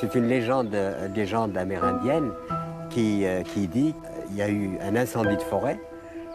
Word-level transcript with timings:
C'est 0.00 0.14
une 0.14 0.26
légende, 0.28 0.74
légende 1.14 1.56
amérindienne 1.56 2.30
qui, 2.90 3.24
euh, 3.26 3.42
qui 3.42 3.66
dit 3.66 3.94
qu'il 4.26 4.36
y 4.36 4.42
a 4.42 4.48
eu 4.48 4.70
un 4.86 4.94
incendie 4.96 5.36
de 5.36 5.42
forêt 5.42 5.78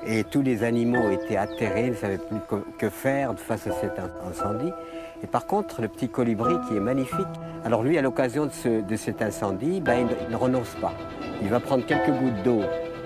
et 0.05 0.23
tous 0.23 0.41
les 0.41 0.63
animaux 0.63 1.11
étaient 1.11 1.37
atterrés, 1.37 1.89
ne 1.91 1.95
savaient 1.95 2.17
plus 2.17 2.37
que- 2.79 2.89
faire 2.89 3.33
face 3.37 3.67
à 3.67 3.71
cet 3.71 3.99
in- 3.99 4.09
incendie. 4.29 4.71
Et 5.23 5.27
par 5.27 5.45
contre, 5.45 5.81
le 5.81 5.87
petit 5.87 6.09
colibri 6.09 6.55
qui 6.67 6.75
est 6.75 6.79
magnifique, 6.79 7.27
alors 7.63 7.83
lui, 7.83 7.97
à 7.99 8.01
l'occasion 8.01 8.47
de, 8.47 8.51
ce- 8.51 8.81
de 8.81 8.95
cet 8.95 9.21
incendie, 9.21 9.79
ben, 9.79 9.99
il, 9.99 10.05
ne- 10.05 10.11
il 10.27 10.31
ne 10.31 10.35
renonce 10.37 10.75
pas. 10.81 10.93
Il 11.43 11.49
va 11.49 11.59
prendre 11.59 11.85
quelques 11.85 12.09
gouttes 12.09 12.41
d'eau 12.43 12.61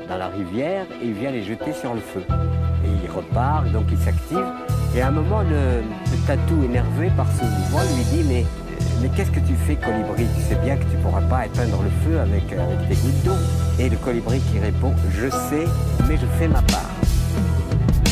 dans 0.07 0.17
la 0.17 0.27
rivière 0.27 0.85
et 1.01 1.05
il 1.07 1.13
vient 1.13 1.31
les 1.31 1.43
jeter 1.43 1.73
sur 1.73 1.93
le 1.93 1.99
feu. 1.99 2.21
Et 2.85 2.87
il 3.03 3.11
repart, 3.11 3.69
donc 3.71 3.83
il 3.91 3.97
s'active. 3.97 4.45
Et 4.95 5.01
à 5.01 5.07
un 5.07 5.11
moment, 5.11 5.41
le, 5.41 5.81
le 5.81 6.27
tatou, 6.27 6.63
énervé 6.63 7.11
par 7.17 7.27
ce 7.33 7.43
mouvement, 7.43 7.81
lui 7.97 8.03
dit 8.05 8.23
Mais, 8.29 8.45
mais 9.01 9.09
qu'est-ce 9.15 9.31
que 9.31 9.39
tu 9.39 9.55
fais, 9.67 9.75
colibri? 9.75 10.25
Tu 10.35 10.41
sais 10.49 10.59
bien 10.63 10.77
que 10.77 10.83
tu 10.83 10.97
ne 10.97 11.01
pourras 11.01 11.21
pas 11.21 11.45
éteindre 11.45 11.81
le 11.81 11.89
feu 12.03 12.19
avec, 12.19 12.43
avec 12.51 12.89
tes 12.89 12.95
gouttes 12.95 13.23
d'eau. 13.23 13.35
Et 13.79 13.89
le 13.89 13.97
colibri 13.97 14.39
qui 14.51 14.59
répond 14.59 14.93
Je 15.11 15.29
sais, 15.29 15.65
mais 16.07 16.17
je 16.17 16.25
fais 16.37 16.47
ma 16.47 16.61
part. 16.63 16.89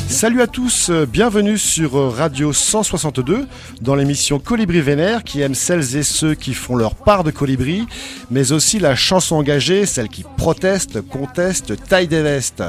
Salut 0.07 0.41
à 0.41 0.47
tous, 0.47 0.89
euh, 0.89 1.05
bienvenue 1.05 1.57
sur 1.57 1.97
euh, 1.97 2.09
Radio 2.09 2.53
162 2.53 3.47
dans 3.81 3.95
l'émission 3.95 4.37
Colibri 4.37 4.79
Vénère 4.79 5.23
qui 5.23 5.41
aime 5.41 5.55
celles 5.55 5.97
et 5.97 6.03
ceux 6.03 6.35
qui 6.35 6.53
font 6.53 6.75
leur 6.75 6.95
part 6.95 7.23
de 7.23 7.31
colibri, 7.31 7.87
mais 8.29 8.51
aussi 8.51 8.77
la 8.77 8.95
chanson 8.95 9.37
engagée, 9.37 9.85
celle 9.85 10.09
qui 10.09 10.23
proteste, 10.37 11.01
conteste, 11.01 11.84
taille 11.87 12.07
des 12.07 12.21
vestes. 12.21 12.63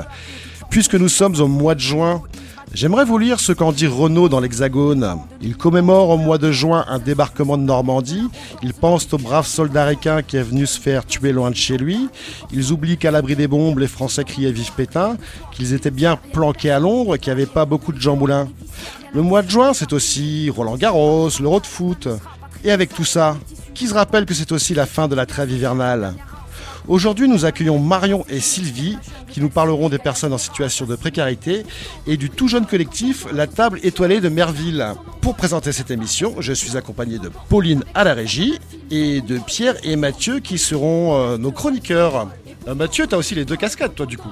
Puisque 0.70 0.95
nous 0.95 1.10
sommes 1.10 1.38
au 1.40 1.46
mois 1.46 1.74
de 1.74 1.80
juin, 1.80 2.23
j'aimerais 2.74 3.05
vous 3.05 3.19
lire 3.19 3.41
ce 3.41 3.52
qu'en 3.52 3.73
dit 3.73 3.87
Renaud 3.87 4.28
dans 4.28 4.41
l'Hexagone. 4.41 5.19
Il 5.41 5.56
commémore 5.56 6.10
au 6.10 6.16
mois 6.16 6.38
de 6.38 6.52
juin 6.52 6.84
un 6.88 6.98
débarquement 6.98 7.56
de 7.56 7.62
Normandie. 7.62 8.29
Ils 8.62 8.74
pensent 8.74 9.12
au 9.12 9.18
brave 9.18 9.46
soldat 9.46 9.87
ricain 9.87 10.23
qui 10.23 10.37
est 10.37 10.43
venu 10.43 10.66
se 10.66 10.79
faire 10.79 11.07
tuer 11.07 11.32
loin 11.32 11.51
de 11.51 11.57
chez 11.57 11.76
lui. 11.76 12.09
Ils 12.52 12.73
oublient 12.73 12.99
qu'à 12.99 13.10
l'abri 13.10 13.37
des 13.37 13.49
bombes, 13.49 13.79
les 13.79 13.87
Français 13.87 14.24
criaient 14.24 14.52
Vive 14.52 14.73
Pétain, 14.73 15.16
qu'ils 15.52 15.73
étaient 15.73 15.90
bien 15.90 16.18
planqués 16.32 16.71
à 16.71 16.80
l'ombre, 16.80 17.16
qu'il 17.16 17.32
n'y 17.32 17.40
avait 17.40 17.51
pas 17.51 17.65
beaucoup 17.65 17.93
de 17.93 18.01
Jean. 18.01 18.18
Le 19.15 19.23
mois 19.23 19.43
de 19.43 19.51
juin, 19.51 19.73
c'est 19.73 19.93
aussi 19.93 20.51
Roland 20.51 20.77
Garros, 20.77 21.30
l'Euro 21.40 21.60
de 21.60 21.66
foot. 21.66 22.09
Et 22.65 22.71
avec 22.71 22.95
tout 22.95 23.04
ça, 23.04 23.37
qui 23.74 23.87
se 23.87 23.95
rappelle 23.95 24.27
que 24.27 24.34
c'est 24.34 24.52
aussi 24.52 24.74
la 24.74 24.87
fin 24.87 25.09
de 25.09 25.15
la 25.15 25.27
trêve 25.27 25.51
hivernale? 25.51 26.15
Aujourd'hui, 26.87 27.29
nous 27.29 27.45
accueillons 27.45 27.79
Marion 27.79 28.24
et 28.29 28.40
Sylvie 28.40 28.99
qui 29.30 29.40
nous 29.40 29.49
parleront 29.49 29.88
des 29.88 29.99
personnes 29.99 30.32
en 30.32 30.38
situation 30.38 30.85
de 30.85 30.96
précarité 30.96 31.65
et 32.07 32.16
du 32.16 32.29
tout 32.29 32.46
jeune 32.46 32.66
collectif 32.66 33.27
La 33.32 33.46
Table 33.46 33.80
Étoilée 33.82 34.21
de 34.21 34.29
Merville. 34.29 34.87
Pour 35.23 35.35
présenter 35.35 35.73
cette 35.73 35.90
émission, 35.90 36.35
je 36.40 36.52
suis 36.52 36.77
accompagné 36.77 37.18
de 37.18 37.30
Pauline 37.49 37.85
à 37.95 38.05
la 38.05 38.12
régie 38.15 38.59
et 38.90 39.23
de 39.23 39.38
Pierre 39.38 39.77
et 39.82 39.96
Mathieu 39.96 40.40
qui 40.40 40.59
seront 40.59 41.16
euh, 41.16 41.38
nos 41.38 41.52
chroniqueurs. 41.52 42.29
Euh, 42.68 42.74
Mathieu, 42.74 43.07
t'as 43.07 43.16
aussi 43.16 43.35
les 43.35 43.45
deux 43.45 43.57
cascades, 43.57 43.95
toi, 43.95 44.07
du 44.07 44.18
coup. 44.18 44.30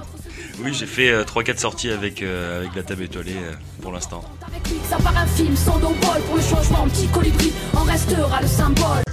Oui, 0.63 0.73
j'ai 0.73 0.85
fait 0.85 1.09
euh, 1.09 1.23
3-4 1.23 1.57
sorties 1.57 1.89
avec, 1.89 2.21
euh, 2.21 2.59
avec 2.59 2.75
la 2.75 2.83
table 2.83 3.03
étoilée 3.03 3.35
euh, 3.35 3.53
pour 3.81 3.91
l'instant. 3.91 4.23
Avec 4.47 4.67
lui, 4.69 4.77
ça 4.87 4.97
part 4.97 5.17
un 5.17 5.25
film 5.25 5.55
sans 5.55 5.79
bol 5.79 5.91
pour 6.27 6.35
le 6.35 6.41
changement, 6.41 6.87
petit 6.87 7.07
colibri 7.07 7.51
en 7.75 7.83
restera 7.83 8.41
le 8.41 8.47
symbole. 8.47 9.03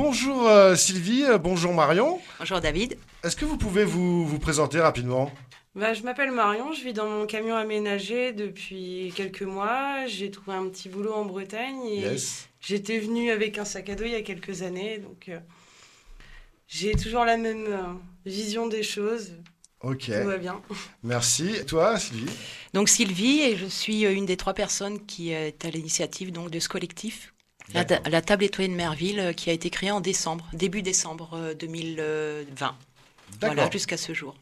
Bonjour 0.00 0.46
euh, 0.46 0.76
Sylvie, 0.76 1.24
euh, 1.24 1.38
bonjour 1.38 1.72
Marion. 1.72 2.20
Bonjour 2.38 2.60
David. 2.60 2.98
Est-ce 3.24 3.34
que 3.34 3.46
vous 3.46 3.56
pouvez 3.56 3.86
vous, 3.86 4.26
vous 4.26 4.38
présenter 4.38 4.78
rapidement? 4.78 5.32
Bah, 5.74 5.94
je 5.94 6.02
m'appelle 6.02 6.32
Marion, 6.32 6.70
je 6.74 6.84
vis 6.84 6.92
dans 6.92 7.08
mon 7.08 7.24
camion 7.24 7.54
aménagé 7.56 8.32
depuis 8.34 9.10
quelques 9.16 9.40
mois. 9.40 10.06
J'ai 10.06 10.30
trouvé 10.30 10.54
un 10.54 10.68
petit 10.68 10.90
boulot 10.90 11.14
en 11.14 11.24
Bretagne 11.24 11.82
et 11.86 12.00
Yes. 12.00 12.46
j'étais 12.60 12.98
venue 12.98 13.30
avec 13.30 13.56
un 13.56 13.64
sac 13.64 13.88
à 13.88 13.94
dos 13.94 14.04
il 14.04 14.12
y 14.12 14.16
a 14.16 14.20
quelques 14.20 14.60
années. 14.60 14.98
Donc 14.98 15.30
euh, 15.30 15.38
j'ai 16.68 16.92
toujours 16.94 17.24
la 17.24 17.38
même 17.38 17.64
euh, 17.66 17.80
vision 18.26 18.66
des 18.66 18.82
choses. 18.82 19.32
Ok, 19.80 20.04
Tout 20.06 20.28
va 20.28 20.36
bien. 20.36 20.60
merci. 21.04 21.54
Et 21.56 21.64
toi 21.64 21.98
Sylvie? 21.98 22.30
Donc 22.74 22.90
Sylvie 22.90 23.40
et 23.40 23.56
je 23.56 23.64
suis 23.66 24.02
une 24.04 24.26
des 24.26 24.36
trois 24.36 24.52
personnes 24.52 25.06
qui 25.06 25.30
est 25.32 25.64
à 25.64 25.70
l'initiative 25.70 26.32
donc 26.32 26.50
de 26.50 26.60
ce 26.60 26.68
collectif. 26.68 27.32
La, 27.74 28.22
table 28.22 28.44
étoilée 28.44 28.68
de 28.68 28.74
Merville 28.76 29.18
euh, 29.18 29.32
qui 29.32 29.50
a 29.50 29.52
été 29.52 29.70
créée 29.70 29.90
en 29.90 30.00
décembre, 30.00 30.46
début 30.52 30.82
décembre 30.82 31.30
euh, 31.34 31.54
2020. 31.54 32.74
Voilà, 33.40 33.54
D'accord. 33.54 33.72
jusqu'à 33.72 33.96
ce 33.96 34.14
jour. 34.14 34.34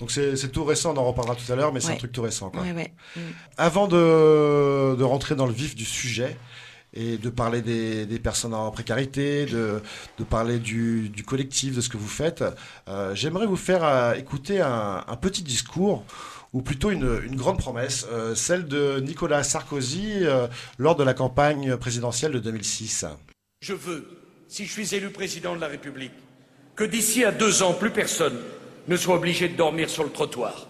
Donc 0.00 0.10
c'est 0.10 0.50
tout 0.50 0.64
récent, 0.64 0.92
on 0.94 0.98
en 0.98 1.04
reparlera 1.04 1.36
tout 1.36 1.50
à 1.50 1.56
l'heure, 1.56 1.72
mais 1.72 1.80
c'est 1.80 1.92
un 1.92 1.96
truc 1.96 2.12
tout 2.12 2.22
récent. 2.22 2.50
Quoi. 2.50 2.62
Ouais, 2.62 2.72
ouais. 2.72 2.92
Mm. 3.16 3.20
Avant 3.56 3.86
de, 3.86 4.96
de 4.96 5.04
rentrer 5.04 5.36
dans 5.36 5.46
le 5.46 5.52
vif 5.52 5.74
du 5.74 5.84
sujet 5.84 6.36
et 6.94 7.16
de 7.16 7.30
parler 7.30 7.62
des, 7.62 8.04
des 8.04 8.18
personnes 8.18 8.52
en 8.52 8.70
précarité, 8.70 9.46
de, 9.46 9.80
de 10.18 10.24
parler 10.24 10.58
du, 10.58 11.08
du 11.08 11.22
collectif, 11.24 11.74
de 11.74 11.80
ce 11.80 11.88
que 11.88 11.96
vous 11.96 12.08
faites, 12.08 12.44
euh, 12.88 13.14
j'aimerais 13.14 13.46
vous 13.46 13.56
faire 13.56 13.84
euh, 13.84 14.14
écouter 14.14 14.60
un, 14.60 15.04
un 15.06 15.16
petit 15.16 15.42
discours, 15.42 16.04
ou 16.52 16.60
plutôt 16.60 16.90
une, 16.90 17.34
grande 17.36 17.58
promesse, 17.58 18.06
euh, 18.10 18.34
celle 18.34 18.66
de 18.66 19.00
Nicolas 19.00 19.42
Sarkozy 19.42 20.18
euh, 20.22 20.46
lors 20.78 20.96
de 20.96 21.04
la 21.04 21.14
campagne 21.14 21.76
présidentielle 21.76 22.32
de 22.32 22.38
2006. 22.38 23.06
Je 23.62 23.72
veux, 23.72 24.06
si 24.48 24.66
je 24.66 24.72
suis 24.72 24.94
élu 24.94 25.10
président 25.10 25.56
de 25.56 25.60
la 25.60 25.68
République, 25.68 26.12
que 26.76 26.84
d'ici 26.84 27.24
à 27.24 27.32
deux 27.32 27.62
ans, 27.62 27.72
plus 27.72 27.90
personne 27.90 28.38
ne 28.88 28.96
soit 28.96 29.16
obligé 29.16 29.48
de 29.48 29.56
dormir 29.56 29.88
sur 29.88 30.04
le 30.04 30.10
trottoir 30.10 30.66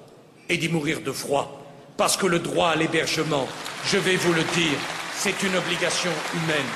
et 0.49 0.57
d'y 0.57 0.69
mourir 0.69 1.01
de 1.01 1.13
froid. 1.13 1.59
Parce 1.97 2.17
que 2.17 2.27
le 2.27 2.39
droit 2.39 2.69
à 2.71 2.77
l'hébergement, 2.77 3.49
je 3.87 3.99
vais 3.99 4.17
vous 4.17 4.33
le 4.33 4.43
dire, 4.43 4.79
c'est 5.15 5.43
une 5.43 5.57
obligation 5.57 6.11
humaine. 6.35 6.67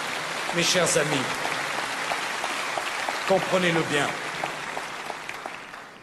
Mes 0.57 0.63
chers 0.63 0.97
amis, 0.97 1.25
comprenez-le 3.29 3.83
bien. 3.91 4.07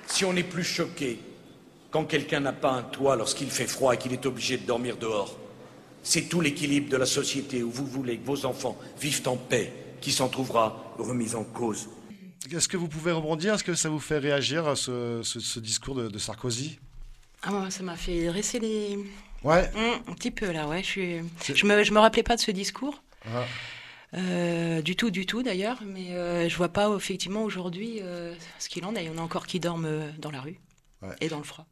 Si 0.07 0.25
on 0.25 0.33
n'est 0.33 0.43
plus 0.43 0.63
choqué 0.63 1.19
quand 1.93 2.03
quelqu'un 2.05 2.41
n'a 2.41 2.51
pas 2.53 2.71
un 2.71 2.81
toit 2.83 3.15
lorsqu'il 3.15 3.49
fait 3.49 3.67
froid 3.67 3.93
et 3.93 3.97
qu'il 3.97 4.11
est 4.11 4.25
obligé 4.25 4.57
de 4.57 4.65
dormir 4.65 4.97
dehors, 4.97 5.37
c'est 6.01 6.23
tout 6.27 6.41
l'équilibre 6.41 6.89
de 6.89 6.97
la 6.97 7.05
société 7.05 7.63
où 7.63 7.71
vous 7.71 7.85
voulez 7.85 8.17
que 8.17 8.25
vos 8.25 8.45
enfants 8.45 8.77
vivent 8.99 9.25
en 9.27 9.37
paix 9.37 9.71
qui 10.01 10.11
s'en 10.11 10.27
trouvera 10.27 10.93
remis 10.97 11.33
en 11.35 11.43
cause. 11.45 11.87
Est-ce 12.51 12.67
que 12.67 12.75
vous 12.75 12.89
pouvez 12.89 13.11
rebondir? 13.13 13.53
Est-ce 13.53 13.63
que 13.63 13.75
ça 13.75 13.87
vous 13.89 13.99
fait 14.01 14.17
réagir, 14.17 14.75
ce, 14.77 15.21
ce- 15.23 15.39
ce 15.39 15.59
discours 15.61 15.95
de, 15.95 16.09
de 16.09 16.19
Sarkozy? 16.19 16.77
Ah, 17.43 17.51
moi, 17.51 17.69
ça 17.71 17.83
m'a 17.83 17.95
fait 17.95 18.25
dresser 18.25 18.59
les... 18.59 18.97
Ouais. 19.43 19.69
Mm, 19.75 20.09
un 20.11 20.13
petit 20.13 20.31
peu 20.31 20.51
là, 20.51 20.67
ouais. 20.67 20.81
Je, 20.81 20.87
suis... 20.87 21.17
Je, 21.53 21.65
me, 21.65 21.83
je 21.83 21.93
me 21.93 21.99
rappelais 21.99 22.23
pas 22.23 22.35
de 22.35 22.41
ce 22.41 22.51
discours. 22.51 23.01
Ah. 23.25 23.43
Euh, 24.15 24.81
du 24.81 24.95
tout, 24.95 25.09
du 25.09 25.25
tout 25.25 25.41
d'ailleurs, 25.41 25.79
mais 25.85 26.11
euh, 26.11 26.49
je 26.49 26.55
vois 26.57 26.69
pas 26.69 26.93
effectivement 26.95 27.43
aujourd'hui 27.43 27.99
euh, 28.01 28.35
ce 28.59 28.67
qu'il 28.69 28.83
en 28.85 28.95
est. 28.95 29.03
Il 29.05 29.07
y 29.07 29.09
en 29.13 29.17
a 29.17 29.21
encore 29.21 29.47
qui 29.47 29.59
dorment 29.61 29.85
euh, 29.85 30.09
dans 30.19 30.31
la 30.31 30.41
rue 30.41 30.59
Ouais. 31.01 31.15
et 31.21 31.27
dans 31.29 31.37
le 31.37 31.43
froid. 31.43 31.65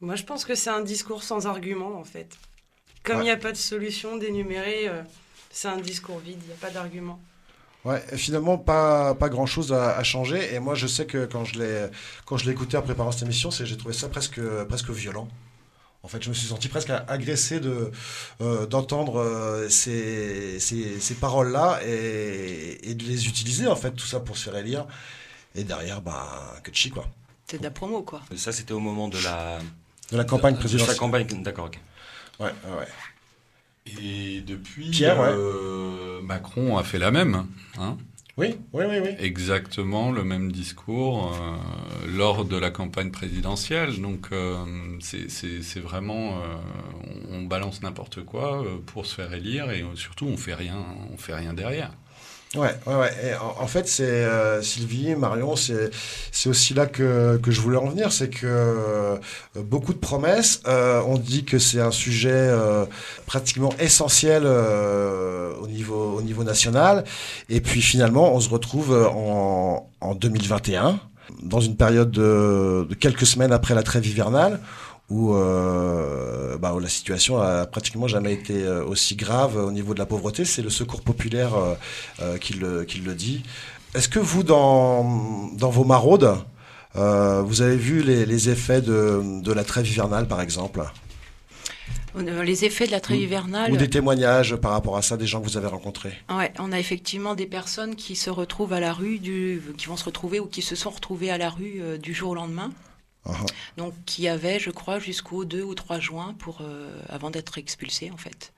Moi, 0.00 0.14
je 0.14 0.22
pense 0.22 0.44
que 0.44 0.54
c'est 0.54 0.70
un 0.70 0.80
discours 0.82 1.22
sans 1.22 1.46
argument, 1.46 1.98
en 1.98 2.04
fait. 2.04 2.36
Comme 3.02 3.16
il 3.16 3.18
Ouais. 3.18 3.24
n'y 3.24 3.30
a 3.30 3.36
pas 3.36 3.52
de 3.52 3.56
solution 3.56 4.16
dénumérée, 4.16 4.88
euh, 4.88 5.02
c'est 5.50 5.68
un 5.68 5.78
discours 5.78 6.18
vide, 6.18 6.38
il 6.42 6.46
n'y 6.46 6.52
a 6.52 6.56
pas 6.56 6.70
d'argument. 6.70 7.18
Ouais, 7.84 8.02
finalement, 8.16 8.58
pas, 8.58 9.14
pas 9.14 9.28
grand 9.28 9.46
chose 9.46 9.72
à, 9.72 9.96
à 9.96 10.02
changer. 10.04 10.54
Et 10.54 10.58
moi, 10.60 10.74
je 10.74 10.86
sais 10.86 11.06
que 11.06 11.26
quand 11.26 11.44
je 11.44 11.58
l'ai, 11.60 11.86
quand 12.26 12.36
je 12.36 12.44
l'ai 12.46 12.52
écouté 12.52 12.76
en 12.76 12.82
préparant 12.82 13.12
cette 13.12 13.22
émission, 13.22 13.50
c'est, 13.50 13.66
j'ai 13.66 13.76
trouvé 13.76 13.94
ça 13.94 14.08
presque, 14.08 14.40
presque 14.68 14.90
violent. 14.90 15.28
En 16.02 16.08
fait, 16.08 16.22
je 16.22 16.28
me 16.28 16.34
suis 16.34 16.46
senti 16.48 16.68
presque 16.68 16.90
agressé 16.90 17.58
de, 17.60 17.90
euh, 18.40 18.66
d'entendre 18.66 19.18
euh, 19.20 19.68
ces, 19.68 20.60
ces, 20.60 21.00
ces 21.00 21.14
paroles-là 21.14 21.80
et, 21.84 22.78
et 22.90 22.94
de 22.94 23.04
les 23.04 23.26
utiliser, 23.26 23.66
en 23.66 23.76
fait, 23.76 23.90
tout 23.92 24.06
ça 24.06 24.20
pour 24.20 24.36
se 24.36 24.44
faire 24.44 24.56
élire. 24.56 24.86
Et 25.54 25.64
derrière, 25.64 26.00
bah, 26.02 26.54
que 26.62 26.70
de 26.70 26.76
chi, 26.76 26.90
quoi. 26.90 27.06
C'est 27.50 27.58
de 27.58 27.64
la 27.64 27.70
promo, 27.70 28.02
quoi. 28.02 28.22
Ça, 28.36 28.52
c'était 28.52 28.74
au 28.74 28.80
moment 28.80 29.08
de 29.08 29.18
la, 29.22 29.58
De 30.12 30.16
la 30.16 30.24
campagne 30.24 30.54
de 30.54 30.58
sa 30.58 30.60
présidentielle. 30.68 30.96
campagne. 30.96 31.26
D'accord, 31.42 31.66
ok. 31.66 31.78
Ouais, 32.40 32.46
ouais, 32.46 32.78
ouais. 32.78 32.86
Et 34.00 34.40
depuis, 34.42 34.90
Pierre, 34.90 35.18
ouais. 35.20 35.28
euh, 35.30 36.20
Macron 36.22 36.76
a 36.78 36.84
fait 36.84 36.98
la 36.98 37.10
même. 37.10 37.46
hein. 37.78 37.96
Oui, 38.36 38.56
oui, 38.72 38.84
oui, 38.88 38.98
oui. 39.02 39.10
Exactement 39.18 40.12
le 40.12 40.22
même 40.22 40.52
discours 40.52 41.34
euh, 41.34 41.56
lors 42.16 42.44
de 42.44 42.56
la 42.56 42.70
campagne 42.70 43.10
présidentielle. 43.10 44.00
Donc 44.00 44.28
euh, 44.30 44.64
c'est- 45.00 45.80
vraiment, 45.80 46.38
euh, 46.38 46.54
on, 47.32 47.42
balance 47.42 47.82
n'importe 47.82 48.22
quoi 48.24 48.64
pour 48.86 49.06
se 49.06 49.14
faire 49.16 49.32
élire 49.32 49.70
et 49.72 49.84
surtout 49.96 50.26
on 50.26 50.36
fait 50.36 50.54
rien, 50.54 50.84
on 51.12 51.16
fait 51.16 51.34
rien 51.34 51.52
derrière. 51.52 51.90
Ouais, 52.56 52.70
ouais, 52.86 52.94
ouais. 52.94 53.10
Et 53.24 53.34
en, 53.34 53.62
en 53.62 53.66
fait, 53.66 53.86
c'est 53.86 54.04
euh, 54.04 54.62
Sylvie, 54.62 55.14
Marion, 55.14 55.54
c'est 55.54 55.90
c'est 56.32 56.48
aussi 56.48 56.72
là 56.72 56.86
que, 56.86 57.36
que 57.42 57.50
je 57.50 57.60
voulais 57.60 57.76
en 57.76 57.88
venir, 57.88 58.10
c'est 58.10 58.30
que 58.30 58.46
euh, 58.46 59.16
beaucoup 59.54 59.92
de 59.92 59.98
promesses. 59.98 60.62
euh, 60.66 61.02
on 61.06 61.18
dit 61.18 61.44
que 61.44 61.58
c'est 61.58 61.80
un 61.80 61.90
sujet 61.90 62.30
euh, 62.32 62.86
pratiquement 63.26 63.70
essentiel 63.78 64.44
euh, 64.46 65.52
au 65.60 65.66
niveau 65.66 66.14
au 66.16 66.22
niveau 66.22 66.42
national, 66.42 67.04
et 67.50 67.60
puis 67.60 67.82
finalement, 67.82 68.34
on 68.34 68.40
se 68.40 68.48
retrouve 68.48 68.92
en, 69.14 69.86
en 70.00 70.14
2021 70.14 71.00
dans 71.42 71.60
une 71.60 71.76
période 71.76 72.10
de, 72.10 72.86
de 72.88 72.94
quelques 72.94 73.26
semaines 73.26 73.52
après 73.52 73.74
la 73.74 73.82
trêve 73.82 74.06
hivernale 74.06 74.58
où, 75.10 75.34
euh, 75.34 76.58
bah, 76.58 76.74
où 76.74 76.80
la 76.80 76.88
situation 76.88 77.40
a 77.40 77.66
pratiquement 77.66 78.08
jamais 78.08 78.32
été 78.32 78.62
euh, 78.62 78.84
aussi 78.84 79.16
grave 79.16 79.56
au 79.56 79.72
niveau 79.72 79.94
de 79.94 79.98
la 79.98 80.06
pauvreté. 80.06 80.44
C'est 80.44 80.62
le 80.62 80.70
Secours 80.70 81.02
populaire 81.02 81.52
euh, 82.20 82.38
qui, 82.38 82.54
le, 82.54 82.84
qui 82.84 82.98
le 82.98 83.14
dit. 83.14 83.42
Est-ce 83.94 84.08
que 84.08 84.18
vous, 84.18 84.42
dans, 84.42 85.48
dans 85.54 85.70
vos 85.70 85.84
maraudes, 85.84 86.36
euh, 86.96 87.42
vous 87.42 87.62
avez 87.62 87.76
vu 87.76 88.02
les, 88.02 88.26
les 88.26 88.48
effets 88.50 88.82
de, 88.82 89.40
de 89.42 89.52
la 89.52 89.64
trêve 89.64 89.88
hivernale, 89.88 90.28
par 90.28 90.40
exemple? 90.40 90.84
Les 92.16 92.64
effets 92.64 92.86
de 92.86 92.90
la 92.90 93.00
trêve 93.00 93.20
hivernale. 93.20 93.70
Ou 93.70 93.76
des 93.76 93.88
témoignages 93.88 94.56
par 94.56 94.72
rapport 94.72 94.96
à 94.96 95.02
ça, 95.02 95.16
des 95.16 95.26
gens 95.26 95.40
que 95.40 95.46
vous 95.46 95.56
avez 95.56 95.68
rencontrés? 95.68 96.14
Ouais, 96.28 96.52
on 96.58 96.72
a 96.72 96.78
effectivement 96.80 97.34
des 97.34 97.46
personnes 97.46 97.94
qui 97.94 98.16
se 98.16 98.28
retrouvent 98.28 98.72
à 98.72 98.80
la 98.80 98.92
rue, 98.92 99.18
du, 99.18 99.62
qui 99.76 99.86
vont 99.86 99.96
se 99.96 100.04
retrouver 100.04 100.40
ou 100.40 100.46
qui 100.46 100.60
se 100.60 100.74
sont 100.74 100.90
retrouvées 100.90 101.30
à 101.30 101.38
la 101.38 101.48
rue 101.48 101.76
euh, 101.80 101.96
du 101.96 102.14
jour 102.14 102.30
au 102.30 102.34
lendemain. 102.34 102.70
Ah, 103.28 103.32
ah. 103.42 103.46
Donc, 103.76 103.94
qui 104.06 104.28
avaient, 104.28 104.58
je 104.60 104.70
crois, 104.70 104.98
jusqu'au 104.98 105.44
2 105.44 105.62
ou 105.62 105.74
3 105.74 106.00
juin 106.00 106.34
pour, 106.38 106.58
euh, 106.62 107.00
avant 107.08 107.30
d'être 107.30 107.58
expulsés, 107.58 108.10
en 108.10 108.16
fait. 108.16 108.52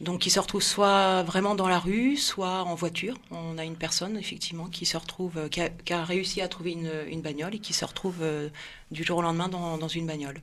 Donc, 0.00 0.26
ils 0.26 0.30
se 0.30 0.40
retrouvent 0.40 0.62
soit 0.62 1.22
vraiment 1.24 1.54
dans 1.56 1.68
la 1.68 1.78
rue, 1.80 2.16
soit 2.16 2.62
en 2.64 2.74
voiture. 2.74 3.16
On 3.30 3.58
a 3.58 3.64
une 3.64 3.76
personne, 3.76 4.16
effectivement, 4.18 4.68
qui 4.68 4.86
se 4.86 4.96
retrouve, 4.96 5.38
euh, 5.38 5.48
qui 5.48 5.60
a, 5.62 5.70
qui 5.70 5.92
a 5.94 6.04
réussi 6.04 6.40
à 6.42 6.48
trouver 6.48 6.72
une, 6.72 6.92
une 7.08 7.22
bagnole 7.22 7.54
et 7.56 7.60
qui 7.60 7.72
se 7.74 7.84
retrouve 7.84 8.18
euh, 8.22 8.50
du 8.92 9.04
jour 9.04 9.18
au 9.18 9.22
lendemain 9.22 9.48
dans, 9.48 9.78
dans 9.78 9.88
une 9.88 10.06
bagnole. 10.06 10.42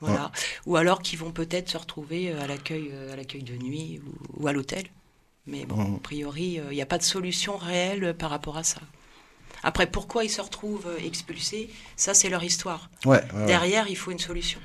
Voilà. 0.00 0.32
Ou 0.66 0.76
alors 0.76 1.02
qui 1.02 1.16
vont 1.16 1.32
peut-être 1.32 1.70
se 1.70 1.78
retrouver 1.78 2.32
à 2.32 2.46
l'accueil, 2.46 2.92
à 3.12 3.16
l'accueil 3.16 3.42
de 3.44 3.56
nuit 3.56 4.00
ou, 4.06 4.42
ou 4.44 4.48
à 4.48 4.52
l'hôtel. 4.52 4.86
Mais 5.46 5.66
bon, 5.66 5.76
Mhm. 5.76 5.96
a 5.96 6.00
priori, 6.00 6.60
il 6.70 6.74
n'y 6.76 6.82
a 6.82 6.86
pas 6.86 6.98
de 6.98 7.04
solution 7.04 7.56
réelle 7.58 8.14
par 8.16 8.30
rapport 8.30 8.56
à 8.58 8.64
ça. 8.64 8.80
Après, 9.66 9.86
pourquoi 9.86 10.22
ils 10.24 10.30
se 10.30 10.40
retrouvent 10.40 10.86
euh, 10.86 11.04
expulsés 11.04 11.68
Ça, 11.96 12.14
c'est 12.14 12.28
leur 12.28 12.44
histoire. 12.44 12.88
Ouais, 13.04 13.20
ouais, 13.34 13.40
ouais. 13.40 13.46
Derrière, 13.46 13.86
il 13.88 13.96
faut 13.96 14.12
une 14.12 14.18
solution. 14.20 14.60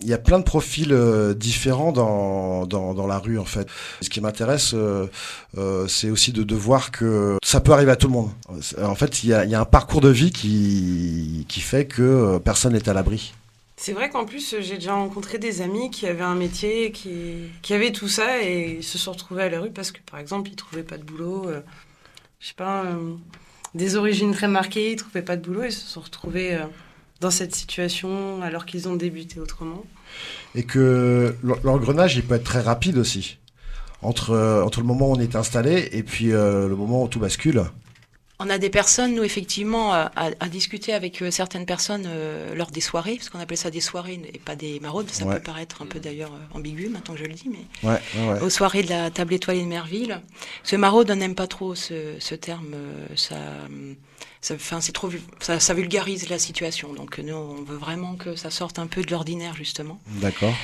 Il 0.00 0.08
y 0.08 0.14
a 0.14 0.18
plein 0.18 0.38
de 0.38 0.44
profils 0.44 0.90
euh, 0.90 1.34
différents 1.34 1.92
dans, 1.92 2.64
dans, 2.64 2.94
dans 2.94 3.06
la 3.06 3.18
rue 3.18 3.38
en 3.38 3.44
fait. 3.44 3.68
Ce 4.00 4.08
qui 4.08 4.22
m'intéresse, 4.22 4.70
euh, 4.72 5.06
euh, 5.58 5.86
c'est 5.86 6.08
aussi 6.08 6.32
de, 6.32 6.44
de 6.44 6.54
voir 6.54 6.90
que 6.92 7.36
ça 7.44 7.60
peut 7.60 7.72
arriver 7.72 7.90
à 7.90 7.96
tout 7.96 8.06
le 8.06 8.14
monde. 8.14 8.30
En 8.82 8.94
fait, 8.94 9.22
il 9.24 9.28
y 9.30 9.34
a, 9.34 9.44
il 9.44 9.50
y 9.50 9.54
a 9.54 9.60
un 9.60 9.66
parcours 9.66 10.00
de 10.00 10.08
vie 10.08 10.30
qui, 10.30 11.44
qui 11.48 11.60
fait 11.60 11.86
que 11.86 12.38
personne 12.38 12.72
n'est 12.72 12.88
à 12.88 12.94
l'abri. 12.94 13.34
C'est 13.76 13.92
vrai 13.92 14.08
qu'en 14.08 14.24
plus, 14.24 14.56
j'ai 14.60 14.76
déjà 14.76 14.94
rencontré 14.94 15.38
des 15.38 15.60
amis 15.60 15.90
qui 15.90 16.06
avaient 16.06 16.22
un 16.22 16.34
métier, 16.34 16.90
qui, 16.90 17.50
qui 17.60 17.74
avaient 17.74 17.92
tout 17.92 18.08
ça 18.08 18.42
et 18.42 18.78
ils 18.78 18.82
se 18.84 18.96
sont 18.96 19.12
retrouvés 19.12 19.42
à 19.42 19.50
la 19.50 19.60
rue 19.60 19.70
parce 19.70 19.92
que, 19.92 19.98
par 20.10 20.18
exemple, 20.20 20.48
ils 20.50 20.56
trouvaient 20.56 20.82
pas 20.82 20.96
de 20.98 21.04
boulot. 21.04 21.48
euh, 21.48 21.60
je 22.40 22.48
sais 22.48 22.54
pas, 22.56 22.84
euh, 22.84 23.14
des 23.74 23.96
origines 23.96 24.32
très 24.32 24.48
marquées, 24.48 24.92
ils 24.92 24.96
trouvaient 24.96 25.22
pas 25.22 25.36
de 25.36 25.42
boulot, 25.42 25.64
ils 25.64 25.72
se 25.72 25.86
sont 25.86 26.00
retrouvés 26.00 26.54
euh, 26.54 26.60
dans 27.20 27.30
cette 27.30 27.54
situation 27.54 28.42
alors 28.42 28.64
qu'ils 28.66 28.88
ont 28.88 28.96
débuté 28.96 29.40
autrement. 29.40 29.84
Et 30.54 30.62
que 30.64 31.34
l'en- 31.42 31.58
l'engrenage, 31.64 32.16
il 32.16 32.22
peut 32.24 32.34
être 32.36 32.44
très 32.44 32.60
rapide 32.60 32.96
aussi. 32.98 33.38
Entre, 34.00 34.30
euh, 34.30 34.62
entre 34.62 34.80
le 34.80 34.86
moment 34.86 35.10
où 35.10 35.14
on 35.16 35.20
est 35.20 35.34
installé 35.34 35.88
et 35.92 36.02
puis 36.04 36.32
euh, 36.32 36.68
le 36.68 36.76
moment 36.76 37.02
où 37.02 37.08
tout 37.08 37.18
bascule. 37.18 37.64
On 38.40 38.50
a 38.50 38.58
des 38.58 38.70
personnes, 38.70 39.16
nous, 39.16 39.24
effectivement, 39.24 39.92
à, 39.92 40.12
à- 40.14 40.30
à 40.38 40.48
discuter 40.48 40.92
avec 40.94 41.22
euh, 41.22 41.30
certaines 41.32 41.66
personnes 41.66 42.04
euh, 42.06 42.54
lors 42.54 42.70
des 42.70 42.80
soirées, 42.80 43.16
parce 43.16 43.30
qu'on 43.30 43.40
appelle 43.40 43.56
ça 43.56 43.70
des 43.72 43.80
soirées 43.80 44.20
et 44.32 44.38
pas 44.38 44.54
des 44.54 44.78
maraudes. 44.78 45.10
Ça 45.10 45.24
Ouais. 45.24 45.34
peut 45.36 45.42
paraître 45.42 45.82
un 45.82 45.86
peu 45.86 45.98
d'ailleurs 45.98 46.32
euh, 46.32 46.56
ambigu 46.56 46.88
maintenant 46.88 47.14
que 47.14 47.20
je 47.20 47.24
le 47.26 47.32
dis, 47.34 47.48
mais 47.50 47.88
Ouais, 47.88 47.98
ouais, 48.16 48.28
ouais. 48.34 48.40
aux 48.40 48.48
soirées 48.50 48.84
de 48.84 48.90
la 48.90 49.10
table 49.10 49.34
étoilée 49.34 49.62
de 49.62 49.66
Merville. 49.66 50.20
Ce 50.62 50.76
maraude, 50.76 51.10
on 51.10 51.16
n'aime 51.16 51.34
pas 51.34 51.48
trop 51.48 51.74
ce, 51.74 52.14
ce 52.20 52.36
terme. 52.36 52.74
euh, 52.74 53.06
Ça, 53.16 53.34
euh, 53.34 53.94
ça, 54.40 54.54
enfin, 54.54 54.80
c'est 54.80 54.92
trop, 54.92 55.10
ça, 55.40 55.58
ça 55.58 55.74
vulgarise 55.74 56.28
la 56.28 56.38
situation. 56.38 56.92
Donc 56.92 57.18
nous, 57.18 57.34
on 57.34 57.62
veut 57.62 57.76
vraiment 57.76 58.14
que 58.16 58.36
ça 58.36 58.50
sorte 58.50 58.78
un 58.78 58.86
peu 58.86 59.02
de 59.02 59.10
l'ordinaire, 59.10 59.54
justement. 59.54 60.00
D'accord. 60.06 60.54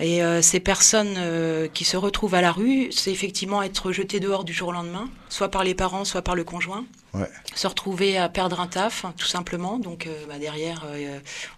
Et 0.00 0.22
euh, 0.22 0.42
ces 0.42 0.58
personnes 0.58 1.14
euh, 1.18 1.68
qui 1.68 1.84
se 1.84 1.96
retrouvent 1.96 2.34
à 2.34 2.40
la 2.40 2.50
rue, 2.50 2.90
c'est 2.90 3.12
effectivement 3.12 3.62
être 3.62 3.92
jetées 3.92 4.18
dehors 4.18 4.44
du 4.44 4.52
jour 4.52 4.68
au 4.68 4.72
lendemain, 4.72 5.08
soit 5.28 5.50
par 5.50 5.62
les 5.62 5.74
parents, 5.74 6.04
soit 6.04 6.22
par 6.22 6.34
le 6.34 6.42
conjoint. 6.42 6.84
Ouais. 7.12 7.28
Se 7.54 7.68
retrouver 7.68 8.18
à 8.18 8.28
perdre 8.28 8.60
un 8.60 8.66
taf, 8.66 9.06
tout 9.16 9.26
simplement. 9.26 9.78
Donc 9.78 10.06
euh, 10.06 10.26
bah, 10.26 10.38
derrière, 10.38 10.84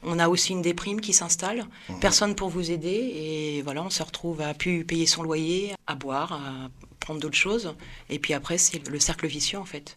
on 0.02 0.18
a 0.18 0.28
aussi 0.28 0.52
une 0.52 0.62
déprime 0.62 1.00
qui 1.00 1.14
s'installe. 1.14 1.64
Personne 2.00 2.34
pour 2.34 2.50
vous 2.50 2.70
aider. 2.70 3.12
Et 3.16 3.62
voilà, 3.62 3.82
on 3.82 3.90
se 3.90 4.02
retrouve 4.02 4.42
à 4.42 4.52
plus 4.52 4.84
payer 4.84 5.06
son 5.06 5.22
loyer, 5.22 5.72
à 5.86 5.94
boire, 5.94 6.34
à 6.34 6.68
prendre 7.00 7.20
d'autres 7.20 7.36
choses. 7.36 7.74
Et 8.10 8.18
puis 8.18 8.34
après, 8.34 8.58
c'est 8.58 8.86
le 8.86 9.00
cercle 9.00 9.26
vicieux, 9.26 9.58
en 9.58 9.64
fait. 9.64 9.94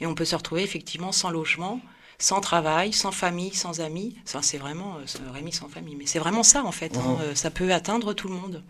Et 0.00 0.06
on 0.06 0.14
peut 0.14 0.24
se 0.24 0.36
retrouver 0.36 0.62
effectivement 0.62 1.12
sans 1.12 1.30
logement, 1.30 1.80
sans 2.18 2.40
travail, 2.40 2.92
sans 2.92 3.12
famille, 3.12 3.54
sans 3.54 3.80
amis. 3.80 4.16
Ça, 4.24 4.40
c'est 4.42 4.58
vraiment 4.58 4.96
euh, 4.96 5.32
Rémi 5.32 5.52
sans 5.52 5.68
famille. 5.68 5.96
Mais 5.96 6.06
c'est 6.06 6.18
vraiment 6.18 6.42
ça, 6.42 6.64
en 6.64 6.72
fait. 6.72 6.96
hein. 6.96 7.18
Euh, 7.22 7.34
Ça 7.34 7.50
peut 7.50 7.72
atteindre 7.72 8.12
tout 8.14 8.28
le 8.28 8.34
monde, 8.34 8.62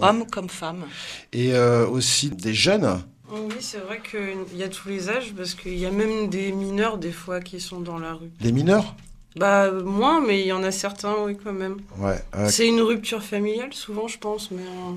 homme 0.00 0.26
comme 0.26 0.48
femme. 0.48 0.84
Et 1.32 1.54
euh, 1.54 1.86
aussi 1.86 2.30
des 2.30 2.54
jeunes. 2.54 3.02
Oui, 3.30 3.56
c'est 3.60 3.78
vrai 3.78 4.00
qu'il 4.08 4.56
y 4.58 4.62
a 4.62 4.68
tous 4.68 4.88
les 4.88 5.08
âges 5.08 5.32
parce 5.36 5.54
qu'il 5.54 5.76
y 5.78 5.84
a 5.86 5.90
même 5.90 6.28
des 6.28 6.52
mineurs 6.52 6.96
des 6.98 7.10
fois 7.10 7.40
qui 7.40 7.60
sont 7.60 7.80
dans 7.80 7.98
la 7.98 8.14
rue. 8.14 8.30
Des 8.40 8.52
mineurs? 8.52 8.94
Bah, 9.36 9.70
moins, 9.70 10.24
mais 10.24 10.40
il 10.40 10.46
y 10.46 10.52
en 10.52 10.62
a 10.62 10.70
certains, 10.70 11.14
oui, 11.24 11.36
quand 11.42 11.52
même. 11.52 11.76
Ouais. 11.98 12.18
ouais. 12.36 12.50
C'est 12.50 12.66
une 12.68 12.80
rupture 12.80 13.22
familiale, 13.22 13.72
souvent, 13.74 14.08
je 14.08 14.16
pense, 14.18 14.50
mais 14.50 14.62
euh, 14.62 14.92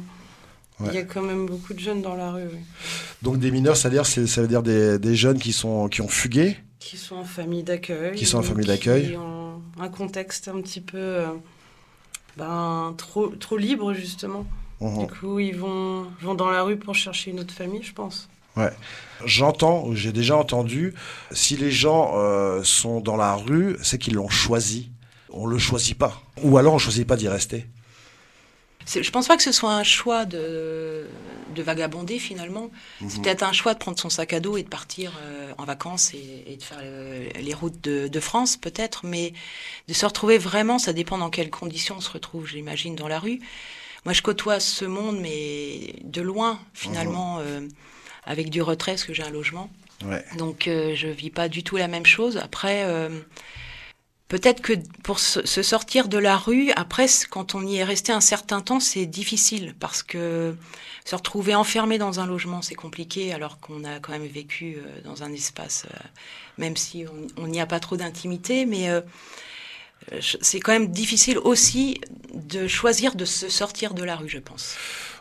il 0.80 0.86
Ouais. 0.88 0.94
y 0.94 0.98
a 0.98 1.04
quand 1.04 1.22
même 1.22 1.46
beaucoup 1.46 1.74
de 1.74 1.80
jeunes 1.80 2.02
dans 2.02 2.16
la 2.16 2.32
rue, 2.32 2.46
oui. 2.52 2.60
Donc 3.22 3.38
des 3.40 3.52
mineurs, 3.52 3.76
ça 3.78 3.90
veut 3.90 4.48
dire 4.48 4.64
des, 4.64 4.98
des 5.00 5.16
jeunes 5.16 5.40
qui, 5.40 5.52
sont, 5.54 5.90
qui 5.90 6.02
ont 6.02 6.08
fugué 6.08 6.58
Qui 6.80 6.98
sont 6.98 7.18
en 7.18 7.26
famille 7.26 7.64
d'accueil. 7.64 8.16
Qui 8.16 8.26
sont 8.26 8.38
en 8.38 8.44
famille 8.44 8.66
d'accueil. 8.68 9.10
Qui 9.12 9.18
ont 9.18 9.62
un 9.80 9.90
contexte 9.90 10.48
un 10.48 10.62
petit 10.62 10.82
peu 10.82 10.98
euh, 10.98 11.28
ben, 12.38 12.94
trop, 12.98 13.28
trop 13.28 13.58
libre, 13.58 13.94
justement. 13.94 14.46
Mhm. 14.80 15.00
Du 15.00 15.08
coup, 15.08 15.40
ils 15.40 15.56
vont, 15.56 16.06
vont 16.22 16.36
dans 16.36 16.50
la 16.50 16.64
rue 16.64 16.78
pour 16.78 16.96
chercher 16.96 17.32
une 17.32 17.42
autre 17.42 17.54
famille, 17.54 17.84
je 17.84 17.94
pense. 17.94 18.30
J'entends, 19.26 19.86
ou 19.86 19.96
j'ai 19.96 20.12
déjà 20.12 20.36
entendu, 20.36 20.94
si 21.32 21.56
les 21.56 21.72
gens 21.72 22.12
euh, 22.16 22.62
sont 22.64 23.00
dans 23.00 23.16
la 23.16 23.36
rue, 23.36 23.78
c'est 23.82 23.98
qu'ils 23.98 24.16
l'ont 24.16 24.30
choisi. 24.30 24.92
On 25.30 25.46
le 25.46 25.58
choisit 25.58 25.98
pas. 25.98 26.22
Ou 26.44 26.58
alors 26.58 26.74
on 26.74 26.78
choisit 26.78 27.08
pas 27.08 27.16
d'y 27.16 27.28
rester. 27.28 27.66
Je 28.92 29.10
pense 29.12 29.28
pas 29.28 29.38
que 29.38 29.44
ce 29.44 29.52
soit 29.52 29.74
un 29.74 29.84
choix 29.84 30.26
de, 30.26 31.08
de 31.56 31.62
vagabonder 31.62 32.18
finalement. 32.18 32.72
C'est 33.08 33.22
peut-être 33.22 33.44
un 33.44 33.54
choix 33.54 33.74
de 33.74 33.80
prendre 33.80 34.00
son 34.00 34.10
sac 34.10 34.34
à 34.34 34.40
dos 34.40 34.58
et 34.58 34.64
de 34.64 34.70
partir 34.70 35.12
euh, 35.22 35.52
en 35.58 35.66
vacances 35.66 36.14
et, 36.14 36.46
et 36.48 36.58
de 36.58 36.64
faire 36.64 36.80
euh, 36.82 37.30
les 37.40 37.54
routes 37.54 37.82
de, 37.84 38.08
de 38.08 38.20
France 38.20 38.58
peut-être, 38.58 39.06
mais 39.06 39.34
de 39.88 39.94
se 39.94 40.06
retrouver 40.06 40.38
vraiment, 40.38 40.80
ça 40.80 40.94
dépend 40.94 41.18
dans 41.18 41.30
quelles 41.30 41.52
conditions 41.52 41.96
on 41.98 42.02
se 42.02 42.10
retrouve, 42.10 42.48
j'imagine, 42.48 42.96
dans 42.96 43.08
la 43.08 43.20
rue. 43.20 43.40
Moi, 44.06 44.14
je 44.14 44.22
côtoie 44.22 44.60
ce 44.60 44.86
monde, 44.86 45.20
mais 45.20 45.96
de 46.04 46.22
loin 46.22 46.60
finalement, 46.74 47.40
euh, 47.40 47.68
avec 48.24 48.50
du 48.50 48.62
retrait, 48.62 48.94
parce 48.94 49.04
que 49.04 49.14
j'ai 49.14 49.24
un 49.24 49.30
logement. 49.30 49.70
Ouais. 50.04 50.24
Donc 50.38 50.64
je 50.66 51.08
vis 51.08 51.30
pas 51.30 51.50
du 51.50 51.62
tout 51.62 51.76
la 51.76 51.90
même 51.90 52.06
chose. 52.06 52.38
Après, 52.38 52.86
peut-être 54.30 54.62
que 54.62 54.74
pour 55.04 55.20
se 55.20 55.62
sortir 55.62 56.08
de 56.08 56.18
la 56.18 56.38
rue, 56.38 56.72
après, 56.78 57.08
quand 57.30 57.56
on 57.56 57.68
y 57.68 57.78
est 57.78 57.84
resté 57.84 58.14
un 58.14 58.22
certain 58.22 58.62
temps, 58.62 58.80
c'est 58.80 59.06
difficile 59.06 59.76
parce 59.80 60.02
que 60.02 60.56
se 61.04 61.16
retrouver 61.16 61.56
enfermé 61.56 61.98
dans 61.98 62.20
un 62.20 62.28
logement, 62.28 62.62
c'est 62.62 62.76
compliqué 62.76 63.34
alors 63.34 63.60
qu'on 63.60 63.84
a 63.84 64.00
quand 64.00 64.14
même 64.14 64.28
vécu 64.28 64.78
euh, 64.78 65.02
dans 65.04 65.24
un 65.24 65.34
espace, 65.34 65.86
euh, 65.92 65.98
même 66.58 66.78
si 66.78 67.06
on 67.38 67.48
n'y 67.48 67.60
a 67.60 67.66
pas 67.66 67.80
trop 67.80 67.98
d'intimité, 67.98 68.66
mais 68.68 68.90
euh, 68.90 69.02
c'est 70.42 70.60
quand 70.60 70.72
même 70.72 70.90
difficile 70.90 71.38
aussi 71.40 72.00
de 72.34 72.68
choisir 72.68 73.16
de 73.16 73.26
se 73.26 73.50
sortir 73.50 73.94
de 73.94 74.04
la 74.04 74.16
rue, 74.16 74.30
je 74.30 74.38
pense. 74.38 74.76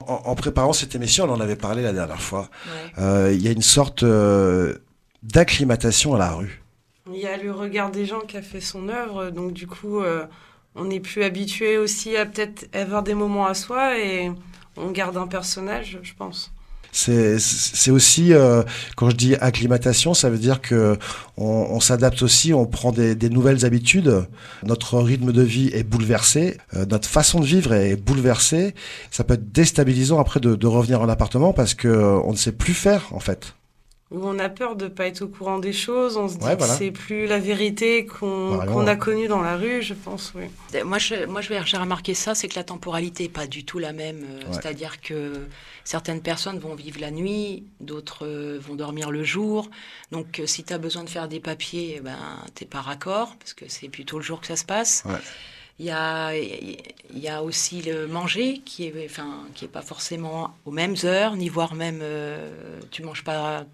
En, 0.07 0.21
en 0.27 0.35
préparant 0.35 0.73
cette 0.73 0.95
émission, 0.95 1.25
on 1.25 1.33
en 1.33 1.41
avait 1.41 1.57
parlé 1.57 1.83
la 1.83 1.93
dernière 1.93 2.21
fois. 2.21 2.51
Ouais. 2.67 3.03
Euh, 3.03 3.33
Il 3.35 3.43
y 3.43 3.49
a 3.49 3.53
une 3.53 3.63
sorte 3.63 4.03
euh, 4.03 4.79
d'acclimatation 5.23 6.15
à 6.15 6.19
la 6.19 6.33
rue. 6.33 6.63
Il 7.11 7.21
y 7.21 7.27
a 7.27 7.37
le 7.37 7.53
regard 7.53 7.91
des 7.91 8.05
gens 8.05 8.21
qui 8.21 8.37
a 8.37 8.43
fait 8.43 8.61
son 8.61 8.89
œuvre, 8.89 9.31
donc 9.31 9.53
du 9.53 9.67
coup, 9.67 10.01
euh, 10.01 10.27
on 10.75 10.85
n'est 10.85 11.01
plus 11.01 11.25
habitué 11.25 11.79
aussi 11.79 12.17
à 12.17 12.27
peut-être 12.27 12.69
avoir 12.75 13.03
des 13.03 13.15
moments 13.15 13.47
à 13.47 13.55
soi 13.55 13.99
et 13.99 14.31
on 14.77 14.91
garde 14.91 15.17
un 15.17 15.27
personnage, 15.27 15.99
je 16.03 16.13
pense. 16.15 16.53
C'est 16.93 17.91
aussi, 17.91 18.33
euh, 18.33 18.63
quand 18.97 19.11
je 19.11 19.17
dis 19.17 19.35
acclimatation, 19.37 20.15
ça 20.15 20.31
veut 20.31 20.39
dire 20.39 20.61
que 20.61 20.99
on, 21.37 21.81
s'adapte 21.81 22.23
aussi, 22.23 22.53
on 22.53 22.67
prend 22.67 22.93
des, 22.93 23.15
nouvelles 23.29 23.65
habitudes. 23.65 24.27
Notre 24.65 24.99
rythme 24.99 25.33
de 25.33 25.43
vie 25.43 25.71
est 25.73 25.85
bouleversé, 25.85 26.57
euh, 26.75 26.87
notre 26.87 27.09
façon 27.09 27.41
de 27.41 27.47
vivre 27.47 27.73
est 27.73 27.97
bouleversée. 27.97 28.75
Ça 29.11 29.23
peut 29.23 29.35
être 29.35 29.53
déstabilisant 29.53 30.19
après 30.19 30.41
de, 30.41 30.57
de 30.57 30.67
revenir 30.67 31.01
en 31.01 31.09
appartement 31.09 31.53
parce 31.53 31.75
que 31.75 31.89
on 31.89 32.33
ne 32.33 32.37
sait 32.37 32.53
plus 32.53 32.75
faire 32.75 33.09
en 33.13 33.21
fait. 33.21 33.55
Où 34.11 34.27
on 34.27 34.39
a 34.39 34.49
peur 34.49 34.75
de 34.75 34.85
ne 34.85 34.89
pas 34.89 35.07
être 35.07 35.21
au 35.21 35.29
courant 35.29 35.59
des 35.59 35.75
choses, 35.75 36.17
on 36.17 36.29
se 36.29 36.37
dit 36.39 36.45
Ouais, 36.47 36.55
que 36.55 36.59
voilà. 36.61 36.73
c'est 36.75 36.91
plus 36.91 37.27
la 37.27 37.39
vérité 37.39 38.07
qu'on 38.07 38.87
a 38.87 38.97
connue 38.97 39.29
dans 39.29 39.43
la 39.43 39.57
rue, 39.59 39.83
je 39.83 39.93
pense, 39.93 40.33
oui. 40.35 40.45
Moi, 40.83 40.97
je, 40.97 41.27
moi, 41.27 41.43
je 41.43 41.51
vais- 41.51 41.61
j'ai 41.67 41.77
remarqué 41.77 42.15
ça, 42.15 42.35
c'est 42.35 42.49
que 42.49 42.55
la 42.55 42.65
temporalité 42.65 43.25
n'est 43.25 43.29
pas 43.29 43.47
du 43.47 43.65
tout 43.65 43.79
la 43.79 43.93
même. 43.93 44.25
euh, 44.25 44.39
Ouais. 44.47 44.53
C'est-à-dire 44.53 45.03
que 45.03 45.47
certaines 45.85 46.23
personnes 46.23 46.59
vont 46.59 46.75
vivre 46.75 46.99
la 47.03 47.11
nuit, 47.11 47.65
d'autres 47.81 48.25
euh, 48.27 48.59
vont 48.59 48.77
dormir 48.77 49.11
le 49.11 49.25
jour. 49.25 49.69
Donc, 50.11 50.41
euh, 50.41 50.47
si 50.47 50.65
tu 50.65 50.73
as 50.73 50.79
besoin 50.79 51.05
de 51.05 51.11
faire 51.11 51.29
des 51.29 51.41
papiers, 51.41 51.97
eh 51.99 52.01
ben, 52.01 52.17
t'es 52.55 52.65
pas 52.65 52.81
raccord, 52.81 53.37
parce 53.39 53.53
que 53.53 53.67
c'est 53.69 53.89
plutôt 53.91 54.17
le 54.17 54.25
jour 54.25 54.41
que 54.41 54.47
ça 54.47 54.57
se 54.57 54.65
passe. 54.65 55.03
Ouais. 55.05 55.19
Il 55.81 55.85
y 55.87 55.91
a, 55.91 56.35
il 56.35 56.79
y 57.19 57.29
a 57.29 57.43
aussi 57.45 57.83
le 57.83 58.09
manger 58.09 58.63
qui 58.65 58.87
est, 58.87 59.07
enfin, 59.09 59.45
qui 59.55 59.65
est 59.67 59.69
pas 59.69 59.83
forcément 59.83 60.53
aux 60.65 60.73
mêmes 60.73 60.97
heures, 61.05 61.37
ni 61.37 61.49
voire 61.49 61.75
même 61.75 62.01
euh, 62.03 62.81
tu 62.91 63.03
manges 63.05 63.23
pas 63.23 63.65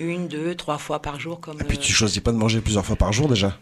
une, 0.00 0.26
deux, 0.26 0.54
trois 0.56 0.78
fois 0.78 1.00
par 1.00 1.20
jour 1.20 1.38
comme. 1.40 1.60
Et 1.60 1.64
puis 1.64 1.78
euh, 1.78 1.80
tu 1.80 1.92
choisis 1.92 2.20
pas 2.20 2.32
de 2.32 2.36
manger 2.38 2.60
plusieurs 2.60 2.84
fois 2.84 2.96
par 2.96 3.12
jour 3.12 3.28
déjà. 3.28 3.56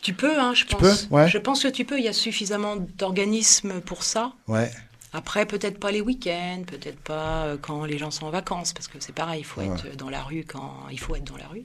tu 0.00 0.14
peux, 0.14 0.38
hein, 0.40 0.54
je 0.54 0.64
Tu 0.64 0.74
pense. 0.76 1.02
peux 1.06 1.14
Ouais. 1.14 1.28
Je 1.28 1.36
pense 1.38 1.62
que 1.62 1.68
tu 1.68 1.84
peux. 1.84 1.98
Il 1.98 2.04
y 2.04 2.08
a 2.08 2.12
suffisamment 2.12 2.76
d'organismes 2.96 3.80
pour 3.80 4.02
ça. 4.04 4.32
Ouais. 4.46 4.70
Après, 5.12 5.46
peut-être 5.46 5.78
pas 5.80 5.90
les 5.90 6.00
week-ends, 6.02 6.62
peut-être 6.66 7.00
pas 7.00 7.44
euh, 7.44 7.56
quand 7.60 7.84
les 7.84 7.96
gens 7.98 8.10
sont 8.10 8.26
en 8.26 8.30
vacances, 8.30 8.72
parce 8.74 8.88
que 8.88 8.98
c'est 9.00 9.14
pareil, 9.14 9.40
il 9.40 9.44
faut 9.44 9.60
Ouais. 9.60 9.68
être 9.68 9.96
dans 9.96 10.10
la 10.10 10.22
rue 10.22 10.44
quand 10.46 10.74
il 10.90 11.00
faut 11.00 11.16
être 11.16 11.24
dans 11.24 11.36
la 11.38 11.46
rue. 11.48 11.64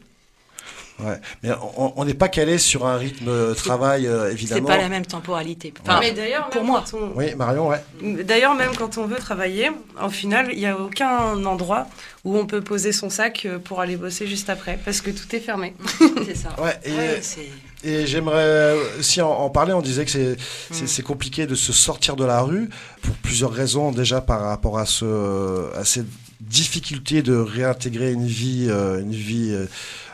Ouais. 1.03 1.19
Mais 1.43 1.49
on- 1.77 1.93
on 1.95 2.05
n'est 2.05 2.13
pas 2.13 2.29
calé 2.29 2.57
sur 2.57 2.85
un 2.85 2.97
rythme 2.97 3.25
de 3.25 3.53
travail 3.53 4.07
euh, 4.07 4.27
C'est 4.27 4.33
évidemment. 4.33 4.67
pas 4.67 4.77
la 4.77 4.89
même 4.89 5.05
temporalité. 5.05 5.73
Enfin, 5.85 5.99
mais 5.99 6.11
d'ailleurs, 6.11 6.49
pour 6.49 6.61
même 6.61 6.71
moi. 6.71 6.83
quand 6.89 6.97
on- 6.97 7.11
Oui, 7.17 7.35
Marion, 7.35 7.67
ouais. 7.69 7.83
D'ailleurs, 8.23 8.55
même 8.55 8.71
quand 8.77 8.97
on 8.97 9.05
veut 9.05 9.17
travailler, 9.17 9.69
en 9.99 10.09
final, 10.09 10.49
il 10.51 10.59
n'y 10.59 10.65
a 10.65 10.79
aucun 10.79 11.43
endroit 11.45 11.87
où 12.23 12.37
on 12.37 12.45
peut 12.45 12.61
poser 12.61 12.91
son 12.91 13.09
sac 13.09 13.45
euh, 13.45 13.59
pour 13.59 13.81
aller 13.81 13.97
bosser 13.97 14.27
juste 14.27 14.49
après, 14.49 14.79
parce 14.83 15.01
que 15.01 15.11
tout 15.11 15.35
est 15.35 15.39
fermé. 15.39 15.73
c'est 16.25 16.35
ça. 16.35 16.49
Ouais, 16.61 16.79
et, 16.85 16.91
Ouais, 16.91 17.19
c'est- 17.21 17.49
et 17.83 18.07
j'aimerais 18.07 18.75
aussi 18.99 19.21
en, 19.21 19.29
en 19.29 19.49
parler. 19.49 19.73
On 19.73 19.81
disait 19.81 20.05
que 20.05 20.11
c'est 20.11 20.37
c'est- 20.71 20.83
Mm. 20.85 20.87
c'est 20.87 21.01
compliqué 21.03 21.45
de 21.47 21.55
se 21.55 21.73
sortir 21.73 22.15
de 22.15 22.23
la 22.23 22.41
rue 22.41 22.69
pour 23.01 23.15
plusieurs 23.15 23.51
raisons. 23.51 23.91
Déjà 23.91 24.21
par 24.21 24.41
rapport 24.41 24.79
à, 24.79 24.85
ce, 24.85 25.75
à 25.75 25.83
cette 25.83 26.07
difficulté 26.39 27.21
de 27.21 27.35
réintégrer 27.35 28.11
une 28.11 28.27
vie, 28.27 28.67
euh, 28.69 28.99
une 29.01 29.11
vie 29.11 29.49
euh, 29.51 29.65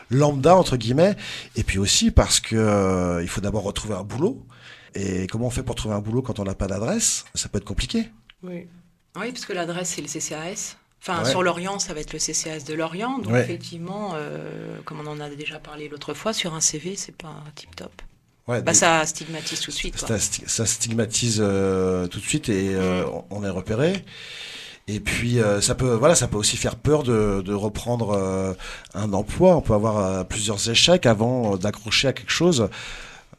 lambda 0.10 0.56
entre 0.56 0.78
guillemets, 0.78 1.16
et 1.56 1.64
puis 1.64 1.78
aussi 1.80 2.12
parce 2.12 2.40
que 2.40 2.56
euh, 2.56 3.22
il 3.22 3.28
faut 3.28 3.42
d'abord 3.42 3.64
retrouver 3.64 3.96
un 3.96 4.04
boulot. 4.04 4.46
Et 4.96 5.28
comment 5.28 5.48
on 5.48 5.52
fait 5.52 5.64
pour 5.64 5.76
trouver 5.76 5.94
un 5.96 6.00
boulot 6.00 6.22
quand 6.22 6.40
on 6.40 6.44
n'a 6.44 6.56
pas 6.56 6.68
d'adresse? 6.68 7.26
Ça 7.36 7.48
peut 7.48 7.60
être 7.60 7.66
compliqué. 7.66 8.10
Oui. 8.44 8.68
Oui, 9.20 9.32
parce 9.32 9.46
que 9.46 9.54
l'adresse, 9.54 9.90
c'est 9.96 10.02
le 10.02 10.08
CCAS. 10.08 10.78
Enfin, 11.02 11.24
Ouais. 11.24 11.30
sur 11.30 11.44
Lorient, 11.44 11.80
ça 11.80 11.94
va 11.94 12.00
être 12.02 12.12
le 12.14 12.20
CCAS 12.20 12.64
de 12.68 12.74
Lorient. 12.74 13.20
Donc, 13.20 13.32
Ouais. 13.34 13.42
effectivement, 13.44 14.12
euh, 14.16 14.78
comme 14.86 15.00
on 15.00 15.08
en 15.08 15.20
a 15.20 15.30
déjà 15.30 15.60
parlé 15.60 15.88
l'autre 15.90 16.14
fois, 16.14 16.34
sur 16.34 16.54
un 16.56 16.60
CV, 16.62 16.96
c'est 16.96 17.16
pas 17.16 17.44
tip-top. 17.56 17.92
Ouais, 18.48 18.62
Bah, 18.64 18.72
des- 18.72 18.78
ça 18.78 19.06
stigmatise 19.06 19.60
tout 19.62 19.70
de 19.72 19.76
suite. 19.76 19.98
Ça, 20.00 20.18
sti- 20.18 20.48
ça 20.48 20.66
stigmatise 20.66 21.38
euh, 21.40 22.08
tout 22.08 22.20
de 22.20 22.26
suite 22.26 22.50
et 22.50 22.74
euh, 22.74 23.06
on 23.30 23.44
est 23.44 23.50
repéré. 23.50 24.04
Et 24.92 25.00
puis 25.00 25.40
euh, 25.40 25.62
ça 25.62 25.76
peut, 25.76 25.94
voilà, 25.94 26.16
ça 26.16 26.28
peut 26.28 26.38
aussi 26.38 26.58
faire 26.58 26.76
peur 26.76 27.04
de, 27.04 27.44
de 27.46 27.54
reprendre 27.54 28.12
euh, 28.18 28.54
un 28.96 29.14
emploi. 29.14 29.56
On 29.56 29.62
peut 29.62 29.76
avoir 29.76 29.98
euh, 29.98 30.24
plusieurs 30.24 30.68
échecs 30.68 31.06
avant 31.06 31.58
d'accrocher 31.58 32.08
à 32.08 32.14
quelque 32.14 32.32
chose. 32.32 32.70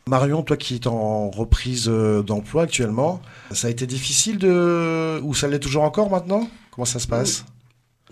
Marion, 0.06 0.42
toi 0.42 0.56
qui 0.56 0.76
es 0.76 0.86
en 0.86 1.28
reprise 1.28 1.86
d'emploi 1.88 2.62
actuellement, 2.62 3.20
ça 3.50 3.66
a 3.66 3.70
été 3.70 3.86
difficile 3.86 4.38
de, 4.38 5.20
ou 5.22 5.34
ça 5.34 5.48
l'est 5.48 5.58
toujours 5.58 5.82
encore 5.82 6.08
maintenant? 6.08 6.48
Comment 6.70 6.84
ça 6.84 7.00
se 7.00 7.06
passe? 7.06 7.44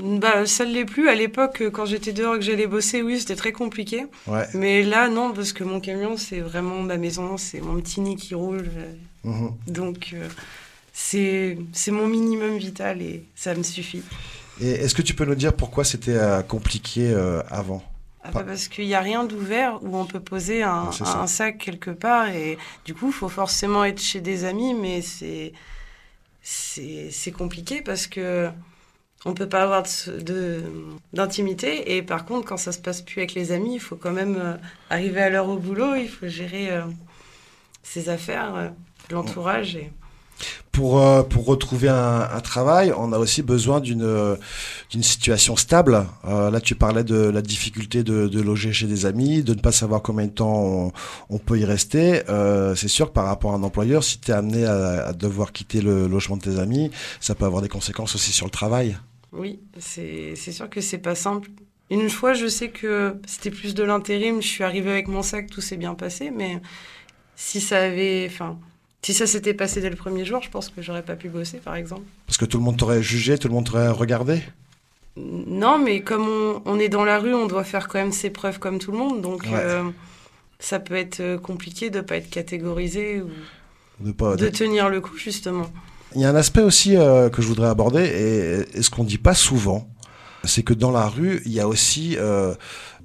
Bah, 0.01 0.47
ça 0.47 0.65
ne 0.65 0.73
l'est 0.73 0.85
plus. 0.85 1.09
À 1.09 1.15
l'époque, 1.15 1.63
quand 1.73 1.87
j'étais 1.87 2.13
dehors 2.13 2.37
et 2.37 2.39
que 2.39 2.45
j'allais 2.45 2.67
bosser, 2.67 3.03
oui, 3.03 3.19
c'était 3.19 3.35
très 3.37 3.53
compliqué. 3.53 4.07
Ouais. 4.27 4.47
Mais 4.55 4.83
là, 4.83 5.09
non, 5.09 5.33
parce 5.33 5.53
que 5.53 5.65
mon 5.65 5.81
camion, 5.81 6.17
c'est 6.17 6.41
vraiment 6.41 6.83
ma 6.83 6.99
maison, 6.99 7.37
c'est 7.37 7.61
mon 7.61 7.81
petit 7.81 8.01
nid 8.01 8.17
qui 8.17 8.35
roule. 8.35 8.71
Mhm. 9.25 9.51
Donc, 9.67 10.11
euh, 10.15 10.29
c'est 11.01 11.57
c'est 11.73 11.93
mon 11.93 12.09
minimum 12.09 12.59
vital 12.59 13.01
et 13.01 13.23
ça 13.37 13.55
me 13.55 13.63
suffit. 13.63 14.03
Et 14.61 14.71
est-ce 14.71 14.97
que 14.97 15.03
tu 15.03 15.15
peux 15.15 15.25
nous 15.25 15.37
dire 15.37 15.55
pourquoi 15.55 15.85
c'était 15.85 16.17
euh, 16.17 16.43
compliqué 16.43 17.09
euh, 17.09 17.41
avant? 17.49 17.85
Ah 18.25 18.33
bah, 18.33 18.43
parce 18.45 18.67
qu'il 18.67 18.87
n'y 18.87 18.97
a 18.97 19.01
rien 19.01 19.23
d'ouvert 19.25 19.79
où 19.85 19.97
on 19.97 20.07
peut 20.07 20.19
poser 20.19 20.65
un, 20.65 20.91
sac 21.29 21.59
quelque 21.59 21.93
part. 21.93 22.29
Et 22.31 22.59
du 22.85 22.95
coup, 22.95 23.07
il 23.07 23.13
faut 23.13 23.29
forcément 23.29 23.85
être 23.85 24.03
chez 24.03 24.21
des 24.21 24.45
amis, 24.45 24.75
mais 24.75 25.01
c'est 25.01 25.53
c'est 26.43 27.11
c'est 27.13 27.31
compliqué 27.31 27.81
parce 27.81 28.09
que 28.09 28.51
on 29.25 29.35
peut 29.35 29.49
pas 29.49 29.63
avoir 29.63 29.85
de- 29.85 30.21
de- 30.21 30.65
d'intimité. 31.13 31.97
Et 31.97 32.03
par 32.03 32.25
contre, 32.25 32.49
quand 32.49 32.57
ça 32.57 32.73
se 32.73 32.81
passe 32.81 33.03
plus 33.03 33.21
avec 33.21 33.35
les 33.35 33.53
amis, 33.53 33.75
il 33.75 33.81
faut 33.81 33.97
quand 33.97 34.13
même 34.13 34.37
euh, 34.37 34.57
arriver 34.91 35.23
à 35.23 35.31
l'heure 35.31 35.49
au 35.49 35.59
boulot. 35.59 35.95
Il 35.95 36.09
faut 36.09 36.27
gérer 36.27 36.71
euh, 36.73 36.83
ses 37.85 38.09
affaires, 38.09 38.73
l'entourage. 39.11 39.77
Et... 39.77 39.93
Pour, 40.79 41.03
euh, 41.03 41.25
pour 41.25 41.45
retrouver 41.45 41.89
un, 41.89 42.41
travail, 42.41 42.93
on 42.97 43.13
a 43.13 43.19
aussi 43.19 43.43
besoin 43.43 43.81
d'une 43.81 44.05
euh, 44.05 44.37
situation 45.01 45.57
stable. 45.57 46.07
Euh, 46.25 46.53
là, 46.53 46.61
tu 46.61 46.77
parlais 46.77 47.03
de 47.03 47.17
la 47.17 47.43
difficulté 47.43 48.05
de, 48.05 48.41
loger 48.41 48.73
chez 48.73 48.87
des 48.87 49.05
amis, 49.05 49.43
de 49.43 49.55
ne 49.55 49.61
pas 49.61 49.73
savoir 49.73 50.03
combien 50.03 50.27
de 50.27 50.31
temps 50.31 50.93
on, 51.31 51.39
peut 51.39 51.59
y 51.59 51.65
rester. 51.65 52.23
C'est 52.77 52.87
sûr 52.87 53.09
que 53.09 53.13
par 53.13 53.25
rapport 53.25 53.55
à 53.55 53.57
un 53.57 53.65
employeur, 53.65 54.05
si 54.05 54.21
tu 54.21 54.31
es 54.31 54.35
amené 54.35 54.67
à, 54.67 55.13
devoir 55.15 55.51
quitter 55.51 55.81
le 55.81 56.07
logement 56.07 56.37
de 56.37 56.43
tes 56.43 56.61
amis, 56.61 56.93
ça 57.19 57.35
peut 57.35 57.45
avoir 57.45 57.61
des 57.61 57.69
conséquences 57.69 58.15
aussi 58.15 58.31
sur 58.31 58.47
le 58.47 58.53
travail. 58.53 58.97
Oui, 59.33 59.59
c'est 59.81 60.37
sûr 60.37 60.71
que 60.71 60.81
c'est 60.81 60.99
pas 60.99 61.17
simple. 61.17 61.51
Une 61.91 62.09
fois, 62.09 62.35
je 62.35 62.47
sais 62.47 62.69
que 62.69 63.17
c'était 63.27 63.51
plus 63.51 63.75
de 63.75 63.83
l'intérim. 63.83 64.41
Je 64.41 64.47
suis 64.47 64.63
arrivée 64.63 64.93
avec 64.93 65.09
mon 65.09 65.23
sac, 65.23 65.51
tout 65.51 65.61
s'est 65.61 65.77
bien 65.77 65.95
passé. 65.95 66.31
Mais 66.31 66.61
si 67.35 67.61
ça 67.61 67.79
avait, 67.79 68.31
si 69.03 69.15
ça 69.15 69.27
s'était 69.27 69.55
passé 69.55 69.81
dès 69.81 69.91
le 69.91 69.97
premier 69.97 70.25
jour, 70.25 70.43
je 70.43 70.51
pense 70.51 70.69
que 70.71 70.83
j'aurais 70.83 71.03
pas 71.05 71.17
pu 71.17 71.29
bosser, 71.29 71.59
par 71.59 71.77
exemple. 71.77 72.03
Parce 72.27 72.37
que 72.37 72.45
tout 72.45 72.59
le 72.59 72.65
monde 72.65 72.77
t'aurait 72.77 73.03
jugé, 73.03 73.39
tout 73.39 73.49
le 73.49 73.55
monde 73.55 73.67
t'aurait 73.67 73.89
regardé. 73.89 74.43
Non, 75.17 75.79
mais 75.79 76.01
comme 76.03 76.27
on, 76.29 76.63
on 76.65 76.79
est 76.79 76.89
dans 76.89 77.05
la 77.05 77.19
rue, 77.19 77.35
on 77.35 77.47
doit 77.47 77.65
faire 77.65 77.89
quand 77.89 77.99
même 77.99 78.13
ses 78.13 78.31
preuves 78.31 78.59
comme 78.59 78.79
tout 78.79 78.93
le 78.93 78.99
monde. 78.99 79.21
Donc, 79.21 79.43
Ouais. 79.45 79.51
euh, 79.55 79.83
ça 80.61 80.79
peut 80.81 80.95
être 80.95 81.21
euh, 81.21 81.39
compliqué 81.39 81.91
de 81.91 82.01
pas 82.01 82.17
être 82.17 82.31
catégorisé 82.31 83.21
ou 83.23 83.31
De 84.01 84.13
pas, 84.13 84.37
de 84.37 84.49
tenir 84.49 84.89
le 84.89 85.01
coup, 85.01 85.17
justement. 85.17 85.67
Il 86.15 86.21
y 86.21 86.25
a 86.25 86.31
un 86.31 86.37
aspect 86.37 86.63
aussi 86.63 86.97
euh, 86.97 87.29
que 87.31 87.43
je 87.43 87.49
voudrais 87.49 87.69
aborder 87.69 88.05
et, 88.05 88.79
et 88.79 88.83
ce 88.83 88.91
qu'on 88.91 89.05
dit 89.05 89.19
pas 89.19 89.35
souvent, 89.35 89.89
c'est 90.45 90.63
que 90.63 90.73
dans 90.75 90.91
la 90.91 91.07
rue, 91.09 91.43
il 91.47 91.53
y 91.53 91.61
a 91.61 91.69
aussi 91.69 92.17
euh, 92.17 92.55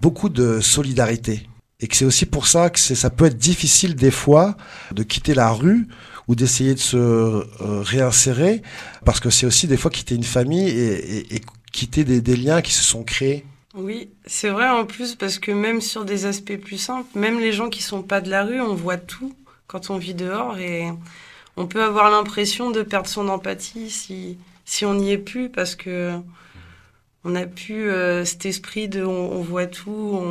beaucoup 0.02 0.30
de 0.30 0.60
solidarité. 0.60 1.48
Et 1.84 1.88
que 1.90 1.98
c'est 1.98 2.06
aussi 2.06 2.26
pour 2.26 2.48
ça 2.48 2.70
que 2.70 2.80
ça 2.80 3.10
peut 3.10 3.26
être 3.26 3.38
difficile 3.38 3.96
des 3.96 4.10
fois 4.10 4.56
de 4.94 5.04
quitter 5.04 5.34
la 5.34 5.52
rue 5.52 5.90
ou 6.30 6.36
d'essayer 6.36 6.74
de 6.74 6.80
se 6.80 6.96
euh, 6.96 7.44
réinsérer, 7.60 8.62
parce 9.04 9.20
que 9.20 9.30
c'est 9.30 9.46
aussi 9.46 9.68
des 9.68 9.76
fois 9.76 9.92
quitter 9.92 10.16
une 10.16 10.24
famille 10.24 10.70
et, 10.70 11.42
quitter 11.74 12.06
des, 12.06 12.36
liens 12.38 12.62
qui 12.62 12.72
se 12.72 12.86
sont 12.86 13.04
créés. 13.04 13.44
Oui, 13.76 14.12
c'est 14.26 14.48
vrai 14.48 14.70
en 14.70 14.86
plus 14.86 15.16
parce 15.16 15.40
que 15.40 15.52
même 15.52 15.82
sur 15.82 16.06
des 16.06 16.26
aspects 16.26 16.56
plus 16.56 16.78
simples, 16.78 17.20
même 17.20 17.42
les 17.42 17.52
gens 17.52 17.70
qui 17.70 17.84
sont 17.84 18.02
pas 18.02 18.22
de 18.22 18.30
la 18.30 18.46
rue, 18.46 18.62
on 18.62 18.76
voit 18.76 18.96
tout 18.96 19.36
quand 19.68 19.90
on 19.90 19.98
vit 19.98 20.14
dehors 20.14 20.58
et 20.60 20.86
on 21.58 21.68
peut 21.68 21.84
avoir 21.84 22.10
l'impression 22.10 22.72
de 22.72 22.82
perdre 22.82 23.10
son 23.10 23.28
empathie 23.28 23.90
si, 23.90 24.38
si 24.64 24.86
on 24.86 24.94
n'y 24.94 25.12
est 25.12 25.18
plus 25.18 25.50
parce 25.50 25.76
que 25.76 26.14
on 27.26 27.32
n'a 27.32 27.46
plus 27.46 27.90
euh, 27.90 28.24
cet 28.24 28.46
esprit 28.46 28.88
de 28.88 29.04
on, 29.04 29.42
voit 29.42 29.68
tout, 29.68 30.22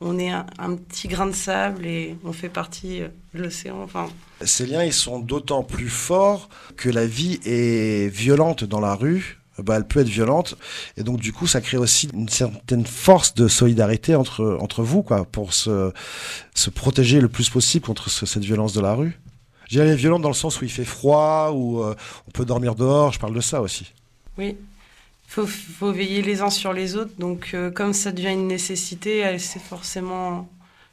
on 0.00 0.18
est 0.18 0.30
un, 0.30 0.46
un 0.58 0.74
petit 0.76 1.08
grain 1.08 1.26
de 1.26 1.32
sable 1.34 1.86
et 1.86 2.16
on 2.24 2.32
fait 2.32 2.48
partie 2.48 3.02
euh, 3.02 3.08
de 3.34 3.42
l'océan. 3.42 3.82
Enfin, 3.82 4.08
Ces 4.44 4.66
liens, 4.66 4.84
ils 4.84 4.92
sont 4.92 5.18
d'autant 5.18 5.62
plus 5.62 5.88
forts 5.88 6.48
que 6.76 6.88
la 6.88 7.06
vie 7.06 7.40
est 7.44 8.08
violente 8.12 8.64
dans 8.64 8.80
la 8.80 8.94
rue. 8.94 9.34
Bah, 9.60 9.74
elle 9.76 9.88
peut 9.88 9.98
être 9.98 10.08
violente 10.08 10.56
et 10.96 11.02
donc 11.02 11.18
du 11.18 11.32
coup 11.32 11.48
ça 11.48 11.60
crée 11.60 11.78
aussi 11.78 12.08
une 12.14 12.28
certaine 12.28 12.86
force 12.86 13.34
de 13.34 13.48
solidarité 13.48 14.14
entre 14.14 14.56
entre 14.60 14.84
vous 14.84 15.02
quoi 15.02 15.24
pour 15.24 15.52
se 15.52 15.92
se 16.54 16.70
protéger 16.70 17.20
le 17.20 17.28
plus 17.28 17.50
possible 17.50 17.84
contre 17.84 18.08
ce- 18.08 18.24
cette 18.24 18.44
violence 18.44 18.72
de 18.72 18.80
la 18.80 18.94
rue. 18.94 19.18
Je 19.64 19.70
dirais 19.70 19.86
elle 19.88 19.94
est 19.94 19.96
violente 19.96 20.22
dans 20.22 20.28
le 20.28 20.34
sens 20.34 20.60
où 20.60 20.64
il 20.64 20.70
fait 20.70 20.84
froid 20.84 21.50
où 21.52 21.82
euh, 21.82 21.96
on 22.28 22.30
peut 22.30 22.44
dormir 22.44 22.76
dehors. 22.76 23.12
Je 23.12 23.18
parle 23.18 23.34
de 23.34 23.40
ça 23.40 23.60
aussi. 23.60 23.92
oui, 24.38 24.56
faut, 25.28 25.46
faut 25.46 25.92
veiller 25.92 26.22
les 26.22 26.40
uns 26.40 26.50
sur 26.50 26.72
les 26.72 26.96
autres. 26.96 27.12
Donc 27.18 27.50
euh, 27.54 27.70
comme 27.70 27.92
ça 27.92 28.10
devient 28.10 28.32
une 28.32 28.48
nécessité, 28.48 29.18
elle 29.18 29.40
c'est 29.40 29.62
forcément 29.62 30.48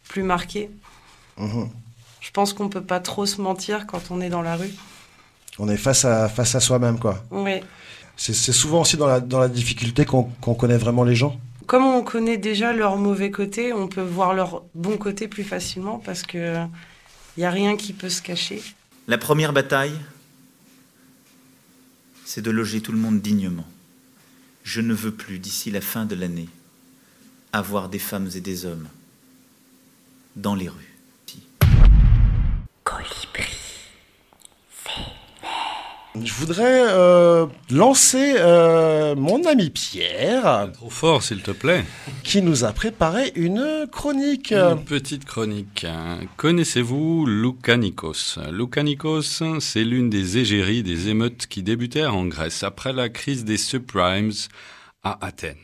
plus 0.08 0.24
marqué. 0.24 0.70
Mhm. 1.38 1.70
Je 2.20 2.32
pense 2.32 2.54
qu'on 2.54 2.70
peut 2.70 2.84
pas 2.84 3.00
trop 3.00 3.26
se 3.26 3.42
mentir 3.42 3.88
quand 3.88 4.12
on 4.12 4.22
est 4.22 4.30
dans 4.30 4.42
la 4.42 4.58
rue. 4.58 4.74
On 5.58 5.70
est 5.70 5.78
face 5.78 6.06
à 6.06 6.28
face 6.28 6.54
à 6.54 6.60
soi-même 6.60 7.00
quoi. 7.00 7.24
Oui. 7.32 7.62
C'est 8.18 8.34
souvent 8.34 8.82
aussi 8.82 8.98
dans 8.98 9.08
la 9.08 9.20
dans 9.20 9.40
la 9.40 9.50
difficulté 9.50 10.06
qu'on 10.06 10.24
connaît 10.54 10.78
vraiment 10.78 11.04
les 11.04 11.16
gens. 11.16 11.40
Comme 11.66 11.84
on 11.84 12.04
connaît 12.04 12.38
déjà 12.38 12.74
leur 12.74 12.98
mauvais 12.98 13.32
côté, 13.32 13.74
on 13.74 13.88
peut 13.88 14.02
voir 14.02 14.34
leur 14.34 14.64
bon 14.76 14.98
côté 14.98 15.28
plus 15.28 15.44
facilement 15.44 15.98
parce 15.98 16.24
que 16.24 16.58
il 17.38 17.42
y 17.42 17.46
a 17.46 17.50
rien 17.50 17.76
qui 17.76 17.94
peut 17.94 18.10
se 18.10 18.22
cacher. 18.22 18.62
La 19.08 19.18
première 19.18 19.52
bataille, 19.52 19.96
c'est 22.24 22.42
de 22.42 22.52
loger 22.52 22.82
tout 22.82 22.92
le 22.92 22.98
monde 22.98 23.20
dignement. 23.22 23.66
Je 24.66 24.82
ne 24.82 24.96
veux 24.96 25.12
plus, 25.12 25.38
d'ici 25.38 25.70
la 25.70 25.80
fin 25.80 26.06
de 26.06 26.16
l'année, 26.16 26.50
avoir 27.54 27.88
des 27.88 28.00
femmes 28.00 28.30
et 28.36 28.42
des 28.42 28.66
hommes 28.66 28.90
dans 30.36 30.56
les 30.56 30.68
rues. 30.68 30.96
Je 36.24 36.34
voudrais 36.34 36.84
euh, 36.88 37.46
lancer 37.70 38.36
euh, 38.38 39.16
mon 39.16 39.44
ami 39.46 39.70
Pierre. 39.70 40.70
Trop 40.74 40.90
fort, 40.90 41.24
s'il 41.24 41.42
te 41.42 41.52
plaît. 41.52 41.84
Qui 42.24 42.42
nous 42.42 42.64
a 42.64 42.72
préparé 42.72 43.34
une 43.36 43.86
chronique. 43.92 44.54
Une 44.54 44.84
petite 44.86 45.26
chronique. 45.26 45.86
Connaissez-vous 46.38 47.26
Loukanikos 47.26 48.38
Loukanikos, 48.50 49.44
c'est 49.60 49.84
l'une 49.84 50.10
des 50.10 50.38
égéries 50.38 50.84
des 50.84 51.10
émeutes 51.10 51.48
qui 51.48 51.64
débutèrent 51.64 52.16
en 52.16 52.26
Grèce 52.26 52.64
après 52.64 52.94
la 52.94 53.10
crise 53.10 53.44
des 53.44 53.58
subprimes 53.58 54.32
à 55.04 55.26
Athènes. 55.26 55.56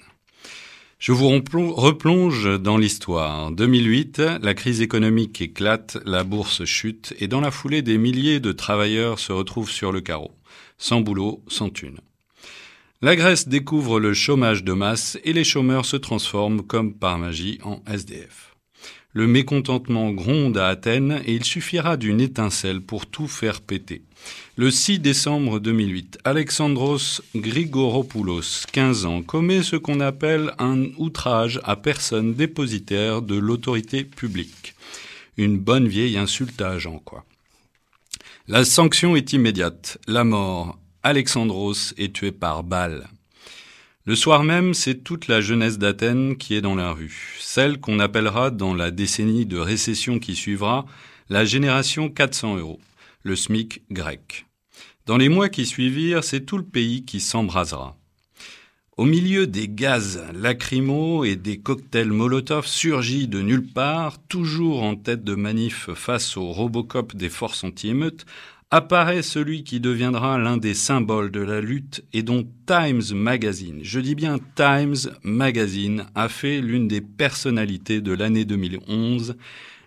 Je 1.00 1.14
vous 1.14 1.30
replonge 1.30 2.60
dans 2.60 2.78
l'histoire. 2.78 3.52
2008, 3.52 4.22
la 4.42 4.54
crise 4.54 4.82
économique 4.82 5.42
éclate, 5.42 5.98
la 6.06 6.24
bourse 6.24 6.66
chute 6.66 7.16
et 7.20 7.28
dans 7.28 7.42
la 7.42 7.50
foulée 7.50 7.82
des 7.82 7.98
milliers 7.98 8.40
de 8.40 8.52
travailleurs 8.52 9.18
se 9.18 9.32
retrouvent 9.32 9.72
sur 9.72 9.92
le 9.92 10.02
carreau 10.02 10.32
sans 10.82 11.00
boulot, 11.00 11.44
sans 11.48 11.70
thune. 11.70 12.00
La 13.02 13.16
Grèce 13.16 13.48
découvre 13.48 14.00
le 14.00 14.14
chômage 14.14 14.64
de 14.64 14.74
masse 14.74 15.18
et 15.24 15.32
les 15.32 15.44
chômeurs 15.44 15.86
se 15.86 15.96
transforment 15.96 16.64
comme 16.64 16.94
par 16.94 17.18
magie 17.18 17.60
en 17.64 17.82
SDF. 17.88 18.56
Le 19.14 19.28
mécontentement 19.28 20.12
gronde 20.12 20.58
à 20.58 20.68
Athènes 20.68 21.22
et 21.26 21.36
il 21.36 21.44
suffira 21.44 21.98
d'une 21.98 22.22
étincelle 22.22 22.82
pour 22.82 23.06
tout 23.06 23.28
faire 23.28 23.62
péter. 23.62 24.04
Le 24.56 24.72
6 24.72 25.00
décembre 25.00 25.60
2008, 25.60 26.20
Alexandros 26.24 27.22
Grigoropoulos, 27.36 28.66
15 28.72 29.06
ans, 29.06 29.22
commet 29.22 29.64
ce 29.64 29.76
qu'on 29.76 30.00
appelle 30.00 30.54
un 30.60 30.86
outrage 30.98 31.60
à 31.64 31.76
personne 31.76 32.34
dépositaire 32.34 33.22
de 33.22 33.36
l'autorité 33.36 34.04
publique. 34.04 34.76
Une 35.38 35.58
bonne 35.58 35.88
vieille 35.88 36.18
insultage 36.18 36.88
en 36.88 37.00
quoi. 37.00 37.26
La 38.52 38.66
sanction 38.66 39.16
est 39.16 39.32
immédiate. 39.32 39.98
La 40.08 40.26
mort. 40.26 40.78
Alexandros 41.04 41.94
est 41.98 42.14
tué 42.14 42.34
par 42.34 42.64
balle. 42.64 43.08
Le 44.04 44.14
soir 44.14 44.44
même, 44.44 44.74
c'est 44.74 45.06
toute 45.06 45.30
la 45.30 45.40
jeunesse 45.40 45.78
d'Athènes 45.78 46.36
qui 46.36 46.56
est 46.56 46.62
dans 46.62 46.76
la 46.76 46.92
rue. 46.92 47.38
Celle 47.40 47.80
qu'on 47.80 48.00
appellera 48.00 48.52
dans 48.52 48.74
la 48.74 48.92
décennie 48.92 49.46
de 49.46 49.58
récession 49.58 50.20
qui 50.20 50.36
suivra 50.36 50.86
la 51.30 51.46
génération 51.46 52.10
400 52.10 52.58
euros, 52.58 52.82
le 53.24 53.38
SMIC 53.38 53.84
grec. 53.90 54.46
Dans 55.06 55.16
les 55.16 55.30
mois 55.30 55.48
qui 55.48 55.66
suivirent, 55.66 56.26
c'est 56.26 56.46
tout 56.46 56.58
le 56.58 56.66
pays 56.66 57.06
qui 57.06 57.22
s'embrasera. 57.22 57.96
Au 59.02 59.06
milieu 59.06 59.48
des 59.48 59.68
gaz 59.68 60.22
lacrymaux 60.32 61.26
et 61.26 61.36
des 61.36 61.58
cocktails 61.58 62.12
Molotov 62.12 62.68
surgis 62.68 63.28
de 63.28 63.42
nulle 63.42 63.66
part, 63.66 64.20
toujours 64.28 64.84
en 64.84 64.96
tête 64.96 65.24
de 65.24 65.34
manif 65.34 65.90
face 65.96 66.38
au 66.38 66.52
Robocop 66.52 67.16
des 67.16 67.30
forces 67.30 67.64
anti-émeutes, 67.64 68.28
apparaît 68.70 69.24
celui 69.24 69.64
qui 69.64 69.80
deviendra 69.80 70.38
l'un 70.38 70.58
des 70.58 70.76
symboles 70.76 71.32
de 71.32 71.40
la 71.40 71.62
lutte 71.62 72.04
et 72.14 72.22
dont 72.22 72.48
Times 72.68 73.02
Magazine, 73.16 73.80
je 73.82 74.00
dis 74.00 74.14
bien 74.14 74.38
Times 74.54 75.12
Magazine, 75.24 76.06
a 76.14 76.30
fait 76.30 76.62
l'une 76.62 76.88
des 76.88 77.02
personnalités 77.02 78.02
de 78.02 78.14
l'année 78.14 78.46
2011, 78.46 79.36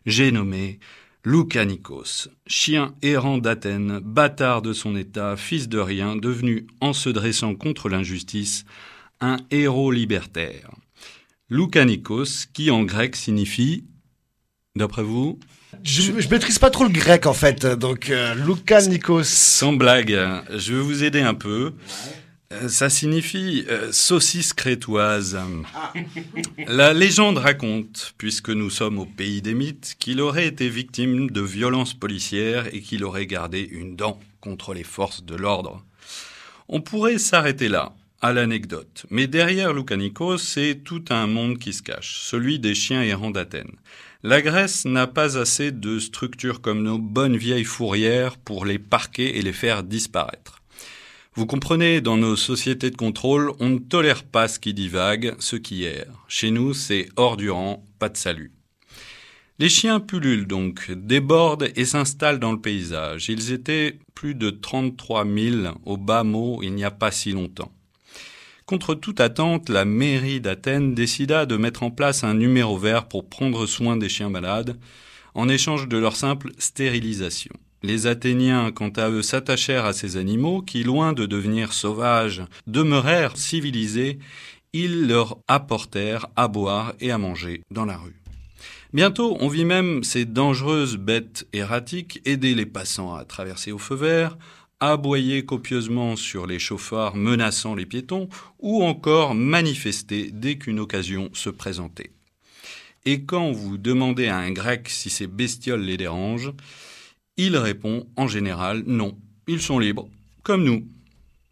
j'ai 0.06 0.32
nommé 0.32 0.80
Luka 1.24 1.64
Nikos, 1.64 2.30
chien 2.48 2.96
errant 3.00 3.38
d'Athènes, 3.38 4.00
bâtard 4.02 4.60
de 4.60 4.72
son 4.72 4.96
état, 4.96 5.36
fils 5.36 5.68
de 5.68 5.78
rien, 5.78 6.16
devenu, 6.16 6.66
en 6.80 6.92
se 6.92 7.10
dressant 7.10 7.54
contre 7.54 7.88
l'injustice, 7.88 8.66
un 9.20 9.38
héros 9.50 9.90
libertaire. 9.90 10.70
Loukanikos, 11.50 12.46
qui 12.52 12.70
en 12.70 12.82
grec 12.82 13.16
signifie, 13.16 13.84
d'après 14.76 15.02
vous? 15.02 15.38
Je, 15.82 16.18
je, 16.20 16.28
maîtrise 16.28 16.58
pas 16.58 16.70
trop 16.70 16.84
le 16.84 16.90
grec 16.90 17.26
en 17.26 17.34
fait, 17.34 17.66
donc 17.66 18.10
euh, 18.10 18.34
Loukanikos. 18.34 19.24
Sans 19.24 19.72
blague, 19.72 20.18
je 20.50 20.74
vais 20.74 20.80
vous 20.80 21.04
aider 21.04 21.20
un 21.20 21.34
peu. 21.34 21.72
Euh, 22.52 22.68
ça 22.68 22.90
signifie 22.90 23.64
euh, 23.68 23.90
saucisse 23.92 24.52
crétoise. 24.52 25.38
Ah. 25.74 25.92
La 26.66 26.92
légende 26.92 27.38
raconte, 27.38 28.14
puisque 28.18 28.50
nous 28.50 28.70
sommes 28.70 28.98
au 28.98 29.06
pays 29.06 29.42
des 29.42 29.54
mythes, 29.54 29.96
qu'il 29.98 30.20
aurait 30.20 30.46
été 30.46 30.68
victime 30.68 31.30
de 31.30 31.40
violences 31.40 31.94
policières 31.94 32.72
et 32.74 32.80
qu'il 32.80 33.04
aurait 33.04 33.26
gardé 33.26 33.60
une 33.60 33.96
dent 33.96 34.20
contre 34.40 34.74
les 34.74 34.84
forces 34.84 35.24
de 35.24 35.34
l'ordre. 35.34 35.82
On 36.68 36.80
pourrait 36.80 37.18
s'arrêter 37.18 37.68
là, 37.68 37.94
à 38.24 38.32
l'anecdote. 38.32 39.04
Mais 39.10 39.26
derrière 39.26 39.74
Loukanikos, 39.74 40.38
c'est 40.38 40.80
tout 40.82 41.04
un 41.10 41.26
monde 41.26 41.58
qui 41.58 41.74
se 41.74 41.82
cache, 41.82 42.20
celui 42.20 42.58
des 42.58 42.74
chiens 42.74 43.02
errants 43.02 43.30
d'Athènes. 43.30 43.76
La 44.22 44.40
Grèce 44.40 44.86
n'a 44.86 45.06
pas 45.06 45.36
assez 45.36 45.72
de 45.72 45.98
structures 45.98 46.62
comme 46.62 46.82
nos 46.82 46.96
bonnes 46.96 47.36
vieilles 47.36 47.64
fourrières 47.64 48.38
pour 48.38 48.64
les 48.64 48.78
parquer 48.78 49.36
et 49.36 49.42
les 49.42 49.52
faire 49.52 49.82
disparaître. 49.82 50.62
Vous 51.34 51.44
comprenez, 51.44 52.00
dans 52.00 52.16
nos 52.16 52.34
sociétés 52.34 52.90
de 52.90 52.96
contrôle, 52.96 53.52
on 53.60 53.68
ne 53.68 53.78
tolère 53.78 54.24
pas 54.24 54.48
ce 54.48 54.58
qui 54.58 54.72
divague, 54.72 55.34
ce 55.38 55.56
qui 55.56 55.84
erre. 55.84 56.24
Chez 56.26 56.50
nous, 56.50 56.72
c'est 56.72 57.10
hors 57.16 57.36
du 57.36 57.50
rang, 57.50 57.84
pas 57.98 58.08
de 58.08 58.16
salut. 58.16 58.52
Les 59.58 59.68
chiens 59.68 60.00
pullulent 60.00 60.46
donc, 60.46 60.90
débordent 60.90 61.68
et 61.76 61.84
s'installent 61.84 62.40
dans 62.40 62.52
le 62.52 62.60
paysage. 62.60 63.28
Ils 63.28 63.52
étaient 63.52 63.98
plus 64.14 64.34
de 64.34 64.48
33 64.48 65.26
000 65.26 65.74
au 65.84 65.98
bas 65.98 66.24
mot 66.24 66.60
il 66.62 66.72
n'y 66.72 66.84
a 66.84 66.90
pas 66.90 67.10
si 67.10 67.32
longtemps. 67.32 67.70
Contre 68.66 68.94
toute 68.94 69.20
attente, 69.20 69.68
la 69.68 69.84
mairie 69.84 70.40
d'Athènes 70.40 70.94
décida 70.94 71.44
de 71.44 71.58
mettre 71.58 71.82
en 71.82 71.90
place 71.90 72.24
un 72.24 72.32
numéro 72.32 72.78
vert 72.78 73.08
pour 73.08 73.28
prendre 73.28 73.66
soin 73.66 73.98
des 73.98 74.08
chiens 74.08 74.30
malades, 74.30 74.78
en 75.34 75.50
échange 75.50 75.86
de 75.86 75.98
leur 75.98 76.16
simple 76.16 76.50
stérilisation. 76.56 77.52
Les 77.82 78.06
Athéniens, 78.06 78.72
quant 78.72 78.88
à 78.96 79.10
eux, 79.10 79.20
s'attachèrent 79.20 79.84
à 79.84 79.92
ces 79.92 80.16
animaux 80.16 80.62
qui, 80.62 80.82
loin 80.82 81.12
de 81.12 81.26
devenir 81.26 81.74
sauvages, 81.74 82.42
demeurèrent 82.66 83.36
civilisés. 83.36 84.18
Ils 84.72 85.08
leur 85.08 85.36
apportèrent 85.46 86.28
à 86.34 86.48
boire 86.48 86.94
et 87.00 87.10
à 87.10 87.18
manger 87.18 87.60
dans 87.70 87.84
la 87.84 87.98
rue. 87.98 88.22
Bientôt, 88.94 89.36
on 89.40 89.48
vit 89.48 89.66
même 89.66 90.04
ces 90.04 90.24
dangereuses 90.24 90.96
bêtes 90.96 91.46
erratiques 91.52 92.22
aider 92.24 92.54
les 92.54 92.64
passants 92.64 93.14
à 93.14 93.26
traverser 93.26 93.72
au 93.72 93.78
feu 93.78 93.96
vert, 93.96 94.38
aboyer 94.80 95.44
copieusement 95.44 96.16
sur 96.16 96.46
les 96.46 96.58
chauffards 96.58 97.16
menaçant 97.16 97.74
les 97.74 97.86
piétons, 97.86 98.28
ou 98.58 98.82
encore 98.82 99.34
manifester 99.34 100.30
dès 100.32 100.56
qu'une 100.58 100.80
occasion 100.80 101.30
se 101.32 101.50
présentait. 101.50 102.12
Et 103.04 103.24
quand 103.24 103.52
vous 103.52 103.76
demandez 103.76 104.28
à 104.28 104.38
un 104.38 104.50
grec 104.50 104.88
si 104.88 105.10
ces 105.10 105.26
bestioles 105.26 105.82
les 105.82 105.96
dérangent, 105.96 106.52
il 107.36 107.56
répond 107.56 108.06
en 108.16 108.28
général 108.28 108.82
non, 108.86 109.18
ils 109.46 109.60
sont 109.60 109.78
libres, 109.78 110.08
comme 110.42 110.64
nous. 110.64 110.86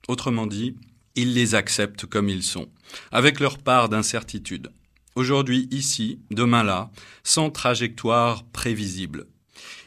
Autrement 0.09 0.47
dit, 0.47 0.77
il 1.15 1.35
les 1.35 1.55
accepte 1.55 2.07
comme 2.07 2.29
ils 2.29 2.43
sont, 2.43 2.69
avec 3.11 3.41
leur 3.41 3.59
part 3.59 3.89
d'incertitude. 3.89 4.71
Aujourd'hui 5.15 5.69
ici, 5.71 6.21
demain 6.31 6.63
là, 6.63 6.91
sans 7.23 7.51
trajectoire 7.51 8.45
prévisible. 8.45 9.27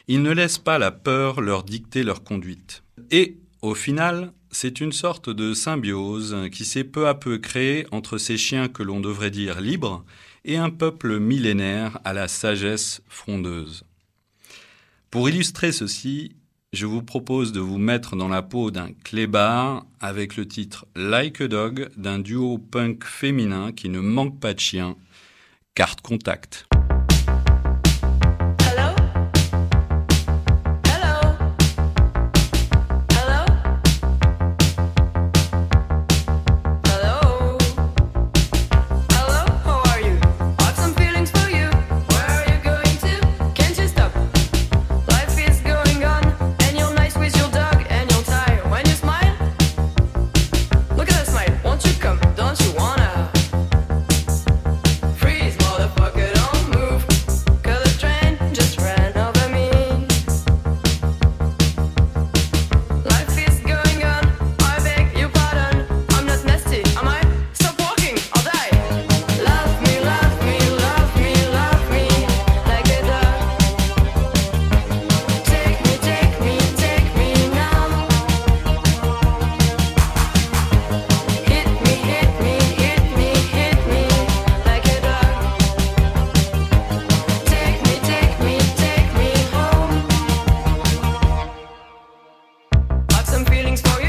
Ils 0.06 0.22
ne 0.22 0.30
laissent 0.30 0.58
pas 0.58 0.78
la 0.78 0.92
peur 0.92 1.40
leur 1.40 1.64
dicter 1.64 2.04
leur 2.04 2.22
conduite. 2.22 2.84
Et 3.10 3.36
au 3.62 3.74
final, 3.74 4.32
c'est 4.50 4.80
une 4.80 4.92
sorte 4.92 5.28
de 5.30 5.54
symbiose 5.54 6.36
qui 6.52 6.64
s'est 6.64 6.84
peu 6.84 7.08
à 7.08 7.14
peu 7.14 7.38
créée 7.38 7.86
entre 7.92 8.18
ces 8.18 8.36
chiens 8.36 8.68
que 8.68 8.82
l'on 8.82 9.00
devrait 9.00 9.30
dire 9.30 9.60
libres 9.60 10.04
et 10.44 10.56
un 10.56 10.70
peuple 10.70 11.18
millénaire 11.18 11.98
à 12.04 12.12
la 12.12 12.28
sagesse 12.28 13.02
frondeuse. 13.08 13.84
Pour 15.10 15.28
illustrer 15.28 15.72
ceci, 15.72 16.36
je 16.72 16.86
vous 16.86 17.02
propose 17.02 17.52
de 17.52 17.60
vous 17.60 17.78
mettre 17.78 18.16
dans 18.16 18.28
la 18.28 18.42
peau 18.42 18.70
d'un 18.70 18.92
clébard 19.04 19.86
avec 20.00 20.36
le 20.36 20.46
titre 20.46 20.86
Like 20.94 21.40
a 21.40 21.48
Dog 21.48 21.88
d'un 21.96 22.18
duo 22.18 22.58
punk 22.58 23.04
féminin 23.04 23.72
qui 23.72 23.88
ne 23.88 24.00
manque 24.00 24.38
pas 24.40 24.52
de 24.52 24.60
chiens, 24.60 24.96
Carte 25.74 26.00
Contact. 26.00 26.65
Some 93.26 93.44
feelings 93.44 93.80
for 93.80 94.00
you. 94.00 94.05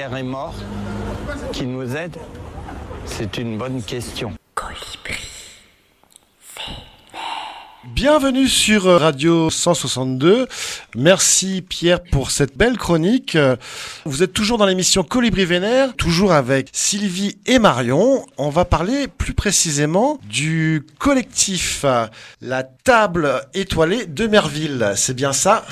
Pierre 0.00 0.16
est 0.16 0.22
mort, 0.22 0.54
qui 1.52 1.66
nous 1.66 1.94
aide 1.94 2.16
C'est 3.04 3.36
une 3.36 3.58
bonne 3.58 3.82
question. 3.82 4.32
Bienvenue 7.84 8.48
sur 8.48 8.84
Radio 8.84 9.50
162. 9.50 10.48
Merci 10.96 11.60
Pierre 11.60 12.02
pour 12.02 12.30
cette 12.30 12.56
belle 12.56 12.78
chronique. 12.78 13.36
Vous 14.06 14.22
êtes 14.22 14.32
toujours 14.32 14.56
dans 14.56 14.64
l'émission 14.64 15.02
Colibri 15.02 15.44
Vénère, 15.44 15.94
toujours 15.96 16.32
avec 16.32 16.70
Sylvie 16.72 17.36
et 17.44 17.58
Marion. 17.58 18.24
On 18.38 18.48
va 18.48 18.64
parler 18.64 19.06
plus 19.06 19.34
précisément 19.34 20.18
du 20.24 20.86
collectif 20.98 21.84
La 22.40 22.62
Table 22.62 23.42
Étoilée 23.52 24.06
de 24.06 24.26
Merville. 24.26 24.94
C'est 24.96 25.12
bien 25.12 25.34
ça? 25.34 25.62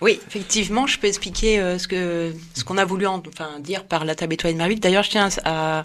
Oui, 0.00 0.18
effectivement, 0.26 0.86
je 0.86 0.98
peux 0.98 1.06
expliquer 1.06 1.60
euh, 1.60 1.78
ce 1.78 1.86
que 1.86 2.32
ce 2.54 2.64
qu'on 2.64 2.78
a 2.78 2.84
voulu 2.84 3.06
enfin 3.06 3.60
dire 3.60 3.84
par 3.84 4.04
la 4.04 4.14
table 4.14 4.34
étoilée 4.34 4.54
de 4.54 4.58
Merville. 4.58 4.80
D'ailleurs, 4.80 5.02
je 5.02 5.10
tiens 5.10 5.28
à, 5.44 5.84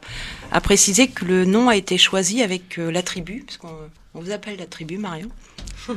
à, 0.51 0.61
préciser 0.61 1.07
que 1.09 1.25
le 1.25 1.43
nom 1.43 1.67
a 1.67 1.75
été 1.75 1.97
choisi 1.97 2.41
avec 2.41 2.79
euh, 2.79 2.91
la 2.91 3.03
tribu, 3.03 3.43
parce 3.45 3.57
qu'on 3.57 3.75
on 4.13 4.21
vous 4.21 4.31
appelle 4.31 4.57
la 4.57 4.65
tribu, 4.65 4.97
Marion. 4.97 5.29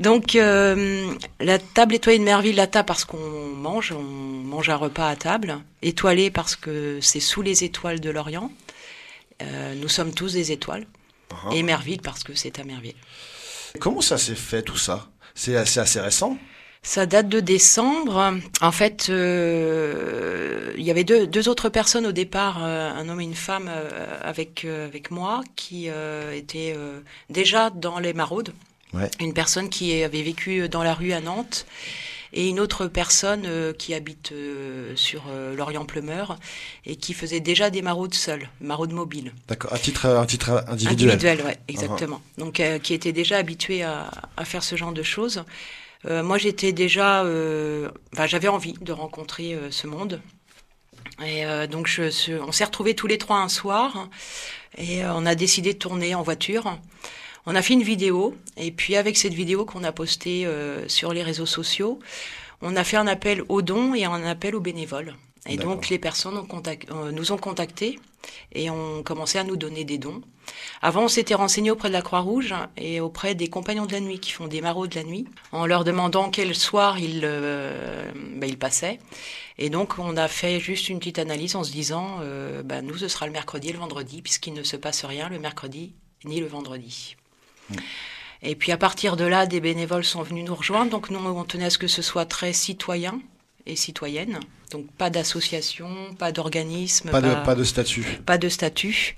Donc, 0.00 0.34
euh, 0.34 1.14
la 1.40 1.58
table 1.58 1.94
étoilée 1.94 2.18
de 2.18 2.24
Merville, 2.24 2.56
la 2.56 2.66
table 2.66 2.86
parce 2.86 3.04
qu'on 3.04 3.48
mange, 3.54 3.92
on 3.92 4.02
mange 4.02 4.68
un 4.68 4.76
repas 4.76 5.08
à 5.08 5.16
table. 5.16 5.58
Étoilée 5.82 6.30
parce 6.30 6.54
que 6.54 6.98
c'est 7.00 7.20
sous 7.20 7.42
les 7.42 7.64
étoiles 7.64 8.00
de 8.00 8.10
l'Orient. 8.10 8.50
Euh, 9.42 9.74
nous 9.74 9.88
sommes 9.88 10.12
tous 10.12 10.34
des 10.34 10.52
étoiles. 10.52 10.86
Uh-huh. 11.30 11.56
Et 11.56 11.62
Merville 11.62 12.02
parce 12.02 12.24
que 12.24 12.34
c'est 12.34 12.58
à 12.58 12.64
Merville. 12.64 12.94
Comment 13.80 14.00
ça 14.00 14.18
s'est 14.18 14.34
fait 14.34 14.62
tout 14.62 14.76
ça? 14.76 15.08
C'est 15.34 15.56
assez, 15.56 15.80
assez 15.80 16.00
récent? 16.00 16.38
Ça 16.86 17.04
date 17.04 17.28
de 17.28 17.40
décembre. 17.40 18.38
En 18.60 18.72
fait, 18.72 19.08
euh, 19.10 20.72
il 20.78 20.84
y 20.84 20.90
avait 20.92 21.02
deux, 21.02 21.26
deux, 21.26 21.48
autres 21.48 21.68
personnes 21.68 22.06
au 22.06 22.12
départ, 22.12 22.62
euh, 22.62 22.90
un 22.92 23.08
homme 23.08 23.20
et 23.20 23.24
une 23.24 23.34
femme 23.34 23.68
euh, 23.68 23.90
avec 24.22 24.64
avec 24.64 25.10
moi, 25.10 25.42
qui 25.56 25.88
euh, 25.88 26.32
étaient 26.32 26.76
déjà 27.28 27.70
dans 27.70 27.98
les 27.98 28.12
maraudes. 28.12 28.54
Ouais. 28.94 29.10
Une 29.20 29.34
personne 29.34 29.68
qui 29.68 30.00
avait 30.04 30.22
vécu 30.22 30.68
dans 30.68 30.84
la 30.84 30.94
rue 30.94 31.12
à 31.12 31.20
Nantes 31.20 31.66
et 32.32 32.48
une 32.48 32.60
autre 32.60 32.86
personne 32.86 33.74
qui 33.76 33.92
habite 33.92 34.32
sur 34.94 35.24
l'Orient-Pleumeur 35.56 36.38
et 36.84 36.94
qui 36.96 37.14
faisait 37.14 37.40
déjà 37.40 37.70
des 37.70 37.82
maraudes 37.82 38.14
seules, 38.14 38.48
maraudes 38.60 38.92
mobiles. 38.92 39.32
D'accord, 39.48 39.72
à 39.72 39.78
titre, 39.78 40.06
à 40.06 40.24
titre 40.26 40.64
individuel. 40.68 41.14
Individuel, 41.14 41.46
ouais, 41.46 41.58
exactement. 41.66 42.20
Uh 42.38 42.40
-huh. 42.40 42.44
Donc, 42.44 42.80
qui 42.82 42.94
était 42.94 43.12
déjà 43.12 43.36
habitué 43.38 43.82
à, 43.82 44.10
à 44.36 44.44
faire 44.44 44.62
ce 44.62 44.76
genre 44.76 44.92
de 44.92 45.02
choses. 45.02 45.44
Euh, 46.06 46.22
moi, 46.22 46.38
j'étais 46.38 46.72
déjà, 46.72 47.24
euh, 47.24 47.90
j'avais 48.26 48.48
envie 48.48 48.74
de 48.74 48.92
rencontrer 48.92 49.54
euh, 49.54 49.70
ce 49.70 49.86
monde. 49.86 50.20
Et 51.24 51.44
donc, 51.70 51.88
on 51.98 52.52
s'est 52.52 52.64
retrouvés 52.64 52.94
tous 52.94 53.06
les 53.06 53.16
trois 53.16 53.38
un 53.38 53.48
soir 53.48 54.10
et 54.76 55.02
on 55.06 55.24
a 55.24 55.34
décidé 55.34 55.72
de 55.72 55.78
tourner 55.78 56.14
en 56.14 56.20
voiture. 56.20 56.78
On 57.46 57.54
a 57.54 57.62
fait 57.62 57.72
une 57.72 57.82
vidéo 57.82 58.36
et 58.58 58.70
puis 58.70 58.96
avec 58.96 59.16
cette 59.16 59.32
vidéo 59.32 59.64
qu'on 59.64 59.82
a 59.82 59.92
postée 59.92 60.46
sur 60.88 61.14
les 61.14 61.22
réseaux 61.22 61.46
sociaux, 61.46 62.00
on 62.60 62.76
a 62.76 62.84
fait 62.84 62.98
un 62.98 63.06
appel 63.06 63.44
aux 63.48 63.62
dons 63.62 63.94
et 63.94 64.04
un 64.04 64.26
appel 64.26 64.54
aux 64.54 64.60
bénévoles. 64.60 65.14
Et 65.48 65.56
donc 65.56 65.88
les 65.88 65.98
personnes 65.98 66.36
ont 66.36 66.46
contact, 66.46 66.90
euh, 66.90 67.12
nous 67.12 67.32
ont 67.32 67.36
contactés 67.36 67.98
et 68.52 68.70
ont 68.70 69.02
commencé 69.02 69.38
à 69.38 69.44
nous 69.44 69.56
donner 69.56 69.84
des 69.84 69.98
dons. 69.98 70.22
Avant, 70.82 71.04
on 71.04 71.08
s'était 71.08 71.34
renseigné 71.34 71.70
auprès 71.70 71.88
de 71.88 71.92
la 71.92 72.02
Croix-Rouge 72.02 72.54
et 72.76 73.00
auprès 73.00 73.34
des 73.34 73.48
compagnons 73.48 73.86
de 73.86 73.92
la 73.92 74.00
nuit 74.00 74.20
qui 74.20 74.32
font 74.32 74.46
des 74.46 74.60
maraudes 74.60 74.90
de 74.90 74.96
la 74.96 75.04
nuit, 75.04 75.26
en 75.52 75.66
leur 75.66 75.84
demandant 75.84 76.30
quel 76.30 76.54
soir 76.54 76.98
ils, 76.98 77.22
euh, 77.24 78.10
bah, 78.36 78.46
ils 78.46 78.58
passaient. 78.58 78.98
Et 79.58 79.70
donc, 79.70 79.98
on 79.98 80.16
a 80.16 80.28
fait 80.28 80.60
juste 80.60 80.88
une 80.88 80.98
petite 80.98 81.18
analyse 81.18 81.56
en 81.56 81.64
se 81.64 81.72
disant, 81.72 82.18
euh, 82.20 82.62
bah, 82.62 82.82
nous, 82.82 82.96
ce 82.96 83.08
sera 83.08 83.26
le 83.26 83.32
mercredi 83.32 83.70
et 83.70 83.72
le 83.72 83.78
vendredi, 83.78 84.22
puisqu'il 84.22 84.54
ne 84.54 84.62
se 84.62 84.76
passe 84.76 85.04
rien 85.04 85.28
le 85.28 85.38
mercredi 85.38 85.94
ni 86.24 86.40
le 86.40 86.46
vendredi. 86.46 87.16
Mmh. 87.70 87.76
Et 88.42 88.54
puis 88.54 88.70
à 88.70 88.76
partir 88.76 89.16
de 89.16 89.24
là, 89.24 89.46
des 89.46 89.60
bénévoles 89.60 90.04
sont 90.04 90.22
venus 90.22 90.44
nous 90.44 90.54
rejoindre. 90.54 90.90
Donc 90.90 91.10
nous, 91.10 91.18
on 91.18 91.44
tenait 91.44 91.66
à 91.66 91.70
ce 91.70 91.78
que 91.78 91.86
ce 91.86 92.02
soit 92.02 92.26
très 92.26 92.52
citoyen 92.52 93.20
et 93.66 93.76
citoyenne. 93.76 94.40
Donc 94.70 94.86
pas 94.98 95.10
d'association, 95.10 95.88
pas 96.18 96.32
d'organisme. 96.32 97.10
Pas, 97.10 97.20
pas, 97.20 97.28
de, 97.28 97.44
pas 97.44 97.54
de 97.54 97.64
statut. 97.64 98.20
Pas 98.26 98.38
de 98.38 98.48
statut. 98.48 99.16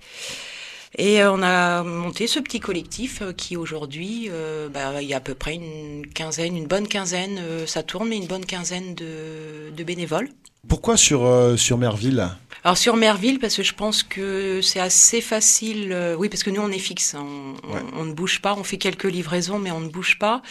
Et 0.96 1.22
on 1.22 1.42
a 1.42 1.82
monté 1.82 2.26
ce 2.26 2.40
petit 2.40 2.60
collectif 2.60 3.20
euh, 3.20 3.32
qui 3.32 3.56
aujourd'hui, 3.56 4.28
euh, 4.30 4.68
bah, 4.68 5.02
il 5.02 5.08
y 5.08 5.14
a 5.14 5.18
à 5.18 5.20
peu 5.20 5.34
près 5.34 5.54
une 5.54 6.06
quinzaine, 6.06 6.56
une 6.56 6.66
bonne 6.66 6.88
quinzaine, 6.88 7.38
euh, 7.40 7.66
ça 7.66 7.82
tourne, 7.82 8.08
mais 8.08 8.16
une 8.16 8.26
bonne 8.26 8.46
quinzaine 8.46 8.94
de, 8.94 9.70
de 9.76 9.84
bénévoles. 9.84 10.30
Pourquoi 10.66 10.96
sur, 10.96 11.26
euh, 11.26 11.56
sur 11.56 11.78
Merville? 11.78 12.28
Alors 12.64 12.76
sur 12.76 12.96
Merville, 12.96 13.38
parce 13.38 13.56
que 13.56 13.62
je 13.62 13.74
pense 13.74 14.02
que 14.02 14.60
c'est 14.62 14.80
assez 14.80 15.20
facile. 15.20 15.96
Oui, 16.18 16.28
parce 16.28 16.42
que 16.42 16.50
nous 16.50 16.60
on 16.60 16.70
est 16.70 16.78
fixe, 16.78 17.14
hein, 17.14 17.24
on, 17.24 17.72
ouais. 17.72 17.80
on, 17.94 18.00
on, 18.00 18.04
ne 18.04 18.12
bouge 18.12 18.40
pas, 18.40 18.54
on 18.54 18.64
fait 18.64 18.78
quelques 18.78 19.04
livraisons, 19.04 19.58
mais 19.58 19.70
on 19.70 19.80
ne 19.80 19.88
bouge 19.88 20.18
pas. 20.18 20.42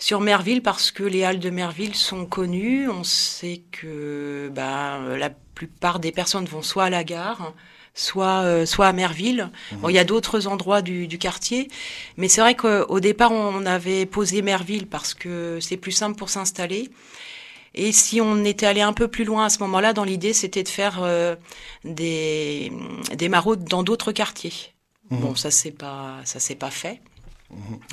Sur 0.00 0.20
Merville, 0.20 0.62
parce 0.62 0.92
que 0.92 1.02
les 1.02 1.24
halles 1.24 1.40
de 1.40 1.50
Merville 1.50 1.96
sont 1.96 2.24
connues, 2.24 2.88
on 2.88 3.02
sait 3.02 3.62
que 3.72 4.48
bah, 4.54 5.00
la 5.18 5.30
plupart 5.30 5.98
des 5.98 6.12
personnes 6.12 6.44
vont 6.44 6.62
soit 6.62 6.84
à 6.84 6.90
la 6.90 7.02
gare, 7.02 7.52
soit 7.94 8.42
euh, 8.42 8.64
soit 8.64 8.86
à 8.86 8.92
Merville. 8.92 9.50
Mmh. 9.72 9.76
Bon, 9.78 9.88
il 9.88 9.94
y 9.94 9.98
a 9.98 10.04
d'autres 10.04 10.46
endroits 10.46 10.82
du, 10.82 11.08
du, 11.08 11.18
quartier, 11.18 11.68
mais 12.16 12.28
c'est 12.28 12.40
vrai 12.40 12.54
qu'au 12.54 13.00
départ 13.00 13.32
on 13.32 13.66
avait 13.66 14.06
posé 14.06 14.40
Merville 14.40 14.86
parce 14.86 15.14
que 15.14 15.58
c'est 15.60 15.76
plus 15.76 15.92
simple 15.92 16.16
pour 16.16 16.30
s'installer. 16.30 16.90
Et 17.74 17.90
si 17.90 18.20
on 18.20 18.44
était 18.44 18.66
allé 18.66 18.80
un 18.80 18.92
peu 18.92 19.08
plus 19.08 19.24
loin 19.24 19.46
à 19.46 19.50
ce 19.50 19.58
moment-là, 19.60 19.92
dans 19.92 20.04
l'idée, 20.04 20.32
c'était 20.32 20.62
de 20.62 20.68
faire 20.68 21.00
euh, 21.02 21.36
des, 21.84 22.72
des 23.14 23.28
maraudes 23.28 23.64
dans 23.64 23.82
d'autres 23.82 24.12
quartiers. 24.12 24.54
Mmh. 25.10 25.18
Bon, 25.18 25.34
ça 25.34 25.50
c'est 25.50 25.72
pas 25.72 26.20
ça 26.24 26.38
c'est 26.38 26.54
pas 26.54 26.70
fait. 26.70 27.00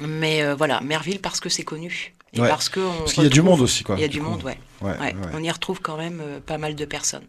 Mais 0.01 0.43
euh, 0.43 0.55
voilà, 0.55 0.81
Merville 0.81 1.19
parce 1.19 1.39
que 1.39 1.49
c'est 1.49 1.63
connu. 1.63 2.13
Et 2.33 2.41
ouais. 2.41 2.49
parce 2.49 2.67
que 2.67 2.81
parce 2.99 3.13
qu'il 3.13 3.23
y 3.23 3.27
a 3.27 3.29
du 3.29 3.41
monde 3.41 3.61
aussi, 3.61 3.83
quoi. 3.83 3.95
Il 3.95 4.01
y 4.01 4.03
a 4.03 4.09
du 4.09 4.19
monde, 4.19 4.43
ouais. 4.43 4.57
Ouais, 4.81 4.91
ouais. 4.91 4.97
ouais. 4.99 5.31
On 5.33 5.41
y 5.41 5.49
retrouve 5.49 5.79
quand 5.79 5.95
même 5.95 6.19
euh, 6.21 6.39
pas 6.45 6.57
mal 6.57 6.75
de 6.75 6.83
personnes. 6.83 7.23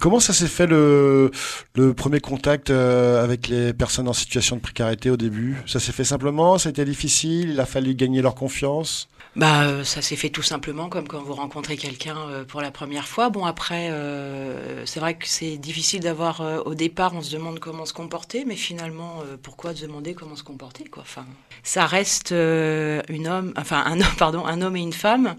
Comment 0.00 0.20
ça 0.20 0.32
s'est 0.32 0.48
fait 0.48 0.66
le, 0.66 1.30
le 1.74 1.92
premier 1.92 2.20
contact 2.20 2.70
euh, 2.70 3.22
avec 3.22 3.48
les 3.48 3.74
personnes 3.74 4.08
en 4.08 4.14
situation 4.14 4.56
de 4.56 4.62
précarité 4.62 5.10
au 5.10 5.18
début? 5.18 5.58
Ça 5.66 5.80
s'est 5.80 5.92
fait 5.92 6.04
simplement? 6.04 6.56
Ça 6.56 6.70
a 6.70 6.70
été 6.70 6.86
difficile? 6.86 7.50
Il 7.50 7.60
a 7.60 7.66
fallu 7.66 7.94
gagner 7.94 8.22
leur 8.22 8.34
confiance? 8.34 9.08
Bah, 9.34 9.62
euh, 9.62 9.82
ça 9.82 10.02
s'est 10.02 10.16
fait 10.16 10.28
tout 10.28 10.42
simplement 10.42 10.90
comme 10.90 11.08
quand 11.08 11.22
vous 11.22 11.32
rencontrez 11.34 11.78
quelqu'un 11.78 12.18
euh, 12.18 12.44
pour 12.44 12.60
la 12.60 12.70
première 12.70 13.08
fois. 13.08 13.30
Bon, 13.30 13.46
après, 13.46 13.90
euh, 13.90 14.84
c'est 14.84 15.00
vrai 15.00 15.16
que 15.16 15.26
c'est 15.26 15.56
difficile 15.56 16.00
d'avoir. 16.00 16.42
Au 16.66 16.74
départ, 16.74 17.14
on 17.14 17.22
se 17.22 17.32
demande 17.32 17.58
comment 17.58 17.86
se 17.86 17.94
comporter, 17.94 18.44
mais 18.44 18.56
finalement, 18.56 19.22
pourquoi 19.42 19.74
se 19.74 19.82
demander 19.82 20.14
comment 20.14 20.36
se 20.36 20.42
comporter, 20.42 20.84
quoi. 20.84 21.02
Enfin, 21.02 21.24
ça 21.62 21.86
reste 21.86 22.32
une 22.32 23.26
homme, 23.26 23.54
enfin 23.56 23.82
un 23.86 24.00
homme, 24.00 24.14
pardon, 24.18 24.44
un 24.44 24.60
homme 24.60 24.76
et 24.76 24.82
une 24.82 24.92
femme. 24.92 25.36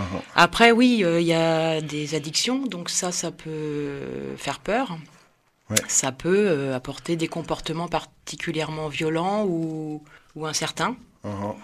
Uh 0.00 0.02
-huh. 0.02 0.22
Après, 0.34 0.72
oui, 0.72 1.04
il 1.04 1.26
y 1.26 1.34
a 1.34 1.80
des 1.80 2.14
addictions, 2.14 2.66
donc 2.66 2.90
ça, 2.90 3.12
ça 3.12 3.30
peut 3.30 4.34
faire 4.36 4.58
peur. 4.58 4.98
Ouais. 5.70 5.76
Ça 5.86 6.10
peut 6.12 6.74
apporter 6.74 7.16
des 7.16 7.28
comportements 7.28 7.88
particulièrement 7.88 8.88
violents 8.88 9.44
ou, 9.46 10.02
ou 10.34 10.46
incertains. 10.46 10.96
Uh 11.24 11.28
-huh. 11.28 11.54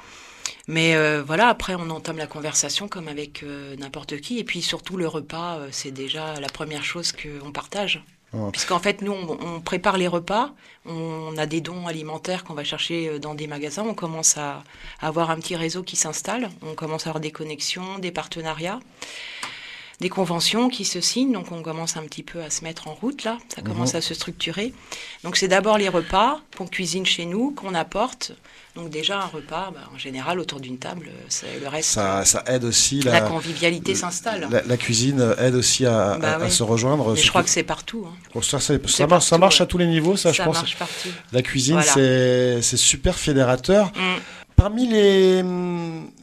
Mais 0.68 0.94
euh, 0.94 1.22
voilà, 1.26 1.48
après, 1.48 1.74
on 1.74 1.88
entame 1.88 2.18
la 2.18 2.26
conversation 2.26 2.88
comme 2.88 3.08
avec 3.08 3.42
euh, 3.42 3.74
n'importe 3.76 4.20
qui. 4.20 4.38
Et 4.38 4.44
puis 4.44 4.60
surtout, 4.60 4.98
le 4.98 5.08
repas, 5.08 5.56
euh, 5.56 5.68
c'est 5.72 5.90
déjà 5.90 6.38
la 6.38 6.48
première 6.48 6.84
chose 6.84 7.10
qu'on 7.12 7.50
partage. 7.50 8.04
Oh. 8.34 8.50
Puisqu'en 8.52 8.78
fait, 8.78 9.00
nous, 9.00 9.12
on, 9.12 9.38
on, 9.40 9.60
prépare 9.60 9.96
les 9.96 10.06
repas, 10.06 10.52
on 10.84 11.34
a 11.38 11.46
des 11.46 11.62
dons 11.62 11.86
alimentaires 11.86 12.44
qu'on 12.44 12.52
va 12.52 12.64
chercher 12.64 13.18
dans 13.18 13.34
des 13.34 13.46
magasins, 13.46 13.82
on 13.82 13.94
commence 13.94 14.36
à, 14.36 14.62
à 15.00 15.08
avoir 15.08 15.30
un 15.30 15.36
petit 15.36 15.56
réseau 15.56 15.82
qui 15.82 15.96
s'installe, 15.96 16.50
on 16.60 16.74
commence 16.74 17.06
à 17.06 17.10
avoir 17.10 17.22
des 17.22 17.30
connexions, 17.30 17.98
des 17.98 18.12
partenariats, 18.12 18.80
des 20.00 20.10
conventions 20.10 20.68
qui 20.68 20.84
se 20.84 21.00
signent, 21.00 21.32
donc 21.32 21.50
on 21.52 21.62
commence 21.62 21.96
un 21.96 22.02
petit 22.04 22.22
peu 22.22 22.42
à 22.42 22.50
se 22.50 22.64
mettre 22.64 22.86
en 22.88 22.94
route 22.94 23.24
là, 23.24 23.38
ça 23.48 23.62
commence 23.62 23.94
mmh. 23.94 23.96
à 23.96 24.00
se 24.02 24.12
structurer. 24.12 24.74
Donc 25.24 25.36
c'est 25.36 25.48
d'abord 25.48 25.78
les 25.78 25.88
repas 25.88 26.42
qu'on 26.56 26.66
cuisine 26.66 27.06
chez 27.06 27.24
nous, 27.24 27.52
qu'on 27.52 27.74
apporte. 27.74 28.32
Donc 28.78 28.90
déjà 28.90 29.20
un 29.22 29.26
repas, 29.26 29.72
bah, 29.74 29.80
en 29.92 29.98
général 29.98 30.38
autour 30.38 30.60
d'une 30.60 30.78
table, 30.78 31.08
le 31.60 31.68
reste. 31.68 31.90
Ça, 31.90 32.24
ça, 32.24 32.44
aide 32.46 32.62
aussi 32.62 33.00
la, 33.00 33.12
la 33.12 33.20
convivialité 33.22 33.96
s'installe. 33.96 34.46
La, 34.48 34.62
la, 34.62 34.76
cuisine 34.76 35.34
aide 35.36 35.56
aussi 35.56 35.84
à, 35.84 36.16
bah, 36.16 36.34
à, 36.34 36.38
oui. 36.38 36.46
à 36.46 36.50
se 36.50 36.62
rejoindre. 36.62 37.12
Mais 37.12 37.20
je 37.20 37.28
crois 37.28 37.42
que 37.42 37.50
c'est 37.50 37.64
partout. 37.64 38.06
Hein. 38.06 38.14
Bon, 38.32 38.40
ça, 38.40 38.58
marche, 39.08 39.26
ça 39.26 39.36
marche 39.36 39.58
ouais. 39.58 39.64
à 39.64 39.66
tous 39.66 39.78
les 39.78 39.88
niveaux, 39.88 40.16
ça, 40.16 40.30
je 40.30 40.40
pense. 40.44 40.58
Marche 40.58 40.76
partout. 40.76 41.08
La 41.32 41.42
cuisine, 41.42 41.80
voilà. 41.80 42.62
c'est 42.62 42.76
super 42.76 43.18
fédérateur. 43.18 43.86
Mm. 43.96 44.20
Parmi 44.54 44.86
les, 44.86 45.42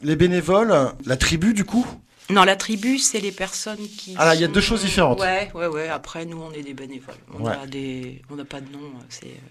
les 0.02 0.16
bénévoles, 0.16 0.92
la 1.04 1.16
tribu 1.18 1.52
du 1.52 1.64
coup? 1.64 1.86
Non, 2.30 2.44
la 2.44 2.56
tribu, 2.56 2.98
c'est 2.98 3.20
les 3.20 3.32
personnes 3.32 3.86
qui. 3.98 4.14
Ah, 4.18 4.34
il 4.34 4.40
y 4.40 4.44
a 4.44 4.48
deux 4.48 4.62
choses 4.62 4.82
différentes. 4.82 5.20
Ouais, 5.20 5.50
ouais, 5.54 5.66
ouais. 5.66 5.88
Après, 5.88 6.24
nous, 6.24 6.40
on 6.40 6.52
est 6.52 6.62
des 6.62 6.74
bénévoles. 6.74 7.14
On 7.38 7.44
ouais. 7.44 7.52
a 7.52 7.66
des, 7.66 8.22
on 8.30 8.36
n'a 8.36 8.44
pas 8.44 8.60
de 8.60 8.72
nom. 8.72 8.80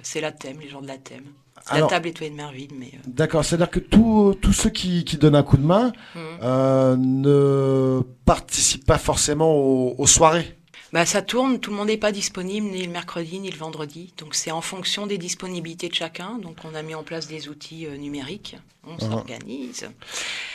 C'est 0.02 0.22
la 0.22 0.32
thème, 0.32 0.60
les 0.60 0.70
gens 0.70 0.82
de 0.82 0.88
la 0.88 0.98
thème. 0.98 1.26
La 1.74 1.82
table 1.88 2.08
étoilée 2.10 2.32
de 2.32 2.36
Merville, 2.36 2.72
mais 2.78 2.92
euh, 2.94 2.98
D'accord, 3.08 3.44
c'est-à-dire 3.44 3.70
que 3.70 3.80
tous 3.80 4.36
tous 4.42 4.54
ceux 4.54 4.70
qui, 4.70 5.04
qui 5.04 5.18
donnent 5.18 5.36
un 5.36 5.44
coup 5.44 5.58
de 5.58 5.66
main 5.66 5.92
Mhm. 6.16 6.22
euh, 6.44 6.96
ne 6.98 8.02
participent 8.26 8.86
pas 8.86 8.98
forcément 8.98 9.54
aux, 9.56 9.96
aux 9.98 10.08
soirées. 10.08 10.58
Bah, 10.96 11.06
ça 11.06 11.22
tourne. 11.22 11.60
Tout 11.60 11.72
le 11.72 11.76
monde 11.76 11.88
n'est 11.88 11.98
pas 11.98 12.14
disponible 12.14 12.68
ni 12.68 12.82
le 12.86 12.90
mercredi 12.90 13.38
ni 13.40 13.52
le 13.52 13.58
vendredi, 13.58 14.14
donc 14.18 14.34
c'est 14.34 14.52
en 14.52 14.62
fonction 14.62 15.08
des 15.08 15.18
disponibilités 15.18 15.90
de 15.90 15.94
chacun. 15.94 16.38
Donc 16.38 16.56
on 16.64 16.74
a 16.74 16.82
mis 16.84 16.96
en 16.96 17.04
place 17.04 17.28
des 17.28 17.50
outils 17.50 17.86
euh, 17.86 17.98
numériques, 17.98 18.56
on 18.88 18.94
Mhm. 18.94 19.00
s'organise. 19.12 19.90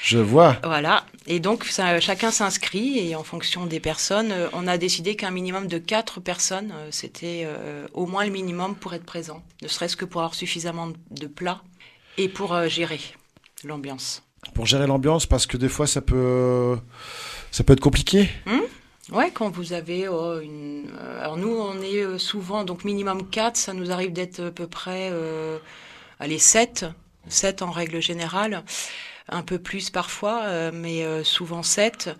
Je 0.02 0.16
vois. 0.16 0.56
Voilà. 0.64 1.04
Et 1.26 1.40
donc, 1.40 1.64
ça, 1.66 2.00
chacun 2.00 2.30
s'inscrit 2.30 2.98
et 3.06 3.14
en 3.16 3.22
fonction 3.22 3.66
des 3.66 3.80
personnes, 3.80 4.32
euh, 4.32 4.48
on 4.54 4.66
a 4.66 4.78
décidé 4.78 5.14
qu'un 5.14 5.30
minimum 5.30 5.66
de 5.66 5.76
quatre 5.76 6.20
personnes, 6.20 6.72
euh, 6.74 6.88
c'était 6.90 7.46
au 7.92 8.06
moins 8.06 8.24
le 8.24 8.30
minimum 8.30 8.74
pour 8.76 8.94
être 8.94 9.04
présent. 9.04 9.42
Ne 9.60 9.68
serait-ce 9.68 9.94
que 9.96 10.06
pour 10.06 10.22
avoir 10.22 10.34
suffisamment 10.34 10.88
de 11.10 11.26
plats 11.26 11.62
et 12.16 12.30
pour 12.30 12.58
gérer 12.66 13.00
l'ambiance. 13.62 14.22
Pour 14.54 14.64
gérer 14.64 14.86
l'ambiance, 14.86 15.26
parce 15.26 15.46
que 15.46 15.58
des 15.58 15.68
fois 15.68 15.86
ça 15.86 16.00
peut, 16.00 16.78
ça 17.50 17.62
peut 17.62 17.74
être 17.74 17.80
compliqué. 17.80 18.30
Ouais, 19.12 19.30
quand 19.32 19.50
vous 19.50 19.72
avez 19.72 20.08
oh, 20.08 20.38
une. 20.40 20.90
euh, 20.98 21.20
alors, 21.20 21.36
nous, 21.36 21.50
on 21.50 21.80
est 21.80 22.02
euh, 22.02 22.18
souvent, 22.18 22.64
donc 22.64 22.84
minimum 22.84 23.28
4, 23.28 23.56
ça 23.56 23.72
nous 23.72 23.90
arrive 23.90 24.12
d'être 24.12 24.40
à 24.40 24.50
peu 24.50 24.66
près. 24.66 25.08
Euh, 25.10 25.58
allez, 26.18 26.38
7. 26.38 26.86
7 27.28 27.62
en 27.62 27.70
règle 27.70 28.00
générale. 28.00 28.64
Un 29.28 29.42
peu 29.42 29.58
plus 29.58 29.90
parfois, 29.90 30.42
euh, 30.44 30.70
mais 30.72 31.04
euh, 31.04 31.24
souvent 31.24 31.62
7. 31.62 32.10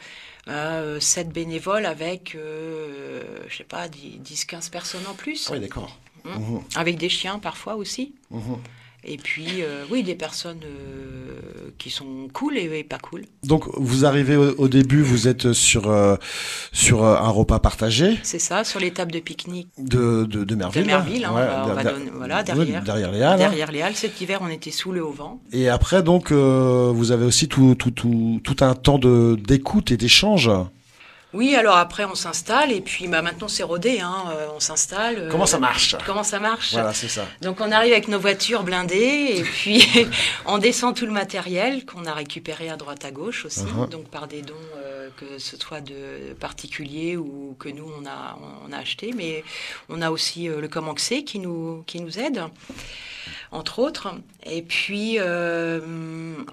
Euh, 0.48 0.98
7 1.00 1.28
bénévoles 1.28 1.86
avec, 1.86 2.34
euh, 2.34 3.22
je 3.48 3.58
sais 3.58 3.64
pas, 3.64 3.88
10-15 3.88 4.70
personnes 4.70 5.06
en 5.08 5.14
plus. 5.14 5.48
Oui, 5.50 5.60
d'accord. 5.60 5.96
Mm. 6.24 6.30
Mhm. 6.30 6.62
Avec 6.76 6.98
des 6.98 7.08
chiens 7.08 7.38
parfois 7.38 7.76
aussi. 7.76 8.14
Mhm. 8.30 8.58
Et 9.02 9.16
puis, 9.16 9.62
euh, 9.62 9.84
oui, 9.90 10.02
des 10.02 10.14
personnes 10.14 10.60
euh, 10.64 11.70
qui 11.78 11.88
sont 11.88 12.28
cool 12.34 12.58
et, 12.58 12.64
et 12.78 12.84
pas 12.84 12.98
cool. 12.98 13.22
Donc 13.44 13.64
vous 13.76 14.04
arrivez 14.04 14.36
au, 14.36 14.54
au 14.58 14.68
début, 14.68 15.00
vous 15.02 15.26
êtes 15.26 15.52
sur, 15.54 15.90
euh, 15.90 16.16
sur 16.72 17.04
un 17.04 17.28
repas 17.30 17.58
partagé 17.60 18.18
C'est 18.22 18.38
ça, 18.38 18.62
sur 18.62 18.78
les 18.78 18.90
tables 18.90 19.12
de 19.12 19.20
pique-nique 19.20 19.68
de, 19.78 20.24
de, 20.24 20.44
de 20.44 20.54
Merville. 20.54 20.82
de 20.82 20.86
Merville. 20.86 21.24
hein, 21.24 21.32
Ouais, 21.34 21.40
on 21.42 21.44
va- 21.44 21.66
on 21.70 21.74
va 21.74 21.82
der- 21.82 21.92
donner- 21.94 22.10
voilà, 22.14 22.42
derrière. 22.42 22.82
derrière 22.82 23.10
les 23.12 23.22
Halles. 23.22 23.38
Derrière 23.38 23.72
les 23.72 23.82
Halles. 23.82 23.96
Cet 23.96 24.20
hiver, 24.20 24.40
on 24.42 24.48
était 24.48 24.70
sous 24.70 24.92
le 24.92 25.02
Haut-Vent. 25.04 25.40
Et 25.52 25.68
après, 25.70 26.02
donc, 26.02 26.30
vous 26.30 27.10
avez 27.12 27.24
aussi 27.24 27.48
tout, 27.48 27.74
tout, 27.76 27.90
tout, 27.92 28.40
tout 28.44 28.56
un 28.60 28.74
temps 28.74 28.98
d'écoute 28.98 29.90
et 29.92 29.96
d'échange. 29.96 30.50
Oui, 31.32 31.54
alors 31.54 31.76
après, 31.76 32.04
on 32.04 32.14
s'installe. 32.16 32.72
Et 32.72 32.80
puis 32.80 33.06
bah, 33.06 33.22
maintenant, 33.22 33.46
c'est 33.48 33.62
rodé. 33.62 34.00
Hein, 34.00 34.24
euh, 34.30 34.46
on 34.56 34.60
s'installe. 34.60 35.16
euh, 35.18 35.28
Comment 35.30 35.46
ça 35.46 35.58
marche? 35.58 35.94
Comment 36.04 36.24
ça 36.24 36.40
marche? 36.40 36.72
Voilà, 36.72 36.92
c'est 36.92 37.08
ça. 37.08 37.24
Donc 37.40 37.60
on 37.60 37.70
arrive 37.70 37.92
avec 37.92 38.08
nos 38.08 38.18
voitures 38.18 38.62
blindées 38.64 39.34
et 39.36 39.42
puis 39.42 39.86
on 40.46 40.58
descend 40.58 40.96
tout 40.96 41.06
le 41.06 41.12
matériel 41.12 41.84
qu'on 41.86 42.04
a 42.06 42.12
récupéré 42.14 42.68
à 42.68 42.76
droite 42.76 43.04
à 43.04 43.10
gauche 43.10 43.44
aussi, 43.44 43.60
Uh-huh. 43.60 43.88
donc 43.88 44.08
par 44.08 44.26
des 44.26 44.42
dons 44.42 44.54
euh, 44.78 44.89
que 45.16 45.38
ce 45.38 45.56
soit 45.56 45.80
de 45.80 46.34
particuliers 46.38 47.16
ou 47.16 47.56
que 47.58 47.68
nous 47.68 47.86
on 48.00 48.06
a 48.06 48.38
on 48.66 48.72
a 48.72 48.78
acheté, 48.78 49.12
mais 49.16 49.44
on 49.88 50.02
a 50.02 50.10
aussi 50.10 50.48
euh, 50.48 50.60
le 50.60 50.68
Comanxé 50.68 51.24
qui 51.24 51.38
nous 51.38 51.82
qui 51.86 52.00
nous 52.00 52.18
aide 52.18 52.42
entre 53.52 53.80
autres. 53.80 54.14
Et 54.44 54.62
puis 54.62 55.16
euh, 55.18 55.80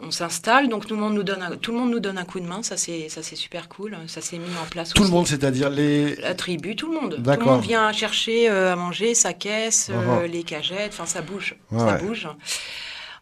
on 0.01 0.11
s'installe, 0.11 0.67
donc 0.67 0.87
tout 0.87 0.95
le 0.95 1.01
monde 1.01 1.13
nous 1.13 1.23
donne 1.23 1.41
un, 1.41 1.55
tout 1.55 1.71
le 1.71 1.77
monde 1.77 1.91
nous 1.91 1.99
donne 1.99 2.17
un 2.17 2.25
coup 2.25 2.39
de 2.39 2.45
main, 2.47 2.63
ça 2.63 2.75
c'est 2.77 3.09
super 3.35 3.69
cool, 3.69 3.95
ça 4.07 4.21
s'est 4.21 4.37
mis 4.39 4.45
en 4.61 4.65
place. 4.69 4.89
Tout 4.89 5.01
le 5.01 5.05
aussi. 5.05 5.13
monde, 5.13 5.27
c'est-à-dire 5.27 5.69
les. 5.69 6.15
La 6.17 6.33
tribu, 6.35 6.75
tout 6.75 6.91
le 6.91 6.99
monde. 6.99 7.21
Tout 7.23 7.39
le 7.39 7.45
monde 7.45 7.61
vient 7.61 7.91
chercher 7.91 8.49
euh, 8.49 8.73
à 8.73 8.75
manger 8.75 9.13
sa 9.13 9.33
caisse, 9.33 9.89
euh, 9.91 9.95
Uh-huh. 9.97 10.25
les 10.25 10.43
cagettes, 10.43 10.91
enfin 10.93 11.05
ça 11.05 11.21
bouge, 11.21 11.55
Ouais, 11.71 11.79
ça 11.79 11.97
bouge. 11.97 12.27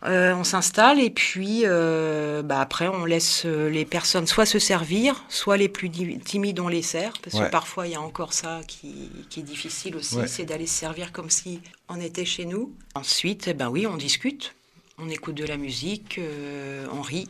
Euh, 0.04 0.34
on 0.36 0.44
s'installe 0.44 1.00
et 1.00 1.10
puis 1.10 1.62
euh, 1.64 2.42
bah, 2.44 2.60
après 2.60 2.88
on 2.90 3.06
laisse 3.06 3.44
euh, 3.46 3.70
les 3.70 3.86
personnes 3.86 4.28
soit 4.28 4.46
se 4.46 4.60
servir, 4.60 5.24
soit 5.30 5.58
les 5.58 5.70
plus 5.70 5.90
timides 5.90 6.60
on 6.60 6.68
les 6.68 6.82
sert, 6.82 7.14
parce 7.24 7.36
Ouais. 7.38 7.46
que 7.46 7.50
parfois 7.52 7.88
il 7.88 7.94
y 7.94 7.96
a 7.96 8.02
encore 8.02 8.34
ça 8.34 8.60
qui, 8.68 9.10
qui 9.30 9.40
est 9.40 9.44
difficile 9.44 9.96
aussi, 9.96 10.18
Ouais. 10.18 10.28
c'est 10.28 10.44
d'aller 10.46 10.68
se 10.68 10.78
servir 10.78 11.12
comme 11.12 11.30
si 11.30 11.62
on 11.90 12.00
était 12.00 12.26
chez 12.26 12.46
nous. 12.46 12.74
Ensuite, 12.94 13.48
eh 13.48 13.54
ben 13.54 13.70
oui, 13.70 13.88
on 13.88 13.96
discute, 13.98 14.54
on 15.00 15.10
écoute 15.10 15.36
de 15.36 15.46
la 15.46 15.58
musique, 15.58 16.18
euh, 16.20 16.86
on 16.92 17.02
rit, 17.02 17.30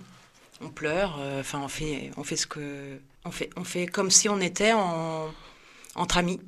on 0.59 0.69
pleure, 0.69 1.17
euh, 1.19 1.41
enfin 1.41 1.61
on 1.63 1.67
fait, 1.69 2.11
on 2.17 2.23
fait 2.23 2.35
ce 2.35 2.47
que, 2.47 2.97
on 3.25 3.31
fait, 3.31 3.51
on 3.55 3.63
fait 3.63 3.85
comme 3.85 4.09
si 4.11 4.27
on 4.27 4.41
était 4.41 4.73
en, 4.73 5.27
entre 5.93 6.17
amis. 6.17 6.39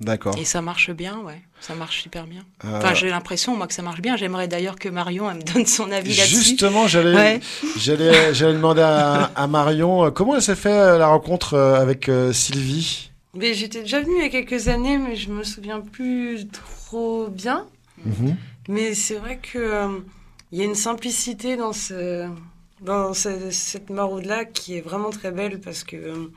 D'accord. 0.00 0.36
Et 0.38 0.44
ça 0.44 0.62
marche 0.62 0.90
bien, 0.92 1.18
ouais. 1.20 1.40
Ça 1.60 1.74
marche 1.74 2.02
super 2.02 2.26
bien. 2.26 2.44
Euh, 2.64 2.78
Enfin, 2.78 2.94
j'ai 2.94 3.10
l'impression, 3.10 3.56
moi, 3.56 3.66
que 3.66 3.74
ça 3.74 3.82
marche 3.82 4.00
bien. 4.00 4.16
J'aimerais 4.16 4.46
d'ailleurs 4.46 4.76
que 4.76 4.88
Marion, 4.88 5.28
elle 5.28 5.38
me 5.38 5.42
donne 5.42 5.66
son 5.66 5.90
avis 5.90 6.14
là-dessus. 6.16 6.36
Justement, 6.36 6.86
j'allais, 6.86 7.14
Ouais. 7.14 7.40
j'allais, 7.76 8.32
j'allais 8.32 8.52
demander 8.52 8.82
à, 8.82 9.24
à 9.34 9.46
Marion 9.48 10.04
euh, 10.04 10.10
comment 10.12 10.36
elle 10.36 10.42
s'est 10.42 10.54
fait 10.54 10.70
euh, 10.72 10.98
la 10.98 11.08
rencontre 11.08 11.58
avec 11.58 12.08
euh, 12.08 12.32
Sylvie? 12.32 13.10
Mais 13.34 13.54
j'étais 13.54 13.80
déjà 13.82 14.00
venue 14.00 14.14
il 14.18 14.22
y 14.22 14.26
a 14.26 14.28
quelques 14.28 14.68
années, 14.68 14.98
mais 14.98 15.16
je 15.16 15.30
me 15.30 15.42
souviens 15.42 15.80
plus 15.80 16.46
trop 16.46 17.26
bien. 17.28 17.66
Mhm. 18.04 18.36
Mais 18.68 18.94
c'est 18.94 19.16
vrai 19.16 19.38
que 19.42 19.58
euh, 19.58 19.88
il 20.52 20.58
y 20.58 20.62
a 20.62 20.64
une 20.64 20.74
simplicité 20.76 21.56
dans 21.56 21.72
ce 21.72 22.28
dans 22.80 23.12
ce- 23.14 23.50
cette 23.50 23.90
maraude 23.90 24.26
là 24.26 24.44
qui 24.44 24.76
est 24.76 24.80
vraiment 24.80 25.10
très 25.10 25.32
belle 25.32 25.58
parce 25.60 25.82
que 25.82 25.96
euh, 25.96 26.30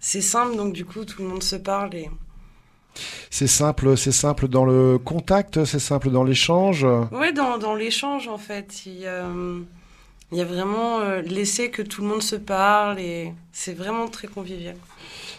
c'est 0.00 0.22
simple 0.22 0.56
donc 0.56 0.72
du 0.72 0.84
coup 0.86 1.04
tout 1.04 1.20
le 1.22 1.28
monde 1.28 1.42
se 1.42 1.56
parle 1.56 1.94
et 1.94 2.08
C'est 3.30 3.46
simple, 3.46 3.96
c'est 3.96 4.12
simple 4.12 4.48
dans 4.48 4.64
le 4.64 4.98
contact, 4.98 5.64
c'est 5.64 5.78
simple 5.78 6.10
dans 6.10 6.24
l'échange. 6.24 6.84
ouais 7.12 7.32
dans, 7.32 7.74
l'échange 7.74 8.28
en 8.28 8.38
fait 8.38 8.86
il 8.86 9.00
y 9.00 9.06
a, 9.06 9.24
euh, 9.24 9.60
vraiment 10.30 11.00
euh, 11.00 11.20
laisser 11.22 11.70
que 11.70 11.82
tout 11.82 12.02
le 12.02 12.08
monde 12.08 12.22
se 12.22 12.36
parle 12.36 12.98
et 12.98 13.32
c'est 13.52 13.74
vraiment 13.74 14.08
très 14.08 14.28
convivial. 14.28 14.76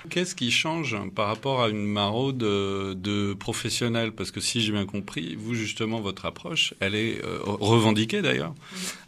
Qu'est-ce 0.09 0.35
qui 0.35 0.51
change 0.51 0.95
par 1.15 1.27
rapport 1.27 1.61
à 1.61 1.69
une 1.69 1.85
maraude 1.85 2.37
de, 2.37 2.93
de 2.93 3.33
professionnels? 3.33 4.11
Parce 4.11 4.31
que 4.31 4.39
si 4.39 4.61
j'ai 4.61 4.71
bien 4.71 4.85
compris, 4.85 5.35
vous 5.35 5.55
justement, 5.55 5.99
votre 5.99 6.25
approche, 6.25 6.73
elle 6.79 6.95
est 6.95 7.23
euh, 7.23 7.39
revendiquée 7.43 8.21
d'ailleurs, 8.21 8.53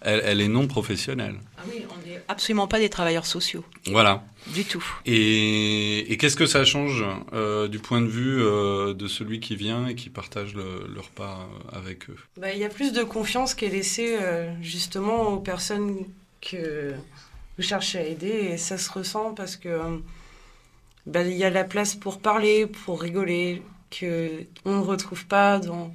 elle, 0.02 0.22
elle 0.26 0.42
est 0.42 0.48
non 0.48 0.68
professionnelle. 0.68 1.36
Ah 1.58 1.64
oui, 1.70 1.84
on 1.90 2.08
n'est 2.08 2.22
absolument 2.28 2.68
pas 2.68 2.80
des 2.80 2.90
travailleurs 2.90 3.26
sociaux. 3.26 3.64
Voilà. 3.88 4.24
Du 4.54 4.64
tout. 4.64 4.86
Et, 5.06 6.12
et 6.12 6.18
qu'est-ce 6.18 6.38
que 6.38 6.46
ça 6.46 6.64
change 6.64 7.04
euh, 7.34 7.68
du 7.68 7.80
point 7.80 8.02
de 8.02 8.08
vue 8.08 8.42
euh, 8.42 8.94
de 8.94 9.08
celui 9.08 9.40
qui 9.40 9.56
vient 9.56 9.88
et 9.88 9.96
qui 9.96 10.10
partage 10.10 10.54
le, 10.56 10.88
le 10.94 11.00
repas 11.02 11.40
euh, 11.42 11.78
avec 11.78 12.10
eux? 12.10 12.18
Bah, 12.40 12.54
il 12.54 12.60
y 12.60 12.66
a 12.66 12.70
plus 12.70 12.94
de 12.94 13.04
confiance 13.04 13.54
qui 13.54 13.66
est 13.66 13.70
laissée 13.70 14.18
euh, 14.22 14.54
justement 14.62 15.34
aux 15.34 15.40
personnes 15.40 15.98
que 16.40 16.94
vous 17.58 17.64
cherchez 17.64 17.98
à 17.98 18.06
aider 18.06 18.52
et 18.52 18.58
ça 18.58 18.78
se 18.78 18.90
ressent 18.92 19.34
parce 19.34 19.58
que 19.58 20.00
bah, 21.08 21.24
il 21.24 21.38
y 21.38 21.44
a 21.46 21.50
la 21.50 21.64
place 21.66 21.96
pour 21.96 22.20
parler, 22.20 22.68
pour 22.68 23.02
rigoler, 23.02 23.64
que 23.92 24.44
on 24.66 24.78
ne 24.78 24.84
retrouve 24.84 25.26
pas 25.28 25.60
dans 25.60 25.94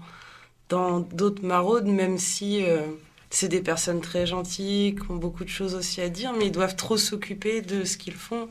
dans 0.71 1.01
d'autres 1.01 1.45
maraudes, 1.45 1.87
même 1.87 2.19
si 2.19 2.65
euh, 2.65 2.87
c'est 3.31 3.49
des 3.49 3.61
personnes 3.63 4.01
très 4.01 4.27
gentilles, 4.27 4.95
qui 4.97 5.11
ont 5.11 5.17
beaucoup 5.17 5.45
de 5.45 5.51
choses 5.51 5.75
aussi 5.75 6.01
à 6.01 6.09
dire, 6.09 6.33
mais 6.39 6.47
ils 6.47 6.53
doivent 6.53 6.77
trop 6.77 6.97
s'occuper 6.97 7.63
de 7.63 7.85
ce 7.85 7.97
qu'ils 7.99 8.15
font. 8.15 8.49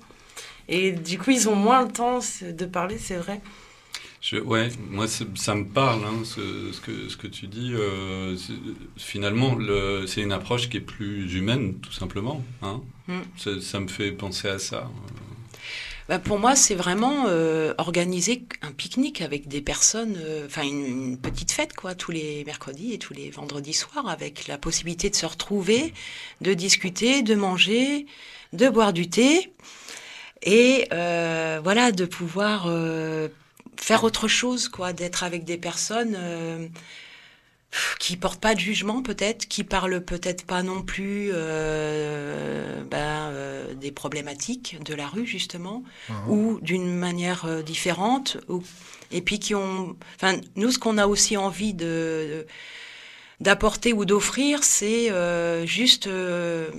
Et 0.70 0.92
du 0.92 1.18
coup, 1.20 1.32
ils 1.32 1.50
ont 1.50 1.56
moins 1.56 1.84
le 1.86 1.92
temps 1.92 2.20
de 2.42 2.66
parler, 2.66 2.98
c'est 3.00 3.18
vrai. 3.18 3.42
Je, 4.22 4.38
ouais, 4.38 4.70
moi 4.92 5.08
ça 5.08 5.56
me 5.56 5.66
parle, 5.66 6.04
hein, 6.06 6.24
ce, 6.24 6.72
ce 6.72 6.80
que, 6.80 7.10
ce 7.10 7.18
que 7.18 7.28
tu 7.28 7.48
dis. 7.48 7.72
euh, 7.74 8.38
finalement, 8.98 9.56
le- 9.56 10.06
c'est 10.08 10.22
une 10.22 10.32
approche 10.32 10.70
qui 10.70 10.78
est 10.78 10.82
plus 10.82 11.34
humaine, 11.34 11.80
tout 11.82 11.92
simplement. 11.92 12.44
Hein. 12.62 12.82
Mm. 13.08 13.20
Ça, 13.38 13.62
ça 13.62 13.80
me 13.80 13.88
fait 13.88 14.12
penser 14.12 14.48
à 14.48 14.60
ça. 14.60 14.90
Bah, 16.10 16.20
pour 16.20 16.40
moi, 16.40 16.56
c'est 16.56 16.76
vraiment 16.76 17.26
euh, 17.28 17.74
organiser 17.78 18.44
un 18.62 18.72
pique-nique 18.72 19.22
avec 19.22 19.48
des 19.48 19.62
personnes, 19.62 20.18
euh, 20.18 20.46
enfin 20.46 20.64
une, 20.64 21.18
petite 21.18 21.52
fête, 21.52 21.74
quoi, 21.74 21.96
tous 21.96 22.12
les 22.12 22.44
mercredis 22.46 22.94
et 22.94 22.98
tous 22.98 23.14
les 23.14 23.30
vendredis 23.30 23.74
soirs, 23.74 24.08
avec 24.08 24.48
la 24.48 24.58
possibilité 24.58 25.10
de 25.10 25.16
se 25.16 25.26
retrouver, 25.26 25.94
de 26.42 26.54
discuter, 26.54 27.22
de 27.22 27.36
manger, 27.36 28.08
de 28.54 28.68
boire 28.70 28.94
du 28.94 29.10
thé, 29.10 29.54
et 30.44 30.88
euh, 30.92 31.62
voilà, 31.64 31.92
de 31.92 32.06
pouvoir 32.06 32.68
faire 33.78 34.04
autre 34.04 34.28
chose, 34.28 34.70
quoi, 34.70 34.94
d'être 34.94 35.24
avec 35.24 35.44
des 35.44 35.58
personnes. 35.58 36.18
Qui 38.00 38.18
portent 38.18 38.42
pas 38.42 38.54
de 38.54 38.60
jugement 38.60 39.02
peut-être, 39.02 39.48
qui 39.48 39.64
parlent 39.64 40.02
peut-être 40.04 40.46
pas 40.46 40.64
non 40.64 40.82
plus 40.82 41.30
euh, 41.34 42.84
ben, 42.84 43.30
euh, 43.32 43.74
des 43.74 43.92
problématiques 43.92 44.78
de 44.84 44.94
la 44.94 45.08
rue 45.08 45.26
justement, 45.26 45.84
ou 46.28 46.60
d'une 46.62 46.94
manière 46.94 47.46
euh, 47.46 47.62
différente, 47.62 48.38
ou, 48.50 48.62
et 49.12 49.22
puis 49.22 49.40
qui 49.40 49.56
ont, 49.56 49.96
enfin 50.16 50.40
nous 50.56 50.72
ce 50.72 50.80
qu'on 50.80 50.98
a 50.98 51.08
aussi 51.08 51.38
envie 51.38 51.74
de 51.74 52.46
d'apporter 53.40 53.92
ou 53.92 54.06
d'offrir, 54.06 54.64
c'est 54.64 55.12
euh, 55.12 55.66
juste 55.66 56.06
euh, 56.06 56.70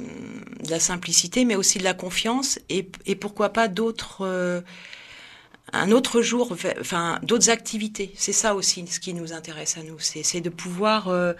de 0.62 0.70
la 0.70 0.78
simplicité, 0.78 1.44
mais 1.44 1.56
aussi 1.56 1.78
de 1.78 1.84
la 1.84 1.92
confiance, 1.92 2.60
et, 2.68 2.88
et 3.04 3.16
pourquoi 3.16 3.48
pas 3.48 3.66
d'autres 3.66 4.18
euh, 4.20 4.60
un 5.72 5.90
autre 5.90 6.22
jour, 6.22 6.56
enfin 6.80 7.18
d'autres 7.22 7.50
activités. 7.50 8.12
C'est 8.16 8.32
ça 8.32 8.54
aussi 8.54 8.86
ce 8.86 9.00
qui 9.00 9.14
nous 9.14 9.32
intéresse 9.32 9.76
à 9.78 9.82
nous, 9.82 9.98
c'est 9.98 10.40
de 10.40 10.50
pouvoir 10.50 11.08
euh, 11.08 11.32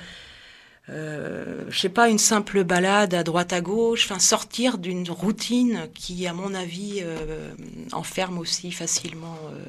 euh, 0.90 1.64
je 1.68 1.78
sais 1.78 1.88
pas, 1.88 2.08
une 2.08 2.18
simple 2.18 2.64
balade 2.64 3.14
à 3.14 3.22
droite 3.22 3.52
à 3.52 3.60
gauche, 3.60 4.04
enfin 4.04 4.18
sortir 4.18 4.78
d'une 4.78 5.08
routine 5.10 5.88
qui, 5.94 6.26
à 6.26 6.32
mon 6.32 6.54
avis, 6.54 7.00
euh, 7.02 7.52
enferme 7.92 8.38
aussi 8.38 8.72
facilement 8.72 9.38
euh, 9.52 9.64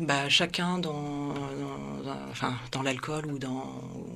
bah, 0.00 0.28
chacun 0.28 0.78
dans, 0.78 1.32
dans, 2.04 2.16
enfin, 2.30 2.54
dans 2.72 2.82
l'alcool 2.82 3.26
ou 3.32 3.38
dans, 3.38 3.64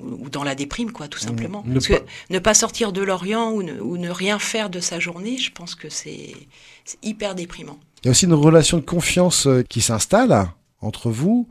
ou 0.02 0.28
dans 0.30 0.44
la 0.44 0.54
déprime, 0.54 0.92
quoi, 0.92 1.08
tout 1.08 1.18
Mmh. 1.18 1.28
simplement. 1.28 1.62
Ne 1.66 1.74
Parce 1.74 1.88
pas- 1.88 1.98
que 2.00 2.04
ne 2.30 2.38
pas 2.38 2.54
sortir 2.54 2.92
de 2.92 3.02
l'Orient 3.02 3.50
ou 3.50 3.62
ne, 3.62 3.80
ou 3.80 3.96
ne 3.98 4.10
rien 4.10 4.38
faire 4.38 4.70
de 4.70 4.80
sa 4.80 4.98
journée, 5.00 5.38
je 5.38 5.50
pense 5.52 5.74
que 5.74 5.88
c'est 5.88 6.34
c'est 6.84 6.98
hyper 7.04 7.34
déprimant. 7.34 7.78
Il 8.02 8.06
y 8.06 8.08
a 8.08 8.10
aussi 8.10 8.24
une 8.26 8.34
relation 8.34 8.76
de 8.78 8.82
confiance 8.82 9.46
euh, 9.46 9.62
qui 9.62 9.80
s'installe 9.80 10.48
entre 10.80 11.10
vous. 11.10 11.48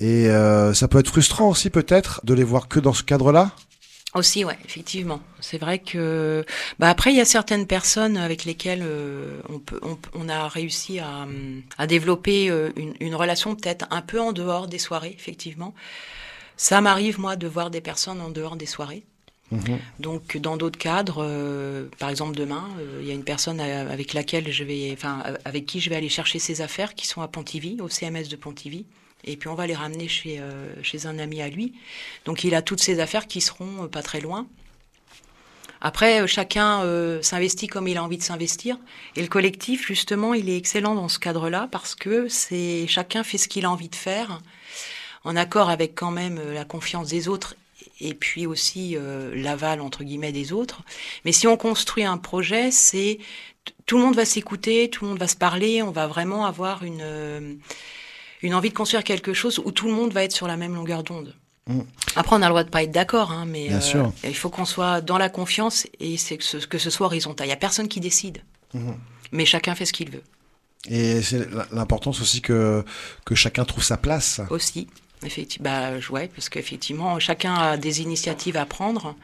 Et 0.00 0.28
euh, 0.28 0.72
ça 0.74 0.86
peut 0.86 1.00
être 1.00 1.08
frustrant 1.08 1.48
aussi 1.48 1.70
peut-être 1.70 2.20
de 2.24 2.32
les 2.34 2.44
voir 2.44 2.68
que 2.68 2.78
dans 2.78 2.92
ce 2.92 3.02
cadre-là? 3.02 3.50
Aussi, 4.14 4.42
ouais, 4.42 4.58
effectivement. 4.64 5.20
C'est 5.40 5.58
vrai 5.58 5.80
que, 5.80 6.44
bah 6.78 6.88
après, 6.88 7.12
il 7.12 7.16
y 7.16 7.20
a 7.20 7.26
certaines 7.26 7.66
personnes 7.66 8.16
avec 8.16 8.46
lesquelles 8.46 8.82
euh, 8.82 9.40
on 9.50 9.58
peut, 9.58 9.78
on, 9.82 9.98
on 10.14 10.28
a 10.30 10.48
réussi 10.48 10.98
à, 10.98 11.26
à 11.76 11.86
développer 11.86 12.48
euh, 12.48 12.70
une, 12.76 12.94
une 13.00 13.14
relation 13.14 13.54
peut-être 13.54 13.86
un 13.90 14.00
peu 14.00 14.18
en 14.18 14.32
dehors 14.32 14.66
des 14.66 14.78
soirées, 14.78 15.14
effectivement. 15.14 15.74
Ça 16.56 16.80
m'arrive 16.80 17.20
moi 17.20 17.36
de 17.36 17.46
voir 17.46 17.70
des 17.70 17.82
personnes 17.82 18.20
en 18.22 18.30
dehors 18.30 18.56
des 18.56 18.66
soirées. 18.66 19.04
Donc 19.98 20.36
dans 20.36 20.58
d'autres 20.58 20.78
cadres, 20.78 21.24
euh, 21.26 21.88
par 21.98 22.10
exemple 22.10 22.36
demain, 22.36 22.68
il 23.00 23.06
y 23.06 23.10
a 23.10 23.14
une 23.14 23.24
personne 23.24 23.60
avec 23.60 24.12
laquelle 24.12 24.52
je 24.52 24.62
vais, 24.62 24.90
enfin 24.92 25.22
avec 25.46 25.64
qui 25.64 25.80
je 25.80 25.88
vais 25.88 25.96
aller 25.96 26.10
chercher 26.10 26.38
ses 26.38 26.60
affaires 26.60 26.94
qui 26.94 27.06
sont 27.06 27.22
à 27.22 27.28
Pontivy, 27.28 27.78
au 27.80 27.88
CMS 27.88 28.28
de 28.28 28.36
Pontivy, 28.36 28.84
et 29.24 29.36
puis 29.36 29.48
on 29.48 29.54
va 29.54 29.66
les 29.66 29.74
ramener 29.74 30.08
chez 30.08 30.38
euh, 30.40 30.72
chez 30.82 31.06
un 31.06 31.18
ami 31.18 31.42
à 31.42 31.48
lui. 31.48 31.74
Donc 32.24 32.44
il 32.44 32.54
a 32.54 32.62
toutes 32.62 32.80
ses 32.80 33.00
affaires 33.00 33.26
qui 33.26 33.40
seront 33.40 33.84
euh, 33.84 33.88
pas 33.88 34.02
très 34.02 34.20
loin. 34.20 34.46
Après, 35.80 36.22
euh, 36.22 36.26
chacun 36.26 36.82
s'investit 37.22 37.68
comme 37.68 37.86
il 37.86 37.98
a 37.98 38.02
envie 38.02 38.18
de 38.18 38.22
s'investir, 38.22 38.78
et 39.14 39.22
le 39.22 39.28
collectif 39.28 39.86
justement, 39.86 40.34
il 40.34 40.48
est 40.48 40.56
excellent 40.56 40.94
dans 40.94 41.08
ce 41.08 41.18
cadre-là 41.18 41.68
parce 41.70 41.94
que 41.94 42.28
c'est 42.28 42.86
chacun 42.88 43.22
fait 43.22 43.38
ce 43.38 43.48
qu'il 43.48 43.64
a 43.64 43.70
envie 43.70 43.88
de 43.88 43.94
faire, 43.94 44.40
en 45.24 45.36
accord 45.36 45.70
avec 45.70 45.94
quand 45.94 46.10
même 46.10 46.40
la 46.52 46.64
confiance 46.64 47.08
des 47.08 47.28
autres 47.28 47.54
et 48.00 48.14
puis 48.14 48.46
aussi 48.46 48.96
l'aval 49.34 49.80
entre 49.80 50.04
guillemets 50.04 50.32
des 50.32 50.52
autres. 50.52 50.82
Mais 51.24 51.32
si 51.32 51.46
on 51.46 51.56
construit 51.56 52.04
un 52.04 52.18
projet, 52.18 52.70
c'est 52.70 53.18
tout 53.86 53.98
le 53.98 54.04
monde 54.04 54.16
va 54.16 54.24
s'écouter, 54.24 54.90
tout 54.90 55.04
le 55.04 55.10
monde 55.10 55.20
va 55.20 55.28
se 55.28 55.36
parler, 55.36 55.82
on 55.82 55.90
va 55.90 56.06
vraiment 56.06 56.46
avoir 56.46 56.82
une 56.82 57.60
une 58.42 58.54
envie 58.54 58.68
de 58.70 58.74
construire 58.74 59.04
quelque 59.04 59.34
chose 59.34 59.60
où 59.64 59.72
tout 59.72 59.86
le 59.86 59.92
monde 59.94 60.12
va 60.12 60.22
être 60.24 60.32
sur 60.32 60.46
la 60.46 60.56
même 60.56 60.74
longueur 60.74 61.02
d'onde. 61.02 61.34
Mm. 61.66 61.80
Après, 62.16 62.34
on 62.36 62.40
a 62.42 62.46
le 62.46 62.50
droit 62.50 62.64
de 62.64 62.70
pas 62.70 62.82
être 62.82 62.90
d'accord, 62.92 63.30
hein, 63.32 63.44
mais 63.46 63.68
Bien 63.68 63.80
sûr. 63.80 64.12
il 64.24 64.34
faut 64.34 64.48
qu'on 64.48 64.64
soit 64.64 65.00
dans 65.00 65.18
la 65.18 65.28
confiance 65.28 65.86
et 66.00 66.16
c'est 66.16 66.36
que 66.38 66.44
ce, 66.44 66.56
que 66.58 66.78
ce 66.78 66.88
soit 66.90 67.06
horizontal. 67.06 67.46
Il 67.46 67.50
y 67.50 67.52
a 67.52 67.56
personne 67.56 67.88
qui 67.88 68.00
décide, 68.00 68.42
Mhm. 68.74 68.96
mais 69.32 69.44
chacun 69.44 69.74
fait 69.74 69.84
ce 69.86 69.92
qu'il 69.92 70.10
veut 70.10 70.22
Et 70.88 71.20
c'est 71.22 71.46
l'importance 71.72 72.20
aussi 72.20 72.40
que, 72.40 72.84
que 73.24 73.34
chacun 73.34 73.64
trouve 73.64 73.82
sa 73.84 73.96
place. 73.96 74.40
aussi. 74.50 74.88
Effectivement, 75.24 75.68
bah, 75.68 75.90
ouais, 76.10 76.28
parce 76.28 76.48
qu'effectivement, 76.48 77.18
chacun 77.18 77.52
a 77.54 77.76
des 77.76 78.00
initiatives 78.02 78.56
à 78.56 78.64
prendre, 78.66 79.16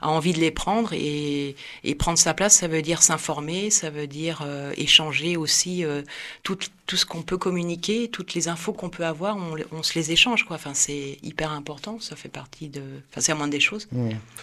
a 0.00 0.08
envie 0.08 0.32
de 0.32 0.38
les 0.38 0.52
prendre 0.52 0.92
et, 0.92 1.56
et 1.82 1.94
prendre 1.96 2.18
sa 2.18 2.34
place, 2.34 2.54
ça 2.56 2.68
veut 2.68 2.82
dire 2.82 3.02
s'informer, 3.02 3.68
ça 3.70 3.90
veut 3.90 4.06
dire 4.06 4.42
euh, 4.46 4.72
échanger 4.76 5.36
aussi 5.36 5.84
euh, 5.84 6.02
tout, 6.44 6.56
tout 6.90 6.96
ce 6.96 7.06
qu'on 7.06 7.22
peut 7.22 7.38
communiquer, 7.38 8.08
toutes 8.08 8.34
les 8.34 8.48
infos 8.48 8.72
qu'on 8.72 8.88
peut 8.88 9.06
avoir, 9.06 9.36
on, 9.70 9.82
se 9.84 9.94
les 9.96 10.10
échange, 10.10 10.42
quoi. 10.44 10.56
Enfin, 10.56 10.72
c'est 10.74 11.18
hyper 11.22 11.52
important, 11.52 11.98
ça 12.00 12.16
fait 12.16 12.28
partie 12.28 12.68
de, 12.68 12.80
enfin, 13.12 13.20
c'est 13.20 13.30
la 13.30 13.36
moindre 13.38 13.52
des 13.52 13.60
choses. 13.60 13.86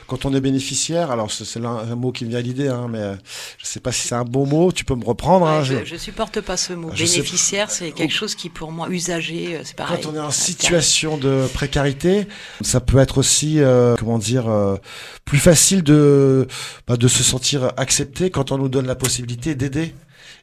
Quand 0.07 0.23
on 0.23 0.33
est 0.33 0.39
bénéficiaire, 0.39 1.11
alors 1.11 1.29
c'est 1.29 1.57
un 1.59 1.95
mot 1.95 2.13
qui 2.13 2.23
me 2.23 2.29
vient 2.29 2.39
à 2.39 2.41
l'idée, 2.41 2.69
hein, 2.69 2.87
mais 2.89 2.99
euh, 2.99 3.15
je 3.57 3.65
sais 3.65 3.81
pas 3.81 3.91
si 3.91 4.07
c'est 4.07 4.15
un 4.15 4.23
bon 4.23 4.45
mot, 4.45 4.71
tu 4.71 4.85
peux 4.85 4.95
me 4.95 5.03
reprendre. 5.03 5.45
hein, 5.45 5.61
je- 5.61 5.79
je, 5.79 5.83
je 5.85 5.95
supporte 5.97 6.39
pas 6.39 6.55
ce 6.55 6.71
mot. 6.71 6.89
Je 6.93 7.03
sais- 7.03 7.17
Bénéficiaire, 7.17 7.69
c'est 7.69 7.91
quelque 7.91 8.13
chose 8.13 8.33
qui, 8.33 8.47
pour 8.47 8.71
moi, 8.71 8.87
usager, 8.89 9.57
euh, 9.57 9.61
c'est 9.65 9.75
pareil. 9.75 9.99
Quand 10.01 10.09
on 10.11 10.15
est 10.15 10.19
en 10.19 10.31
situation 10.31 11.17
de 11.17 11.47
précarité, 11.53 12.27
ça 12.61 12.79
peut 12.79 12.99
être 12.99 13.17
aussi, 13.17 13.59
euh, 13.59 13.95
comment 13.99 14.19
dire, 14.19 14.47
euh, 14.47 14.77
plus 15.25 15.39
facile 15.39 15.83
de, 15.83 16.47
bah, 16.87 16.95
de 16.95 17.07
se 17.09 17.23
sentir 17.23 17.73
accepté 17.75 18.29
quand 18.31 18.53
on 18.53 18.57
nous 18.57 18.69
donne 18.69 18.87
la 18.87 18.95
possibilité 18.95 19.53
d'aider. 19.53 19.93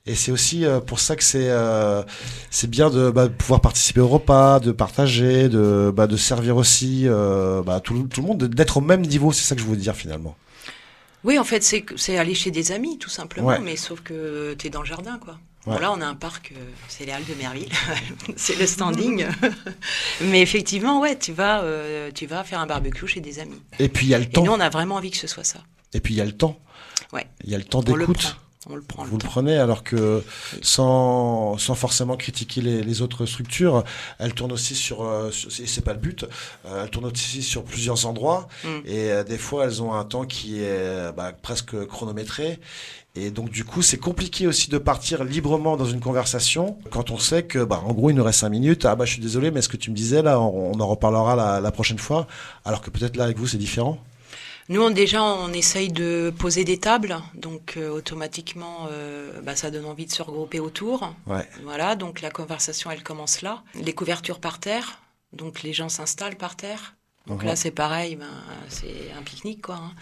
Et 0.06 0.14
c'est 0.14 0.30
aussi 0.32 0.66
euh, 0.66 0.80
pour 0.80 1.00
ça 1.00 1.16
que 1.16 1.24
c'est 1.24 1.48
euh, 1.48 2.02
c'est 2.50 2.68
bien 2.68 2.90
de 2.90 3.10
bah, 3.10 3.28
pouvoir 3.30 3.62
participer 3.62 4.00
au 4.00 4.08
repas, 4.08 4.60
de 4.60 4.70
partager, 4.70 5.48
de 5.48 5.90
bah, 5.96 6.06
de 6.06 6.16
servir 6.18 6.58
aussi 6.58 7.04
euh, 7.06 7.62
bah, 7.62 7.80
tout, 7.80 7.94
le- 7.94 8.06
tout 8.08 8.20
le 8.20 8.26
monde, 8.26 8.44
d'être 8.44 8.76
au 8.76 8.80
même 8.82 9.00
niveau. 9.00 9.32
C'est 9.32 9.44
ça 9.44 9.54
que 9.54 9.62
je 9.62 9.66
voulais 9.66 9.80
dire 9.80 9.96
finalement. 9.96 10.36
Oui, 11.24 11.38
en 11.38 11.44
fait, 11.44 11.62
c'est 11.96 12.18
aller 12.18 12.34
chez 12.34 12.50
des 12.50 12.70
amis, 12.72 12.98
tout 12.98 13.08
simplement, 13.08 13.48
Ouais. 13.48 13.60
mais 13.60 13.76
sauf 13.76 14.02
que 14.02 14.54
tu 14.58 14.66
es 14.66 14.70
dans 14.70 14.82
le 14.82 14.86
jardin, 14.86 15.18
quoi. 15.18 15.38
Ouais. 15.66 15.72
Bon, 15.76 15.80
là, 15.80 15.90
on 15.92 16.00
a 16.02 16.06
un 16.06 16.14
parc, 16.14 16.52
euh, 16.54 16.60
c'est 16.88 17.06
les 17.06 17.12
Halles 17.12 17.24
de 17.26 17.32
Merville, 17.36 17.70
c'est 18.36 18.58
le 18.58 18.66
standing. 18.66 19.24
mais 20.20 20.42
effectivement, 20.42 21.00
ouais, 21.00 21.18
tu 21.18 21.32
vas, 21.32 21.62
euh, 21.62 22.10
tu 22.14 22.26
vas 22.26 22.44
faire 22.44 22.60
un 22.60 22.66
barbecue 22.66 23.06
chez 23.06 23.20
des 23.22 23.38
amis. 23.38 23.62
Et 23.78 23.88
puis 23.88 24.04
il 24.04 24.10
y 24.10 24.14
a 24.14 24.18
le 24.18 24.24
Et 24.24 24.28
temps. 24.28 24.44
nous, 24.44 24.52
on 24.52 24.60
a 24.60 24.68
vraiment 24.68 24.96
envie 24.96 25.10
que 25.10 25.16
ce 25.16 25.26
soit 25.26 25.44
ça. 25.44 25.60
Et 25.94 26.00
puis 26.00 26.12
il 26.12 26.18
y 26.18 26.20
a 26.20 26.26
le 26.26 26.32
temps. 26.32 26.60
Ouais. 27.14 27.26
Il 27.44 27.48
y 27.50 27.54
a 27.54 27.58
le 27.58 27.64
temps 27.64 27.80
d'écoute. 27.82 28.36
Prend. 28.64 28.72
On 28.72 28.76
le 28.76 28.82
prend. 28.82 29.04
Vous 29.04 29.18
le 29.18 29.24
prenez 29.24 29.56
alors 29.58 29.82
que 29.84 30.22
sans, 30.62 31.56
sans 31.58 31.74
forcément 31.74 32.16
critiquer 32.16 32.60
les, 32.60 32.82
les 32.82 33.02
autres 33.02 33.26
structures, 33.26 33.84
elle 34.18 34.34
tourne 34.34 34.52
aussi 34.52 34.74
sur, 34.74 35.02
euh, 35.02 35.30
sur- 35.30 35.50
et 35.60 35.66
c'est 35.66 35.82
pas 35.82 35.92
le 35.92 35.98
but, 35.98 36.24
euh, 36.66 36.84
elle 36.84 36.90
tourne 36.90 37.06
aussi 37.06 37.42
sur 37.42 37.62
plusieurs 37.64 38.06
endroits 38.06 38.48
Mm. 38.64 38.68
et 38.86 39.10
euh, 39.12 39.24
des 39.24 39.38
fois 39.38 39.64
elles 39.64 39.82
ont 39.82 39.92
un 39.92 40.04
temps 40.04 40.24
qui 40.24 40.60
est 40.62 41.12
bah, 41.16 41.32
presque 41.42 41.86
chronométré 41.86 42.58
et 43.16 43.30
donc 43.30 43.50
du 43.50 43.64
coup 43.64 43.82
c'est 43.82 43.98
compliqué 43.98 44.46
aussi 44.46 44.70
de 44.70 44.78
partir 44.78 45.22
librement 45.24 45.76
dans 45.76 45.84
une 45.84 46.00
conversation 46.00 46.78
quand 46.90 47.10
on 47.10 47.18
sait 47.18 47.44
que 47.44 47.62
bah, 47.64 47.82
en 47.86 47.92
gros 47.92 48.10
il 48.10 48.16
nous 48.16 48.24
reste 48.24 48.40
cinq 48.40 48.48
minutes, 48.50 48.84
ah 48.86 48.96
bah 48.96 49.04
je 49.04 49.12
suis 49.12 49.22
désolé 49.22 49.50
mais 49.50 49.62
ce 49.62 49.68
que 49.68 49.76
tu 49.76 49.90
me 49.90 49.96
disais 49.96 50.22
là 50.22 50.40
on, 50.40 50.72
on 50.74 50.80
en 50.80 50.86
reparlera 50.86 51.36
la, 51.36 51.60
la 51.60 51.70
prochaine 51.70 51.98
fois 51.98 52.26
alors 52.64 52.80
que 52.80 52.90
peut-être 52.90 53.16
là 53.16 53.24
avec 53.24 53.38
vous 53.38 53.46
c'est 53.46 53.58
différent. 53.58 53.98
Nous, 54.70 54.80
on, 54.82 54.90
déjà, 54.90 55.22
on 55.22 55.52
essaye 55.52 55.90
de 55.90 56.32
poser 56.38 56.64
des 56.64 56.78
tables, 56.78 57.18
donc 57.34 57.74
euh, 57.76 57.90
automatiquement, 57.90 58.88
euh, 58.90 59.40
bah, 59.42 59.56
ça 59.56 59.70
donne 59.70 59.84
envie 59.84 60.06
de 60.06 60.12
se 60.12 60.22
regrouper 60.22 60.58
autour. 60.60 61.14
Ouais. 61.26 61.46
Voilà, 61.64 61.96
donc 61.96 62.22
la 62.22 62.30
conversation, 62.30 62.90
elle 62.90 63.02
commence 63.02 63.42
là. 63.42 63.62
Les 63.74 63.92
couvertures 63.92 64.40
par 64.40 64.58
terre, 64.60 65.00
donc 65.34 65.62
les 65.62 65.72
gens 65.74 65.88
s'installent 65.90 66.36
par 66.36 66.56
terre. 66.56 66.94
Donc 67.26 67.42
là, 67.42 67.56
c'est 67.56 67.70
pareil, 67.70 68.16
ben, 68.16 68.28
c'est 68.68 69.10
un 69.18 69.22
pique-nique, 69.22 69.62
quoi. 69.62 69.76
hein. 69.76 69.92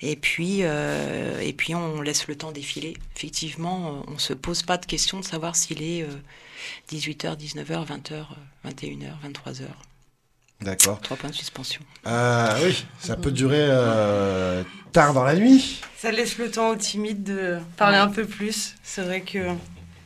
Et 0.00 0.16
puis, 0.16 0.60
euh, 0.62 1.38
et 1.40 1.52
puis, 1.52 1.74
on 1.74 2.00
laisse 2.00 2.28
le 2.28 2.34
temps 2.36 2.50
défiler. 2.50 2.96
Effectivement, 3.14 4.02
on 4.08 4.16
se 4.18 4.32
pose 4.32 4.62
pas 4.62 4.78
de 4.78 4.86
question 4.86 5.20
de 5.20 5.24
savoir 5.24 5.54
s'il 5.54 5.82
est 5.82 6.02
euh, 6.02 6.06
18h, 6.90 7.36
19h, 7.36 7.86
20h, 7.86 8.24
21h, 8.66 9.10
23h. 9.22 9.64
D'accord. 10.62 11.00
Trois 11.00 11.16
points 11.16 11.30
de 11.30 11.34
suspension. 11.34 11.80
Euh, 12.06 12.58
oui, 12.64 12.84
ça 12.98 13.16
peut 13.16 13.30
durer 13.32 13.66
euh, 13.68 14.62
tard 14.92 15.12
dans 15.14 15.24
la 15.24 15.34
nuit. 15.34 15.80
Ça 15.98 16.10
laisse 16.10 16.38
le 16.38 16.50
temps 16.50 16.70
aux 16.70 16.76
timides 16.76 17.22
de 17.24 17.58
parler 17.76 17.96
un 17.98 18.08
peu 18.08 18.24
plus. 18.24 18.74
C'est 18.82 19.02
vrai 19.02 19.20
que. 19.22 19.38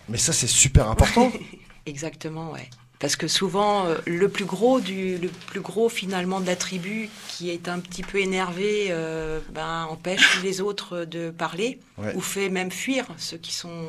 Mais 0.09 0.19
ça, 0.19 0.33
c'est 0.33 0.47
super 0.47 0.89
important. 0.89 1.31
Exactement, 1.87 2.53
ouais. 2.53 2.69
Parce 2.99 3.17
que 3.17 3.29
souvent, 3.29 3.87
euh, 3.87 3.97
le 4.07 4.29
plus 4.31 4.47
gros 4.47 4.81
du, 4.81 5.19
le 5.19 5.29
plus 5.29 5.61
gros 5.61 5.91
finalement 5.91 6.41
de 6.41 6.47
la 6.47 6.57
tribu 6.57 7.11
qui 7.29 7.51
est 7.51 7.69
un 7.69 7.79
petit 7.79 8.03
peu 8.03 8.19
énervé, 8.19 8.87
euh, 8.89 9.39
ben, 9.53 9.87
empêche 9.91 10.43
les 10.43 10.61
autres 10.63 11.05
de 11.05 11.31
parler 11.31 11.79
Ouais. 11.99 12.15
ou 12.15 12.21
fait 12.23 12.49
même 12.49 12.71
fuir 12.71 13.07
ceux 13.19 13.37
qui 13.37 13.53
sont 13.53 13.87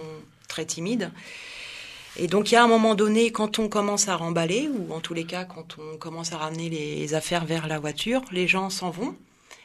très 0.49 0.65
timides. 0.65 1.11
Et 2.19 2.27
donc, 2.27 2.51
il 2.51 2.55
y 2.55 2.57
a 2.57 2.63
un 2.63 2.67
moment 2.67 2.95
donné, 2.95 3.31
quand 3.31 3.59
on 3.59 3.69
commence 3.69 4.07
à 4.07 4.15
remballer, 4.15 4.69
ou 4.73 4.93
en 4.93 4.99
tous 4.99 5.13
les 5.13 5.25
cas, 5.25 5.45
quand 5.45 5.77
on 5.79 5.97
commence 5.97 6.33
à 6.33 6.37
ramener 6.37 6.69
les 6.69 7.13
affaires 7.13 7.45
vers 7.45 7.67
la 7.67 7.77
voiture, 7.79 8.21
les 8.31 8.47
gens 8.47 8.69
s'en 8.71 8.89
vont, 8.89 9.15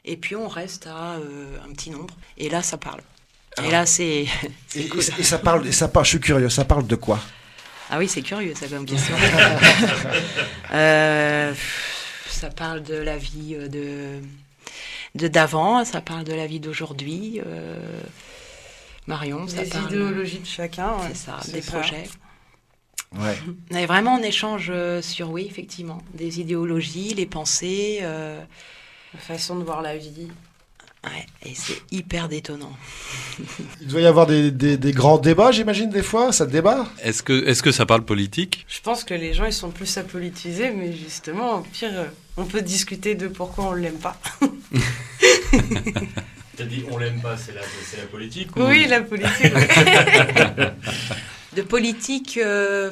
et 0.05 0.16
puis 0.16 0.36
on 0.36 0.48
reste 0.48 0.86
à 0.86 1.14
euh, 1.14 1.57
un 1.66 1.72
petit 1.72 1.90
nombre. 1.90 2.14
Et 2.36 2.48
là, 2.50 2.62
ça 2.62 2.76
parle. 2.76 3.00
Et 3.64 3.70
là, 3.70 3.86
c'est. 3.86 4.26
Et, 4.76 4.88
cool. 4.88 5.00
et- 5.00 5.20
et 5.20 5.22
ça 5.22 5.38
parle, 5.38 5.66
et 5.66 5.72
ça 5.72 5.88
parle, 5.88 6.05
je 6.07 6.11
suis 6.11 6.20
curieux, 6.20 6.48
ça 6.50 6.64
parle 6.64 6.86
de 6.86 6.96
quoi? 6.96 7.18
Ah 7.90 7.98
oui, 7.98 8.09
c'est 8.09 8.22
curieux, 8.22 8.55
ça 8.55 8.66
comme 8.68 8.86
question. 8.86 9.14
Euh, 10.72 11.53
ça 12.28 12.48
parle 12.48 12.82
de 12.82 12.94
la 12.94 13.16
vie 13.18 13.55
euh, 13.55 13.68
de 13.68 14.20
de 15.14 15.28
d'avant, 15.28 15.84
ça 15.84 16.00
parle 16.00 16.24
de 16.24 16.32
la 16.32 16.46
vie 16.46 16.61
d'aujourd'hui. 16.61 17.40
euh, 17.46 17.76
Marion, 19.07 19.46
ça 19.46 19.62
Des 19.64 19.68
parle. 19.68 19.84
idéologies 19.86 20.38
de 20.38 20.46
chacun. 20.46 20.92
ouais. 20.92 21.09
C'est 21.12 21.26
ça, 21.26 21.38
C'est 21.44 21.53
des 21.53 21.61
ça. 21.62 21.72
projets. 21.72 22.05
Ouais. 23.20 23.36
Mais 23.70 23.86
vraiment, 23.86 24.14
on 24.16 24.22
échange 24.22 24.68
euh, 24.70 25.02
sur, 25.02 25.30
oui, 25.30 25.46
effectivement, 25.48 26.02
des 26.14 26.40
idéologies, 26.40 27.14
les 27.14 27.26
pensées. 27.26 27.98
euh, 28.02 28.40
La 29.14 29.20
façon 29.20 29.56
de 29.56 29.64
voir 29.64 29.82
la 29.82 29.96
vie. 29.96 30.28
ouais, 31.04 31.26
et 31.44 31.54
c'est 31.54 31.82
hyper 31.90 32.28
détonnant. 32.28 32.72
Il 33.82 33.88
doit 33.88 34.00
y 34.00 34.06
avoir 34.06 34.26
des, 34.26 34.50
des- 34.50 34.76
des 34.78 34.92
grands 34.92 35.18
débats, 35.18 35.52
j'imagine, 35.52 35.90
des 35.90 36.02
fois, 36.02 36.32
ça 36.32 36.46
débat? 36.46 36.86
Est-ce 37.02 37.22
que, 37.22 37.44
est-ce 37.46 37.62
que 37.62 37.72
ça 37.72 37.84
parle 37.84 38.04
politique? 38.04 38.64
Je 38.68 38.80
pense 38.80 39.04
que 39.04 39.12
les 39.14 39.34
gens, 39.34 39.44
ils 39.44 39.52
sont 39.52 39.70
plus 39.70 39.98
apolitisés, 39.98 40.70
mais 40.70 40.92
justement, 40.94 41.58
au 41.58 41.60
pire, 41.62 41.90
euh, 41.92 42.06
on 42.38 42.44
peut 42.46 42.62
discuter 42.62 43.14
de 43.14 43.28
pourquoi 43.28 43.66
on 43.66 43.72
l'aime 43.74 43.98
pas. 43.98 44.16
T'as 46.56 46.64
dit 46.64 46.84
on 46.90 46.98
l'aime 46.98 47.20
pas, 47.20 47.36
c'est 47.36 47.54
la, 47.54 47.62
c'est 47.84 47.96
la 47.98 48.04
politique 48.06 48.54
ou- 48.56 48.62
Oui, 48.62 48.86
la 48.86 49.00
politique. 49.02 49.52
De 51.55 51.62
politique. 51.62 52.38
euh, 52.38 52.90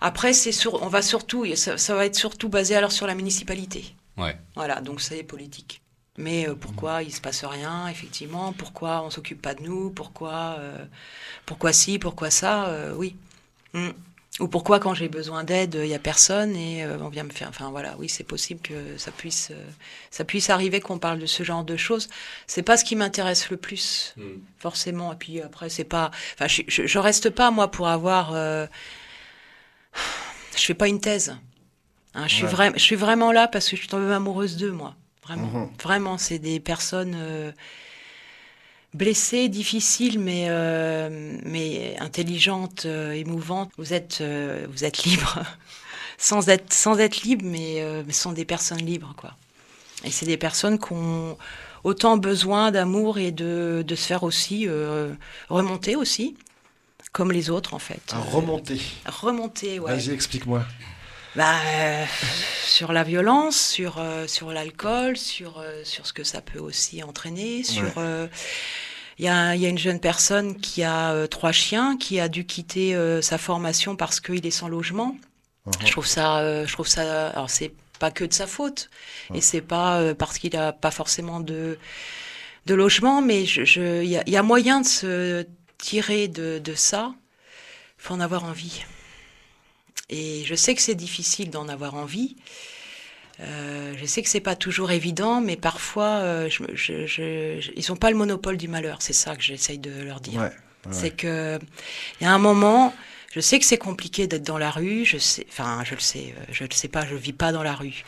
Après, 0.00 0.32
c'est 0.32 0.52
sur, 0.52 0.82
on 0.82 0.88
va 0.88 1.02
surtout, 1.02 1.44
ça, 1.56 1.78
ça 1.78 1.94
va 1.94 2.06
être 2.06 2.16
surtout 2.16 2.48
basé 2.48 2.74
alors 2.74 2.92
sur 2.92 3.06
la 3.06 3.14
municipalité. 3.14 3.94
Ouais. 4.16 4.36
Voilà, 4.54 4.80
donc 4.80 5.00
c'est 5.00 5.22
politique. 5.22 5.82
Mais 6.18 6.48
euh, 6.48 6.54
pourquoi 6.54 7.02
il 7.02 7.12
se 7.12 7.20
passe 7.20 7.44
rien, 7.44 7.88
effectivement? 7.88 8.52
Pourquoi 8.54 9.02
on 9.02 9.10
s'occupe 9.10 9.42
pas 9.42 9.54
de 9.54 9.62
nous? 9.62 9.90
Pourquoi, 9.90 10.56
euh, 10.58 10.84
pourquoi 11.44 11.72
ci, 11.74 11.98
pourquoi 11.98 12.30
ça? 12.30 12.72
Oui. 12.96 13.16
Mm. 13.74 13.90
Ou 14.38 14.48
pourquoi 14.48 14.80
quand 14.80 14.92
j'ai 14.92 15.08
besoin 15.08 15.44
d'aide, 15.44 15.78
il 15.82 15.88
y 15.88 15.94
a 15.94 15.98
personne 15.98 16.54
et 16.56 16.84
euh, 16.84 16.98
on 17.00 17.08
vient 17.08 17.22
me 17.24 17.30
faire. 17.30 17.48
Enfin 17.48 17.70
voilà, 17.70 17.96
oui, 17.98 18.08
c'est 18.10 18.22
possible 18.22 18.60
que 18.60 18.98
ça 18.98 19.10
puisse, 19.10 19.48
euh, 19.50 19.64
ça 20.10 20.24
puisse 20.24 20.50
arriver 20.50 20.78
qu'on 20.80 20.98
parle 20.98 21.18
de 21.18 21.24
ce 21.24 21.42
genre 21.42 21.64
de 21.64 21.78
choses. 21.78 22.08
C'est 22.46 22.62
pas 22.62 22.76
ce 22.76 22.84
qui 22.84 22.96
m'intéresse 22.96 23.48
le 23.48 23.56
plus, 23.56 24.12
Mm. 24.18 24.22
forcément. 24.58 25.12
Et 25.14 25.16
puis 25.16 25.40
après, 25.40 25.70
c'est 25.70 25.84
pas. 25.84 26.10
Enfin, 26.34 26.48
je, 26.48 26.60
je, 26.68 26.86
je 26.86 26.98
reste 26.98 27.30
pas 27.30 27.50
moi 27.50 27.70
pour 27.70 27.88
avoir. 27.88 28.32
euh, 28.34 28.66
Je 30.56 30.62
fais 30.64 30.74
pas 30.74 30.88
une 30.88 31.00
thèse. 31.00 31.36
Hein, 32.14 32.26
je, 32.28 32.34
suis 32.34 32.44
Ouais. 32.44 32.50
vra- 32.52 32.72
je 32.74 32.82
suis 32.82 32.96
vraiment 32.96 33.32
là 33.32 33.48
parce 33.48 33.66
que 33.68 33.76
je 33.76 33.80
suis 33.80 33.88
tombée 33.88 34.12
amoureuse 34.12 34.56
d'eux, 34.56 34.72
moi. 34.72 34.94
Vraiment. 35.22 35.46
Mhm. 35.46 35.70
Vraiment, 35.82 36.18
c'est 36.18 36.38
des 36.38 36.60
personnes 36.60 37.14
blessées, 38.96 39.48
difficiles, 39.48 40.18
mais, 40.18 40.46
euh, 40.48 41.38
mais 41.44 41.96
intelligentes, 42.00 42.84
euh, 42.86 43.12
émouvantes. 43.12 43.70
Vous 43.76 43.92
êtes, 43.92 44.18
euh, 44.20 44.66
vous 44.70 44.84
êtes 44.84 45.04
libres. 45.04 45.42
sans, 46.18 46.48
être, 46.48 46.72
sans 46.72 46.98
être 46.98 47.22
libre, 47.22 47.44
mais, 47.44 47.84
mais 48.06 48.12
sont 48.12 48.32
des 48.32 48.46
personnes 48.46 48.84
libres, 48.84 49.14
quoi. 49.16 49.34
Et 50.04 50.10
c'est 50.10 50.26
des 50.26 50.38
personnes 50.38 50.78
qui 50.78 50.92
ont 50.92 51.36
autant 51.84 52.16
besoin 52.16 52.70
d'amour 52.70 53.18
et 53.18 53.32
de, 53.32 53.84
de 53.86 53.94
se 53.94 54.06
faire 54.06 54.22
aussi 54.22 54.66
remonter 55.48 55.94
aussi, 55.94 56.36
comme 57.12 57.32
les 57.32 57.50
autres, 57.50 57.74
en 57.74 57.78
fait. 57.78 58.14
Remonter. 58.32 58.80
Remonter, 59.04 59.78
ouais. 59.78 59.94
Vas-y, 59.94 60.10
explique-moi. 60.10 60.64
Bah, 61.36 61.54
euh, 61.66 62.04
sur 62.64 62.92
la 62.92 63.02
violence, 63.04 63.56
sur, 63.60 63.98
euh, 63.98 64.26
sur 64.26 64.50
l'alcool, 64.52 65.16
sur, 65.18 65.58
euh, 65.58 65.84
sur 65.84 66.06
ce 66.06 66.12
que 66.12 66.24
ça 66.24 66.40
peut 66.40 66.58
aussi 66.58 67.02
entraîner. 67.02 67.62
Sur, 67.62 67.82
Ouais. 67.98 68.28
il 69.18 69.24
y, 69.24 69.28
a, 69.28 69.54
il 69.54 69.60
y 69.60 69.66
a 69.66 69.68
une 69.68 69.78
jeune 69.78 70.00
personne 70.00 70.56
qui 70.58 70.82
a 70.82 71.12
euh, 71.12 71.26
trois 71.26 71.52
chiens, 71.52 71.96
qui 71.98 72.20
a 72.20 72.28
dû 72.28 72.46
quitter 72.46 72.94
euh, 72.94 73.20
sa 73.20 73.36
formation 73.38 73.96
parce 73.96 74.18
qu'il 74.20 74.46
est 74.46 74.50
sans 74.50 74.68
logement. 74.68 75.16
Je 75.84 75.90
trouve 75.90 76.06
ça, 76.06 76.38
euh, 76.38 76.66
je 76.66 76.72
trouve 76.72 76.86
ça. 76.88 77.28
Alors 77.30 77.50
c'est 77.50 77.72
pas 77.98 78.10
que 78.10 78.24
de 78.24 78.32
sa 78.32 78.46
faute, 78.46 78.88
et 79.34 79.40
c'est 79.40 79.62
pas 79.62 80.14
parce 80.14 80.38
qu'il 80.38 80.54
a 80.56 80.72
pas 80.72 80.90
forcément 80.90 81.40
de 81.40 81.78
de 82.66 82.74
logement, 82.74 83.20
mais 83.22 83.46
je, 83.46 83.64
je- 83.64 84.02
il 84.02 84.08
y, 84.10 84.16
a, 84.16 84.22
y 84.28 84.36
a 84.36 84.42
moyen 84.42 84.80
de 84.80 84.86
se 84.86 85.46
tirer 85.78 86.28
de, 86.28 86.58
de 86.58 86.74
ça. 86.74 87.14
Faut 87.96 88.12
en 88.14 88.20
avoir 88.20 88.44
envie. 88.44 88.84
Et 90.08 90.44
je 90.44 90.54
sais 90.54 90.74
que 90.74 90.80
c'est 90.82 90.94
difficile 90.94 91.50
d'en 91.50 91.68
avoir 91.68 91.94
envie. 91.94 92.36
Euh, 93.40 93.92
je 94.00 94.06
sais 94.06 94.22
que 94.22 94.28
c'est 94.28 94.40
pas 94.40 94.56
toujours 94.56 94.90
évident, 94.92 95.40
mais 95.40 95.56
parfois, 95.56 96.20
euh, 96.22 96.48
je, 96.48 96.62
me- 96.62 96.74
je- 96.74 97.06
je- 97.06 97.60
je- 97.60 97.70
ils 97.76 97.84
n'ont 97.90 97.96
pas 97.96 98.10
le 98.10 98.16
monopole 98.16 98.56
du 98.56 98.66
malheur. 98.68 98.98
C'est 99.02 99.12
ça 99.12 99.36
que 99.36 99.42
j'essaye 99.42 99.78
de 99.78 99.90
leur 100.02 100.20
dire. 100.20 100.40
Ouais, 100.40 100.46
ouais. 100.86 100.92
C'est 100.92 101.10
que 101.10 101.58
il 102.20 102.24
y 102.24 102.26
a 102.26 102.32
un 102.32 102.38
moment, 102.38 102.94
je 103.34 103.40
sais 103.40 103.58
que 103.58 103.66
c'est 103.66 103.76
compliqué 103.78 104.26
d'être 104.26 104.42
dans 104.44 104.56
la 104.56 104.70
rue. 104.70 105.04
Je 105.04 105.18
sais, 105.18 105.44
enfin, 105.50 105.82
je 105.84 105.94
le 105.94 106.00
sais, 106.00 106.34
euh, 106.38 106.44
je 106.50 106.64
le 106.64 106.70
sais 106.72 106.88
pas, 106.88 107.04
je 107.04 107.14
vis 107.14 107.34
pas 107.34 107.52
dans 107.52 107.62
la 107.62 107.74
rue, 107.74 108.04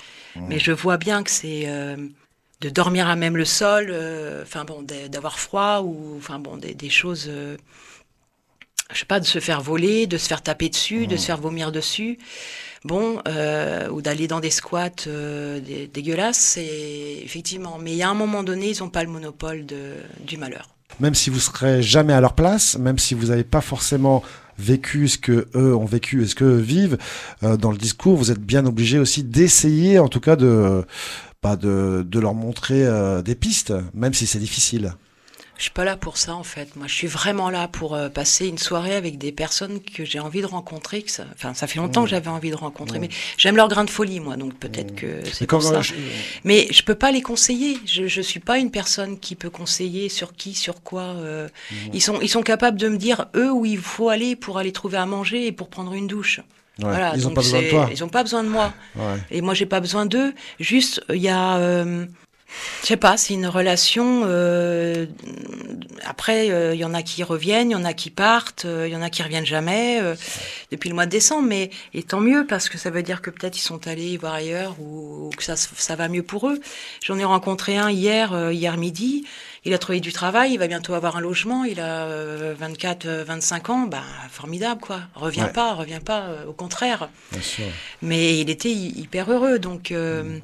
mais 0.48 0.58
je 0.58 0.72
vois 0.72 0.96
bien 0.96 1.22
que 1.22 1.30
c'est 1.30 1.64
euh, 1.66 1.96
de 2.62 2.70
dormir 2.70 3.06
à 3.08 3.16
même 3.16 3.36
le 3.36 3.44
sol, 3.44 3.94
enfin 4.42 4.64
bon, 4.64 4.80
d'a- 4.82 5.08
d'avoir 5.08 5.38
froid 5.38 5.80
ou 5.84 6.16
enfin 6.16 6.38
bon, 6.38 6.56
des, 6.56 6.74
des 6.74 6.90
choses. 6.90 7.30
Je 8.92 8.98
sais 9.00 9.04
pas, 9.06 9.20
de 9.20 9.26
se 9.26 9.38
faire 9.38 9.60
voler, 9.60 10.06
de 10.06 10.16
se 10.16 10.26
faire 10.26 10.42
taper 10.42 10.68
dessus, 10.68 11.06
de 11.06 11.16
se 11.16 11.26
faire 11.26 11.38
vomir 11.38 11.72
dessus, 11.72 12.18
bon, 12.84 13.20
euh, 13.28 13.88
ou 13.90 14.00
d'aller 14.00 14.28
dans 14.28 14.40
des 14.40 14.50
squats 14.50 14.90
euh, 15.06 15.60
dé- 15.60 15.90
dégueulasses, 15.92 16.38
c'est 16.38 17.20
effectivement. 17.22 17.78
Mais 17.78 17.92
il 17.92 17.98
y 17.98 18.02
a 18.02 18.08
un 18.08 18.14
moment 18.14 18.42
donné, 18.42 18.70
ils 18.70 18.80
n'ont 18.82 18.88
pas 18.88 19.02
le 19.04 19.10
monopole 19.10 19.66
de, 19.66 19.94
du 20.26 20.36
malheur. 20.38 20.68
Même 21.00 21.14
si 21.14 21.28
vous 21.28 21.38
serez 21.38 21.82
jamais 21.82 22.14
à 22.14 22.20
leur 22.20 22.32
place, 22.34 22.78
même 22.78 22.98
si 22.98 23.14
vous 23.14 23.26
n'avez 23.26 23.44
pas 23.44 23.60
forcément 23.60 24.22
vécu 24.58 25.06
ce 25.06 25.18
que 25.18 25.48
eux 25.54 25.76
ont 25.76 25.84
vécu 25.84 26.22
et 26.24 26.26
ce 26.26 26.34
que 26.34 26.44
eux 26.44 26.56
vivent, 26.58 26.96
euh, 27.42 27.56
dans 27.58 27.70
le 27.70 27.78
discours, 27.78 28.16
vous 28.16 28.30
êtes 28.30 28.40
bien 28.40 28.64
obligé 28.64 28.98
aussi 28.98 29.22
d'essayer, 29.22 29.98
en 29.98 30.08
tout 30.08 30.20
cas, 30.20 30.34
de, 30.34 30.84
pas 31.42 31.56
de, 31.56 32.04
de 32.08 32.18
leur 32.18 32.34
montrer 32.34 32.84
des 33.22 33.34
pistes, 33.34 33.72
même 33.92 34.14
si 34.14 34.26
c'est 34.26 34.40
difficile. 34.40 34.94
Je 35.58 35.64
suis 35.64 35.70
pas 35.72 35.84
là 35.84 35.96
pour 35.96 36.16
ça 36.16 36.34
en 36.34 36.44
fait. 36.44 36.74
Moi, 36.76 36.86
je 36.86 36.94
suis 36.94 37.06
vraiment 37.08 37.50
là 37.50 37.66
pour 37.68 37.94
euh, 37.94 38.08
passer 38.08 38.46
une 38.46 38.58
soirée 38.58 38.94
avec 38.94 39.18
des 39.18 39.32
personnes 39.32 39.80
que 39.80 40.04
j'ai 40.04 40.20
envie 40.20 40.40
de 40.40 40.46
rencontrer. 40.46 41.02
Que 41.02 41.10
ça... 41.10 41.24
Enfin, 41.34 41.52
ça 41.52 41.66
fait 41.66 41.78
longtemps 41.80 42.04
que 42.04 42.10
j'avais 42.10 42.28
envie 42.30 42.50
de 42.50 42.56
rencontrer, 42.56 43.00
mais 43.00 43.08
j'aime 43.36 43.56
leur 43.56 43.68
grain 43.68 43.84
de 43.84 43.90
folie, 43.90 44.20
moi. 44.20 44.36
Donc 44.36 44.54
peut-être 44.54 44.94
que 44.94 45.20
c'est 45.32 45.46
quand- 45.46 45.60
ça. 45.60 45.82
je- 45.82 45.94
Mais 46.44 46.68
je 46.70 46.82
peux 46.84 46.94
pas 46.94 47.10
les 47.10 47.22
conseiller. 47.22 47.76
Je, 47.86 48.06
je 48.06 48.20
suis 48.22 48.40
pas 48.40 48.58
une 48.58 48.70
personne 48.70 49.18
qui 49.18 49.34
peut 49.34 49.50
conseiller 49.50 50.08
sur 50.08 50.32
qui, 50.32 50.54
sur 50.54 50.82
quoi. 50.82 51.02
euh, 51.02 51.48
Ils 51.92 52.00
sont, 52.02 52.20
ils 52.22 52.28
sont 52.28 52.42
capables 52.42 52.78
de 52.78 52.88
me 52.88 52.96
dire 52.96 53.26
eux 53.34 53.50
où 53.52 53.66
il 53.66 53.78
faut 53.78 54.08
aller 54.10 54.36
pour 54.36 54.58
aller 54.58 54.70
trouver 54.72 54.96
à 54.98 55.06
manger 55.06 55.46
et 55.48 55.52
pour 55.52 55.68
prendre 55.68 55.92
une 55.92 56.06
douche. 56.06 56.38
Ouais, 56.78 56.84
Voilà, 56.84 57.14
ils 57.16 57.22
n'ont 57.24 57.30
pas 57.34 57.40
besoin 57.42 57.62
de 57.62 57.68
toi. 57.70 57.88
Ils 57.90 58.04
ont 58.04 58.08
pas 58.08 58.22
besoin 58.22 58.44
de 58.44 58.48
moi. 58.48 58.72
Ouais. 58.94 59.02
Et 59.32 59.40
moi, 59.40 59.52
j'ai 59.54 59.66
pas 59.66 59.80
besoin 59.80 60.06
d'eux. 60.06 60.32
Juste, 60.60 61.02
il 61.12 61.16
y 61.20 61.28
a, 61.28 61.56
euh, 61.56 62.06
je 62.82 62.86
sais 62.86 62.96
pas, 62.96 63.16
c'est 63.16 63.34
une 63.34 63.46
relation. 63.46 64.22
euh, 64.24 65.06
après, 66.04 66.50
euh, 66.50 66.74
il 66.74 66.80
y 66.80 66.84
en 66.84 66.94
a 66.94 67.02
qui 67.02 67.22
reviennent, 67.22 67.70
il 67.70 67.74
y 67.74 67.76
en 67.76 67.84
a 67.84 67.92
qui 67.92 68.10
partent, 68.10 68.64
euh, 68.64 68.86
il 68.88 68.92
y 68.92 68.96
en 68.96 69.02
a 69.02 69.10
qui 69.10 69.22
reviennent 69.22 69.46
jamais 69.46 70.00
euh, 70.00 70.14
depuis 70.72 70.88
le 70.88 70.94
mois 70.94 71.06
de 71.06 71.10
décembre. 71.10 71.46
Mais 71.48 71.70
et 71.94 72.02
tant 72.02 72.20
mieux 72.20 72.46
parce 72.46 72.68
que 72.68 72.78
ça 72.78 72.90
veut 72.90 73.02
dire 73.02 73.20
que 73.20 73.30
peut-être 73.30 73.56
ils 73.58 73.62
sont 73.62 73.86
allés 73.86 74.16
voir 74.16 74.34
ailleurs 74.34 74.76
ou, 74.80 75.26
ou 75.26 75.30
que 75.36 75.42
ça, 75.44 75.56
ça 75.56 75.96
va 75.96 76.08
mieux 76.08 76.22
pour 76.22 76.48
eux. 76.48 76.60
J'en 77.04 77.18
ai 77.18 77.24
rencontré 77.24 77.76
un 77.76 77.90
hier, 77.90 78.32
euh, 78.32 78.52
hier 78.52 78.76
midi. 78.76 79.24
Il 79.64 79.74
a 79.74 79.78
trouvé 79.78 80.00
du 80.00 80.12
travail, 80.12 80.52
il 80.52 80.58
va 80.58 80.66
bientôt 80.68 80.94
avoir 80.94 81.16
un 81.16 81.20
logement. 81.20 81.64
Il 81.64 81.80
a 81.80 82.04
euh, 82.06 82.54
24, 82.58 83.06
euh, 83.06 83.24
25 83.24 83.70
ans. 83.70 83.86
Bah, 83.86 84.02
formidable 84.30 84.80
quoi. 84.80 85.00
Reviens 85.14 85.46
Ouais. 85.46 85.52
pas, 85.52 85.74
reviens 85.74 86.00
pas. 86.00 86.20
euh, 86.22 86.46
au 86.46 86.52
contraire 86.52 87.08
Bien 87.32 87.42
sûr. 87.42 87.64
mais 88.02 88.38
il 88.40 88.48
était 88.50 88.70
hy- 88.70 88.94
hyper 89.00 89.30
heureux. 89.30 89.58
Donc 89.58 89.90
euh, 89.92 90.38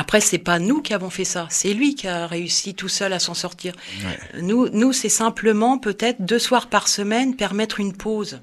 après, 0.00 0.20
c'est 0.20 0.38
pas 0.38 0.58
nous 0.58 0.80
qui 0.82 0.94
avons 0.94 1.10
fait 1.10 1.24
ça, 1.24 1.46
c'est 1.50 1.74
lui 1.74 1.94
qui 1.94 2.06
a 2.08 2.26
réussi 2.26 2.74
tout 2.74 2.88
seul 2.88 3.12
à 3.12 3.18
s'en 3.18 3.34
sortir. 3.34 3.72
Nous, 4.40 4.68
nous, 4.70 4.92
c'est 4.92 5.08
simplement 5.08 5.78
peut-être 5.78 6.20
deux 6.24 6.38
soirs 6.38 6.68
par 6.68 6.86
semaine 6.88 7.34
permettre 7.36 7.80
une 7.80 7.94
pause. 7.96 8.40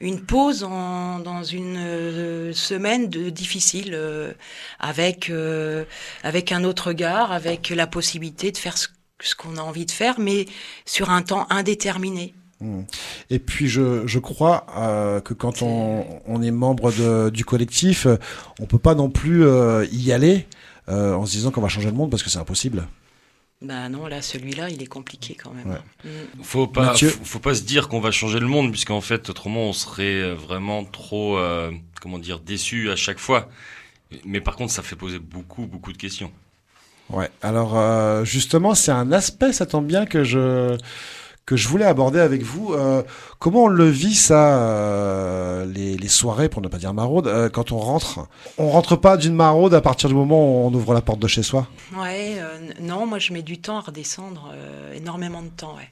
Une 0.00 0.20
pause 0.20 0.62
en- 0.64 1.18
dans 1.20 1.42
une 1.42 1.76
euh, 1.78 2.52
semaine 2.52 3.08
de, 3.08 3.30
difficile, 3.30 3.92
euh, 3.94 4.32
avec, 4.78 5.30
euh, 5.30 5.84
avec 6.22 6.52
un 6.52 6.64
autre 6.64 6.88
regard, 6.88 7.32
avec 7.32 7.70
la 7.70 7.86
possibilité 7.86 8.52
de 8.52 8.58
faire 8.58 8.76
ce, 8.76 8.88
ce 9.20 9.34
qu'on 9.34 9.56
a 9.56 9.62
envie 9.62 9.86
de 9.86 9.90
faire, 9.90 10.18
mais 10.18 10.46
sur 10.84 11.08
un 11.10 11.22
temps 11.22 11.46
indéterminé. 11.50 12.34
Et 13.30 13.38
puis 13.38 13.68
je, 13.68 14.06
je 14.06 14.18
crois 14.18 14.66
euh, 14.76 15.20
que 15.20 15.34
quand 15.34 15.62
on, 15.62 16.04
on 16.26 16.42
est 16.42 16.50
membre 16.50 16.90
de, 16.92 17.30
du 17.30 17.44
collectif, 17.44 18.06
euh, 18.06 18.16
on 18.60 18.66
peut 18.66 18.78
pas 18.78 18.94
non 18.94 19.10
plus 19.10 19.44
euh, 19.44 19.86
y 19.92 20.12
aller 20.12 20.46
euh, 20.88 21.14
en 21.14 21.26
se 21.26 21.32
disant 21.32 21.50
qu'on 21.50 21.60
va 21.60 21.68
changer 21.68 21.90
le 21.90 21.96
monde 21.96 22.10
parce 22.10 22.22
que 22.22 22.30
c'est 22.30 22.38
impossible. 22.38 22.86
Ben 23.62 23.88
non, 23.88 24.06
là, 24.06 24.22
celui-là, 24.22 24.70
il 24.70 24.82
est 24.82 24.86
compliqué 24.86 25.34
quand 25.34 25.52
même. 25.52 25.68
Ouais. 25.70 26.10
Mm. 26.10 26.42
Faut 26.42 26.66
pas, 26.66 26.94
faut, 26.94 27.24
faut 27.24 27.38
pas 27.38 27.54
se 27.54 27.62
dire 27.62 27.88
qu'on 27.88 28.00
va 28.00 28.10
changer 28.10 28.38
le 28.38 28.46
monde, 28.46 28.70
puisqu'en 28.70 29.00
fait, 29.00 29.30
autrement, 29.30 29.68
on 29.68 29.72
serait 29.72 30.34
vraiment 30.34 30.84
trop, 30.84 31.38
euh, 31.38 31.72
comment 32.00 32.18
dire, 32.18 32.40
déçu 32.40 32.90
à 32.90 32.96
chaque 32.96 33.18
fois. 33.18 33.48
Mais 34.24 34.40
par 34.40 34.56
contre, 34.56 34.72
ça 34.72 34.82
fait 34.82 34.96
poser 34.96 35.18
beaucoup, 35.18 35.66
beaucoup 35.66 35.92
de 35.92 35.98
questions. 35.98 36.30
Ouais. 37.08 37.30
Alors 37.40 37.78
euh, 37.78 38.24
justement, 38.24 38.74
c'est 38.74 38.90
un 38.90 39.12
aspect, 39.12 39.52
ça 39.52 39.64
tombe 39.64 39.86
bien 39.86 40.06
que 40.06 40.24
je 40.24 40.76
que 41.46 41.56
je 41.56 41.68
voulais 41.68 41.84
aborder 41.84 42.18
avec 42.18 42.42
vous. 42.42 42.74
Euh, 42.74 43.02
comment 43.38 43.64
on 43.64 43.68
le 43.68 43.88
vit 43.88 44.16
ça, 44.16 44.58
euh, 44.58 45.64
les, 45.64 46.08
soirées, 46.08 46.48
pour 46.48 46.60
ne 46.60 46.68
pas 46.68 46.78
dire 46.78 46.92
maraude, 46.92 47.28
euh, 47.28 47.48
quand 47.48 47.70
on 47.72 47.78
rentre? 47.78 48.26
On 48.58 48.68
rentre 48.68 48.96
pas 48.96 49.16
d'une 49.16 49.34
maraude 49.34 49.72
à 49.72 49.80
partir 49.80 50.08
du 50.08 50.14
moment 50.14 50.44
où 50.44 50.66
on 50.66 50.74
ouvre 50.74 50.92
la 50.92 51.00
porte 51.02 51.20
de 51.20 51.28
chez 51.28 51.44
soi? 51.44 51.68
Ouais, 51.96 52.40
non, 52.80 53.06
moi 53.06 53.18
je 53.20 53.32
mets 53.32 53.42
du 53.42 53.58
temps 53.58 53.78
à 53.78 53.80
redescendre, 53.80 54.52
énormément 54.94 55.42
de 55.42 55.48
temps, 55.48 55.76
ouais. 55.76 55.88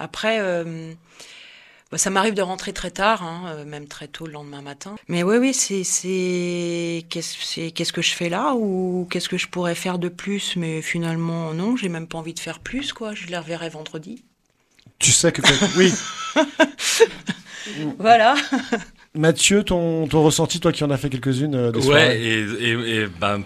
Après, 0.00 0.40
bah, 1.90 1.98
ça 1.98 2.10
m'arrive 2.10 2.34
de 2.34 2.42
rentrer 2.42 2.72
très 2.72 2.90
tard, 2.90 3.22
hein, 3.22 3.64
même 3.64 3.86
très 3.86 4.08
tôt 4.08 4.26
le 4.26 4.32
lendemain 4.32 4.62
matin. 4.62 4.96
Mais 5.08 5.22
oui, 5.22 5.36
oui, 5.38 5.54
c'est 5.54 5.84
c'est 5.84 7.04
qu'est-ce 7.08 7.36
c'est- 7.40 7.70
qu'est-ce 7.70 7.92
que 7.92 8.02
je 8.02 8.14
fais 8.14 8.28
là? 8.28 8.54
Ou 8.54 9.06
qu'est-ce 9.10 9.28
que 9.28 9.38
je 9.38 9.48
pourrais 9.48 9.74
faire 9.74 9.98
de 9.98 10.08
plus? 10.08 10.56
Mais 10.56 10.82
finalement, 10.82 11.54
non, 11.54 11.76
j'ai 11.76 11.88
même 11.88 12.06
pas 12.06 12.18
envie 12.18 12.34
de 12.34 12.40
faire 12.40 12.58
plus, 12.60 12.92
quoi. 12.92 13.14
Je 13.14 13.26
les 13.26 13.38
reverrai 13.38 13.68
vendredi. 13.70 14.24
Tu 14.98 15.12
sais 15.12 15.30
que 15.32 15.42
oui, 15.78 15.92
Voilà. 17.98 18.34
Mathieu, 19.14 19.62
ton, 19.62 20.06
ton 20.06 20.22
ressenti, 20.22 20.60
toi 20.60 20.72
qui 20.72 20.84
en 20.84 20.90
as 20.90 20.96
fait 20.96 21.10
quelques-unes 21.10 21.54
euh, 21.54 21.72
des 21.72 21.78
Ouais, 21.80 21.84
soirées. 21.84 22.22
et, 22.22 22.40
et, 22.70 22.96
et 23.02 23.06
ben, 23.06 23.42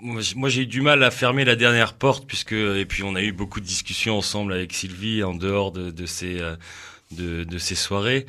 moi 0.00 0.48
j'ai 0.50 0.62
eu 0.62 0.66
du 0.66 0.80
mal 0.82 1.02
à 1.02 1.10
fermer 1.10 1.44
la 1.44 1.56
dernière 1.56 1.94
porte 1.94 2.26
puisque 2.26 2.52
et 2.52 2.84
puis 2.86 3.02
on 3.02 3.14
a 3.14 3.22
eu 3.22 3.32
beaucoup 3.32 3.60
de 3.60 3.66
discussions 3.66 4.18
ensemble 4.18 4.52
avec 4.52 4.72
Sylvie 4.74 5.22
en 5.22 5.34
dehors 5.34 5.72
de, 5.72 5.90
de 5.90 6.06
ces 6.06 6.40
euh, 6.40 6.56
de, 7.12 7.44
de 7.44 7.58
ces 7.58 7.74
soirées 7.74 8.26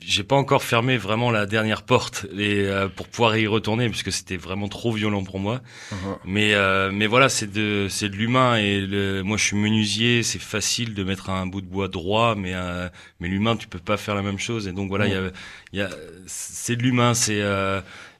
j'ai 0.00 0.24
pas 0.24 0.36
encore 0.36 0.62
fermé 0.62 0.96
vraiment 0.96 1.30
la 1.30 1.46
dernière 1.46 1.82
porte 1.82 2.26
et 2.36 2.64
euh, 2.64 2.88
pour 2.88 3.08
pouvoir 3.08 3.36
y 3.36 3.46
retourner 3.46 3.88
puisque 3.88 4.12
c'était 4.12 4.36
vraiment 4.36 4.68
trop 4.68 4.92
violent 4.92 5.22
pour 5.22 5.38
moi. 5.38 5.60
Uh-huh. 5.92 6.18
Mais 6.24 6.54
euh, 6.54 6.90
mais 6.92 7.06
voilà, 7.06 7.28
c'est 7.28 7.50
de 7.50 7.86
c'est 7.88 8.08
de 8.08 8.16
l'humain 8.16 8.56
et 8.56 8.80
le, 8.80 9.22
moi 9.22 9.36
je 9.36 9.44
suis 9.44 9.56
menuisier, 9.56 10.22
c'est 10.22 10.40
facile 10.40 10.94
de 10.94 11.04
mettre 11.04 11.30
un 11.30 11.46
bout 11.46 11.60
de 11.60 11.66
bois 11.66 11.88
droit, 11.88 12.34
mais 12.34 12.54
euh, 12.54 12.88
mais 13.20 13.28
l'humain 13.28 13.56
tu 13.56 13.68
peux 13.68 13.78
pas 13.78 13.96
faire 13.96 14.14
la 14.14 14.22
même 14.22 14.38
chose 14.38 14.66
et 14.66 14.72
donc 14.72 14.88
voilà, 14.88 15.06
il 15.06 15.12
y 15.12 15.16
a 15.16 15.30
y 15.72 15.80
a 15.82 15.90
c'est 16.26 16.76
de 16.76 16.82
l'humain, 16.82 17.14
c'est 17.14 17.42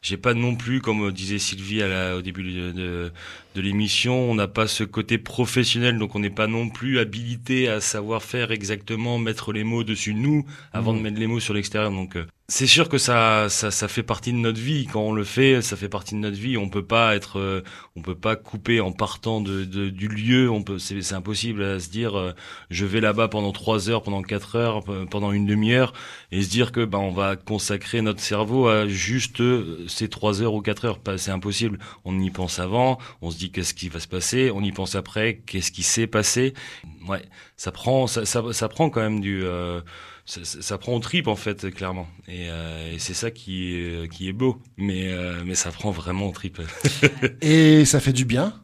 j'ai 0.03 0.16
pas 0.16 0.33
non 0.33 0.57
plus, 0.57 0.81
comme 0.81 1.12
disait 1.12 1.39
Sylvie 1.39 1.83
à 1.83 1.89
la, 1.89 2.16
au 2.16 2.22
début 2.22 2.43
de, 2.43 2.72
de, 2.72 3.12
de 3.55 3.61
l'émission, 3.61 4.30
on 4.30 4.34
n'a 4.34 4.48
pas 4.48 4.66
ce 4.66 4.84
côté 4.84 5.18
professionnel, 5.18 5.98
donc 5.98 6.14
on 6.14 6.20
n'est 6.20 6.30
pas 6.30 6.46
non 6.46 6.68
plus 6.68 6.98
habilité 6.98 7.68
à 7.68 7.80
savoir 7.80 8.22
faire 8.22 8.53
exactement 8.53 9.18
mettre 9.18 9.53
les 9.53 9.64
mots 9.64 9.84
dessus 9.84 10.14
nous 10.14 10.44
avant 10.72 10.92
de 10.92 10.98
mmh. 10.98 11.03
mettre 11.03 11.18
les 11.18 11.26
mots 11.26 11.40
sur 11.40 11.55
l'extérieur. 11.55 11.90
Donc 11.90 12.16
euh, 12.16 12.26
c'est 12.48 12.66
sûr 12.66 12.88
que 12.88 12.98
ça, 12.98 13.48
ça, 13.48 13.70
ça 13.70 13.86
fait 13.86 14.03
partie 14.03 14.32
de 14.32 14.38
notre 14.38 14.61
vie. 14.61 14.86
Quand 14.92 15.03
on 15.03 15.12
le 15.12 15.22
fait, 15.22 15.62
ça 15.62 15.76
fait 15.76 15.88
partie 15.88 16.14
de 16.16 16.20
notre 16.20 16.36
vie. 16.36 16.57
On 16.57 16.68
peut 16.68 16.84
pas 16.84 17.14
être, 17.14 17.38
euh, 17.38 17.62
on 17.94 18.03
peut 18.03 18.16
pas 18.16 18.34
couper 18.34 18.80
en 18.80 18.90
partant 18.90 19.40
de, 19.40 19.64
de 19.64 19.88
du 19.88 20.09
lieu. 20.09 20.51
On 20.51 20.62
peut, 20.62 20.78
c'est, 20.80 21.01
c'est 21.01 21.14
impossible 21.14 21.62
à 21.62 21.78
se 21.78 21.90
dire, 21.90 22.18
euh, 22.18 22.32
je 22.70 22.86
vais 22.86 23.01
là-bas 23.01 23.28
pendant 23.28 23.53
trois 23.53 23.88
heures, 23.88 24.03
pendant 24.03 24.22
quatre 24.22 24.57
heures, 24.57 24.82
pendant 25.11 25.30
une 25.30 25.46
demi-heure, 25.46 25.92
et 26.32 26.42
se 26.42 26.51
dire 26.51 26.72
que 26.72 26.84
ben 26.84 26.98
on 26.98 27.12
va 27.12 27.36
consacrer 27.36 28.03
notre 28.03 28.20
cerveau 28.20 28.66
à 28.66 28.88
juste 28.88 29.40
euh, 29.40 29.84
ces 29.86 30.09
trois 30.09 30.42
heures 30.42 30.55
ou 30.55 30.61
quatre 30.61 30.84
heures. 30.84 30.98
C'est 31.18 31.30
impossible. 31.30 31.78
On 32.05 32.18
y 32.18 32.30
pense 32.30 32.59
avant, 32.59 32.98
on 33.22 33.30
se 33.30 33.38
dit 33.41 33.53
qu'est-ce 33.53 33.74
qui 33.74 33.88
va 33.88 34.01
se 34.01 34.09
passer, 34.09 34.51
on 34.55 34.62
y 34.62 34.72
pense 34.72 34.95
après, 34.95 35.43
qu'est-ce 35.47 35.72
qui 35.72 35.82
s'est 35.82 36.07
passé? 36.07 36.55
Ouais, 37.09 37.22
ça 37.57 37.72
prend, 37.72 38.07
ça, 38.07 38.24
ça, 38.24 38.43
ça 38.53 38.68
prend 38.68 38.91
quand 38.91 39.01
même 39.01 39.20
du 39.20 39.45
ça, 40.30 40.78
prend 40.78 40.95
au 40.95 41.01
trip 41.01 41.28
en 41.28 41.36
fait 41.36 41.70
clairement. 41.70 42.07
Et, 42.28 42.49
euh, 42.49 42.95
et 42.95 42.99
c'est 42.99 43.14
ça 43.14 43.30
qui 43.30 43.74
est, 43.74 44.12
qui 44.12 44.28
est 44.28 44.32
beau. 44.32 44.61
Mais 44.76 45.09
euh, 45.09 45.43
mais 45.45 45.55
ça 45.55 45.70
prend 45.70 45.91
vraiment 45.91 46.28
au 46.28 46.32
trip. 46.32 46.61
Et 47.41 47.84
ça 47.84 48.01
fait 48.01 48.12
du 48.12 48.24
bien? 48.24 48.55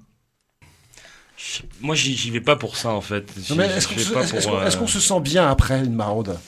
Moi 1.80 1.94
j'y 1.94 2.30
vais 2.30 2.40
pas 2.40 2.56
pour 2.56 2.76
ça 2.76 2.90
en 2.90 3.00
fait. 3.00 3.30
Est-ce 3.36 4.76
qu'on 4.76 4.86
se 4.86 5.00
sent 5.00 5.20
bien 5.20 5.48
après 5.48 5.84
une 5.84 5.94
maraude? 5.94 6.38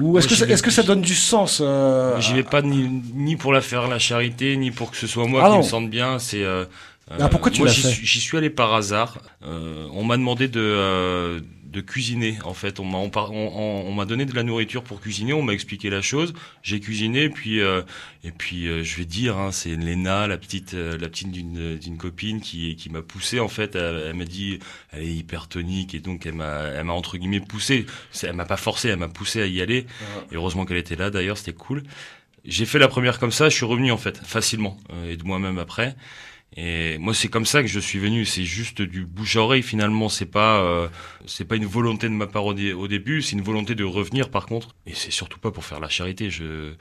Ou 0.00 0.16
est-ce 0.16 0.28
que, 0.28 0.52
est 0.52 0.62
que 0.62 0.70
ça 0.70 0.84
donne 0.84 1.00
du 1.00 1.14
sens 1.16 1.60
euh, 1.60 2.20
J'y 2.20 2.34
vais 2.34 2.44
pas 2.44 2.62
ni, 2.62 2.88
ni, 3.14 3.34
pour 3.34 3.52
la 3.52 3.60
faire 3.60 3.88
la 3.88 3.98
charité, 3.98 4.56
ni 4.56 4.70
pour 4.70 4.92
que 4.92 4.96
ce 4.96 5.08
soit 5.08 5.26
moi 5.26 5.42
ah 5.44 5.50
qui 5.50 5.58
me 5.58 5.62
sente 5.62 5.90
bien. 5.90 6.20
C'est 6.20 6.44
euh, 6.44 6.66
ah, 7.10 7.28
pourquoi 7.28 7.50
tu 7.50 7.64
l'as 7.64 7.72
fait 7.72 7.90
J'y 7.90 8.20
suis 8.20 8.36
allé 8.36 8.50
par 8.50 8.74
hasard. 8.74 9.18
on 9.42 10.04
m'a 10.04 10.16
demandé 10.16 10.48
de 10.48 11.42
de 11.68 11.80
cuisiner 11.80 12.38
en 12.44 12.54
fait. 12.54 12.80
On 12.80 12.84
m'a 12.84 12.98
on, 12.98 13.92
m'a 13.92 14.04
donné 14.06 14.24
de 14.24 14.34
la 14.34 14.42
nourriture 14.42 14.82
pour 14.82 15.00
cuisiner, 15.00 15.32
on 15.32 15.42
m'a 15.42 15.52
expliqué 15.52 15.90
la 15.90 16.00
chose, 16.00 16.32
j'ai 16.62 16.80
cuisiné 16.80 17.28
puis 17.28 17.60
euh, 17.60 17.82
et 18.24 18.32
puis 18.32 18.66
euh, 18.66 18.82
je 18.82 18.96
vais 18.96 19.04
dire 19.04 19.36
hein, 19.36 19.52
c'est 19.52 19.76
Léna, 19.76 20.26
la 20.26 20.38
petite 20.38 20.74
euh, 20.74 20.96
la 20.98 21.08
petite 21.08 21.30
d'une 21.30 21.76
d'une 21.76 21.98
copine 21.98 22.40
qui 22.40 22.74
qui 22.76 22.90
m'a 22.90 23.02
poussé 23.02 23.38
en 23.38 23.48
fait, 23.48 23.76
elle, 23.76 24.14
m'a 24.14 24.24
dit 24.24 24.58
elle 24.92 25.02
est 25.02 25.14
hypertonique 25.14 25.94
et 25.94 26.00
donc 26.00 26.24
elle 26.26 26.34
m'a 26.34 26.68
elle 26.74 26.84
m'a 26.84 26.94
entre 26.94 27.18
guillemets 27.18 27.40
poussé, 27.40 27.86
elle 28.22 28.32
m'a 28.32 28.46
pas 28.46 28.56
forcé, 28.56 28.88
elle 28.88 28.98
m'a 28.98 29.08
poussé 29.08 29.42
à 29.42 29.46
y 29.46 29.60
aller. 29.60 29.86
Et 30.32 30.36
heureusement 30.36 30.64
qu'elle 30.64 30.78
était 30.78 30.96
là 30.96 31.10
d'ailleurs, 31.10 31.36
c'était 31.36 31.52
cool. 31.52 31.82
J'ai 32.44 32.64
fait 32.64 32.78
la 32.78 32.88
première 32.88 33.18
comme 33.18 33.32
ça, 33.32 33.50
je 33.50 33.56
suis 33.56 33.66
revenu 33.66 33.92
en 33.92 33.98
fait 33.98 34.16
facilement 34.18 34.78
et 35.06 35.16
de 35.16 35.24
moi-même 35.24 35.58
après. 35.58 35.96
Et 36.56 36.98
moi, 36.98 37.14
c'est 37.14 37.28
comme 37.28 37.46
ça 37.46 37.62
que 37.62 37.68
je 37.68 37.78
suis 37.78 37.98
venu. 37.98 38.24
C'est 38.24 38.44
juste 38.44 38.82
du 38.82 39.04
bouche 39.04 39.36
à 39.36 39.40
oreille 39.40 39.62
finalement. 39.62 40.08
C'est 40.08 40.26
pas, 40.26 40.60
euh, 40.60 40.88
c'est 41.26 41.44
pas 41.44 41.56
une 41.56 41.66
volonté 41.66 42.08
de 42.08 42.14
ma 42.14 42.26
part 42.26 42.46
au, 42.46 42.54
début. 42.54 43.22
C'est 43.22 43.32
une 43.32 43.42
volonté 43.42 43.74
de 43.74 43.84
revenir 43.84 44.30
par 44.30 44.46
contre. 44.46 44.74
Et 44.86 44.94
c'est 44.94 45.10
surtout 45.10 45.38
pas 45.38 45.50
pour 45.50 45.64
faire 45.64 45.78
la 45.78 45.88
charité. 45.88 46.30
Je, 46.30 46.72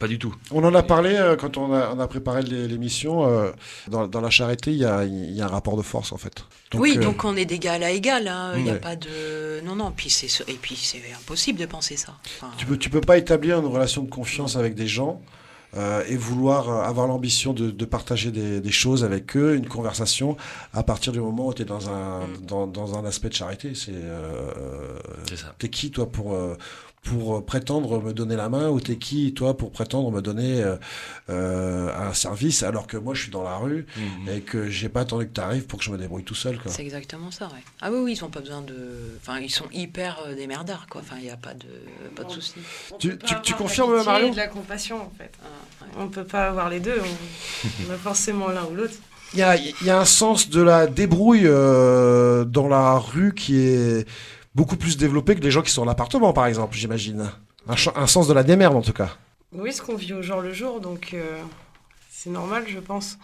pas 0.00 0.08
du 0.08 0.18
tout. 0.18 0.34
On 0.50 0.64
en 0.64 0.74
a 0.74 0.82
parlé 0.82 1.14
euh, 1.14 1.36
quand 1.36 1.58
on 1.58 1.74
a, 1.74 1.94
on 1.94 2.00
a 2.00 2.08
préparé 2.08 2.42
l'émission. 2.42 3.28
Euh, 3.28 3.52
dans, 3.88 4.08
dans, 4.08 4.22
la 4.22 4.30
charité, 4.30 4.72
il 4.72 4.78
y 4.78 4.84
a, 4.86 5.04
y 5.04 5.42
a, 5.42 5.44
un 5.44 5.48
rapport 5.48 5.76
de 5.76 5.82
force 5.82 6.12
en 6.12 6.16
fait. 6.16 6.42
oui, 6.74 6.96
donc 6.96 7.22
on 7.24 7.36
est 7.36 7.44
d'égal 7.44 7.82
à 7.82 7.90
égal. 7.90 8.26
Hein. 8.26 8.54
Il 8.56 8.64
n'y 8.64 8.70
a 8.70 8.76
pas 8.76 8.96
de. 8.96 9.60
Non, 9.64 9.76
non. 9.76 9.92
Puis 9.94 10.08
c'est 10.08 10.48
et 10.48 10.54
puis 10.54 10.74
c'est 10.74 11.02
impossible 11.14 11.58
de 11.58 11.66
penser 11.66 11.96
ça. 11.98 12.16
Tu 12.56 12.64
peux, 12.64 12.78
tu 12.78 12.88
peux 12.88 13.02
pas 13.02 13.18
établir 13.18 13.58
une 13.58 13.66
relation 13.66 14.02
de 14.02 14.08
confiance 14.08 14.56
avec 14.56 14.74
des 14.74 14.86
gens 14.88 15.20
euh, 15.76 16.02
et 16.08 16.16
vouloir 16.16 16.68
euh, 16.68 16.82
avoir 16.82 17.06
l'ambition 17.06 17.52
de, 17.52 17.70
de, 17.70 17.84
partager 17.84 18.32
des, 18.32 18.60
des, 18.60 18.70
choses 18.72 19.04
avec 19.04 19.36
eux, 19.36 19.54
une 19.54 19.68
conversation, 19.68 20.36
à 20.72 20.82
partir 20.82 21.12
du 21.12 21.20
moment 21.20 21.46
où 21.46 21.54
tu 21.54 21.62
es 21.62 21.64
dans 21.64 21.88
un, 21.90 22.26
mm. 22.26 22.46
dans, 22.46 22.66
dans, 22.66 22.98
un 22.98 23.04
aspect 23.04 23.28
de 23.28 23.34
charité. 23.34 23.74
C'est 23.74 23.92
euh, 23.94 24.98
T'es 25.58 25.68
qui, 25.68 25.90
toi, 25.90 26.10
pour, 26.10 26.34
euh, 26.34 26.56
pour 27.02 27.36
euh, 27.36 27.40
prétendre 27.40 28.02
me 28.02 28.12
donner 28.12 28.36
la 28.36 28.48
main 28.48 28.68
ou 28.68 28.80
t'es 28.80 28.96
qui 28.96 29.32
toi 29.32 29.56
pour 29.56 29.70
prétendre 29.70 30.10
me 30.10 30.20
donner 30.20 30.62
euh, 30.62 30.76
euh, 31.30 32.08
un 32.08 32.12
service 32.12 32.62
alors 32.62 32.86
que 32.86 32.96
moi 32.96 33.14
je 33.14 33.22
suis 33.22 33.30
dans 33.30 33.42
la 33.42 33.56
rue 33.56 33.86
mhm. 33.96 34.28
et 34.28 34.40
que 34.40 34.68
j'ai 34.68 34.88
pas 34.88 35.00
attendu 35.00 35.26
que 35.26 35.32
tu 35.32 35.40
arrives 35.40 35.66
pour 35.66 35.78
que 35.78 35.84
je 35.84 35.90
me 35.90 35.98
débrouille 35.98 36.24
tout 36.24 36.34
seul 36.34 36.58
C'est 36.66 36.82
exactement 36.82 37.30
ça, 37.30 37.46
ouais. 37.46 37.62
Ah 37.80 37.90
oui, 37.90 37.98
oui, 38.02 38.12
ils 38.12 38.24
ont 38.24 38.28
pas 38.28 38.40
besoin 38.40 38.60
de. 38.62 38.76
Enfin, 39.20 39.38
ils 39.40 39.50
sont 39.50 39.66
hyper 39.72 40.20
euh, 40.26 40.34
démerdards, 40.34 40.86
quoi. 40.88 41.00
Enfin, 41.00 41.16
il 41.18 41.24
n'y 41.24 41.30
a 41.30 41.36
pas 41.36 41.54
de, 41.54 41.66
pas 42.14 42.24
de 42.24 42.30
souci. 42.30 42.54
Tu, 42.98 43.16
tu, 43.18 43.34
tu 43.42 43.54
confirmes, 43.54 44.02
Marion 44.04 44.30
de 44.30 44.36
la 44.36 44.48
compassion, 44.48 44.96
en 44.96 45.12
fait. 45.16 45.30
Ah, 45.42 45.86
On 45.98 46.08
peut 46.08 46.24
pas 46.24 46.48
avoir 46.48 46.68
les 46.68 46.80
deux, 46.80 47.00
on, 47.88 47.92
a 47.92 47.96
forcément 47.96 48.48
l'un 48.48 48.64
ou 48.64 48.74
l'autre. 48.74 48.94
Il 49.32 49.38
y 49.38 49.42
a, 49.42 49.56
y 49.56 49.90
a, 49.90 50.00
un 50.00 50.04
sens 50.04 50.50
de 50.50 50.60
la 50.60 50.86
débrouille 50.88 51.46
euh, 51.46 52.44
dans 52.44 52.68
la 52.68 52.98
rue 52.98 53.32
qui 53.32 53.58
est 53.58 54.06
beaucoup 54.54 54.76
plus 54.76 54.96
développé 54.96 55.34
que 55.34 55.40
les 55.40 55.50
gens 55.50 55.62
qui 55.62 55.70
sont 55.70 55.82
en 55.82 55.88
appartement, 55.88 56.32
par 56.32 56.46
exemple, 56.46 56.76
j'imagine. 56.76 57.30
Un, 57.66 58.06
sens 58.06 58.26
de 58.26 58.32
la 58.32 58.42
démerde, 58.42 58.74
en 58.74 58.82
tout 58.82 58.92
cas. 58.92 59.16
Oui, 59.52 59.72
ce 59.72 59.82
qu'on 59.82 59.94
vit 59.94 60.12
au 60.12 60.22
jour 60.22 60.40
le 60.40 60.52
jour, 60.52 60.80
donc 60.80 61.10
euh, 61.14 61.42
c'est 62.10 62.30
normal, 62.30 62.64
je 62.66 62.78
pense. 62.78 63.18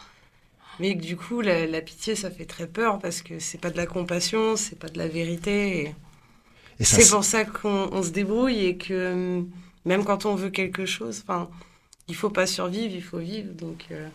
Mais 0.78 0.94
du 0.94 1.16
coup, 1.16 1.40
la, 1.40 1.80
pitié, 1.80 2.14
ça 2.14 2.30
fait 2.30 2.44
très 2.44 2.66
peur 2.66 2.98
parce 2.98 3.22
que 3.22 3.38
c'est 3.38 3.58
pas 3.58 3.70
de 3.70 3.76
la 3.76 3.86
compassion, 3.86 4.56
c'est 4.56 4.78
pas 4.78 4.88
de 4.88 4.98
la 4.98 5.08
vérité. 5.08 5.94
C'est 6.80 7.10
pour 7.10 7.24
ça 7.24 7.44
qu'on 7.44 8.02
se 8.02 8.10
débrouille 8.10 8.66
et 8.66 8.76
que 8.76 9.42
même 9.86 10.04
quand 10.04 10.26
on 10.26 10.34
veut 10.34 10.50
quelque 10.50 10.84
chose, 10.84 11.22
enfin, 11.26 11.48
il 12.08 12.14
faut 12.14 12.28
pas 12.28 12.46
survivre, 12.46 12.94
il 12.94 13.02
faut 13.02 13.18
vivre. 13.18 13.54
Donc, 13.54 13.86
euh. 13.90 14.08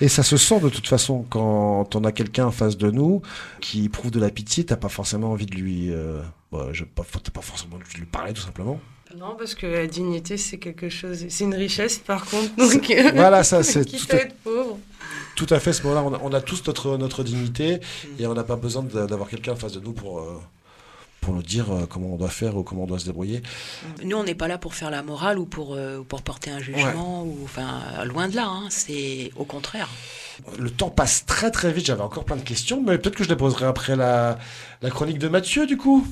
Et 0.00 0.08
ça 0.08 0.24
se 0.24 0.36
sent 0.36 0.58
de 0.60 0.68
toute 0.68 0.88
façon 0.88 1.24
quand 1.30 1.94
on 1.94 2.04
a 2.04 2.10
quelqu'un 2.10 2.46
en 2.46 2.50
face 2.50 2.76
de 2.76 2.90
nous 2.90 3.22
qui 3.60 3.88
prouve 3.88 4.10
de 4.10 4.18
la 4.18 4.30
pitié, 4.30 4.64
t'as 4.64 4.76
pas 4.76 4.88
forcément 4.88 5.30
envie 5.30 5.46
de 5.46 5.54
lui, 5.54 5.92
euh... 5.92 6.20
bah, 6.52 6.68
je 6.72 6.84
pas, 6.84 7.04
pas 7.32 7.42
forcément 7.42 7.78
lui 7.96 8.06
parler 8.06 8.32
tout 8.32 8.42
simplement. 8.42 8.80
Non, 9.16 9.36
parce 9.38 9.54
que 9.54 9.66
la 9.66 9.86
dignité 9.86 10.36
c'est 10.36 10.58
quelque 10.58 10.88
chose, 10.88 11.26
c'est 11.28 11.44
une 11.44 11.54
richesse 11.54 11.98
par 11.98 12.26
contre. 12.26 12.54
Donc, 12.56 12.90
euh, 12.90 13.10
voilà, 13.14 13.42
ça 13.42 13.62
c'est 13.62 13.84
tout, 13.84 13.96
à... 14.10 14.16
être 14.16 14.36
pauvre. 14.36 14.78
tout 15.34 15.46
à 15.50 15.60
fait. 15.60 15.72
Ce 15.72 15.82
moment-là, 15.84 16.18
on, 16.22 16.32
a, 16.32 16.40
tous 16.40 16.62
notre 16.66 16.96
notre 16.98 17.24
dignité 17.24 17.80
et 18.18 18.26
on 18.26 18.34
n'a 18.34 18.44
pas 18.44 18.56
besoin 18.56 18.82
d'avoir 18.82 19.28
quelqu'un 19.28 19.52
en 19.52 19.56
face 19.56 19.72
de 19.72 19.80
nous 19.80 19.92
pour 19.92 20.18
euh, 20.18 20.38
pour 21.20 21.34
nous 21.34 21.42
dire 21.42 21.70
euh, 21.70 21.86
comment 21.86 22.14
on 22.14 22.16
doit 22.16 22.28
faire 22.28 22.56
ou 22.56 22.62
comment 22.62 22.84
on 22.84 22.86
doit 22.86 22.98
se 22.98 23.04
débrouiller. 23.04 23.42
Nous, 24.02 24.16
on 24.16 24.24
n'est 24.24 24.34
pas 24.34 24.48
là 24.48 24.58
pour 24.58 24.74
faire 24.74 24.90
la 24.90 25.02
morale 25.02 25.38
ou 25.38 25.46
pour, 25.46 25.74
euh, 25.74 26.02
pour 26.06 26.22
porter 26.22 26.50
un 26.50 26.60
jugement, 26.60 27.24
ou, 27.24 27.38
enfin, 27.44 28.04
loin 28.04 28.28
de 28.28 28.36
là, 28.36 28.46
hein, 28.46 28.66
c'est 28.70 29.30
au 29.36 29.44
contraire. 29.44 29.88
Le 30.58 30.70
temps 30.70 30.90
passe 30.90 31.26
très 31.26 31.50
très 31.50 31.72
vite, 31.72 31.86
j'avais 31.86 32.02
encore 32.02 32.24
plein 32.24 32.36
de 32.36 32.42
questions, 32.42 32.82
mais 32.82 32.96
peut-être 32.98 33.16
que 33.16 33.24
je 33.24 33.28
les 33.28 33.36
poserai 33.36 33.66
après 33.66 33.96
la, 33.96 34.38
la 34.82 34.90
chronique 34.90 35.18
de 35.18 35.28
Mathieu, 35.28 35.66
du 35.66 35.76
coup. 35.76 36.06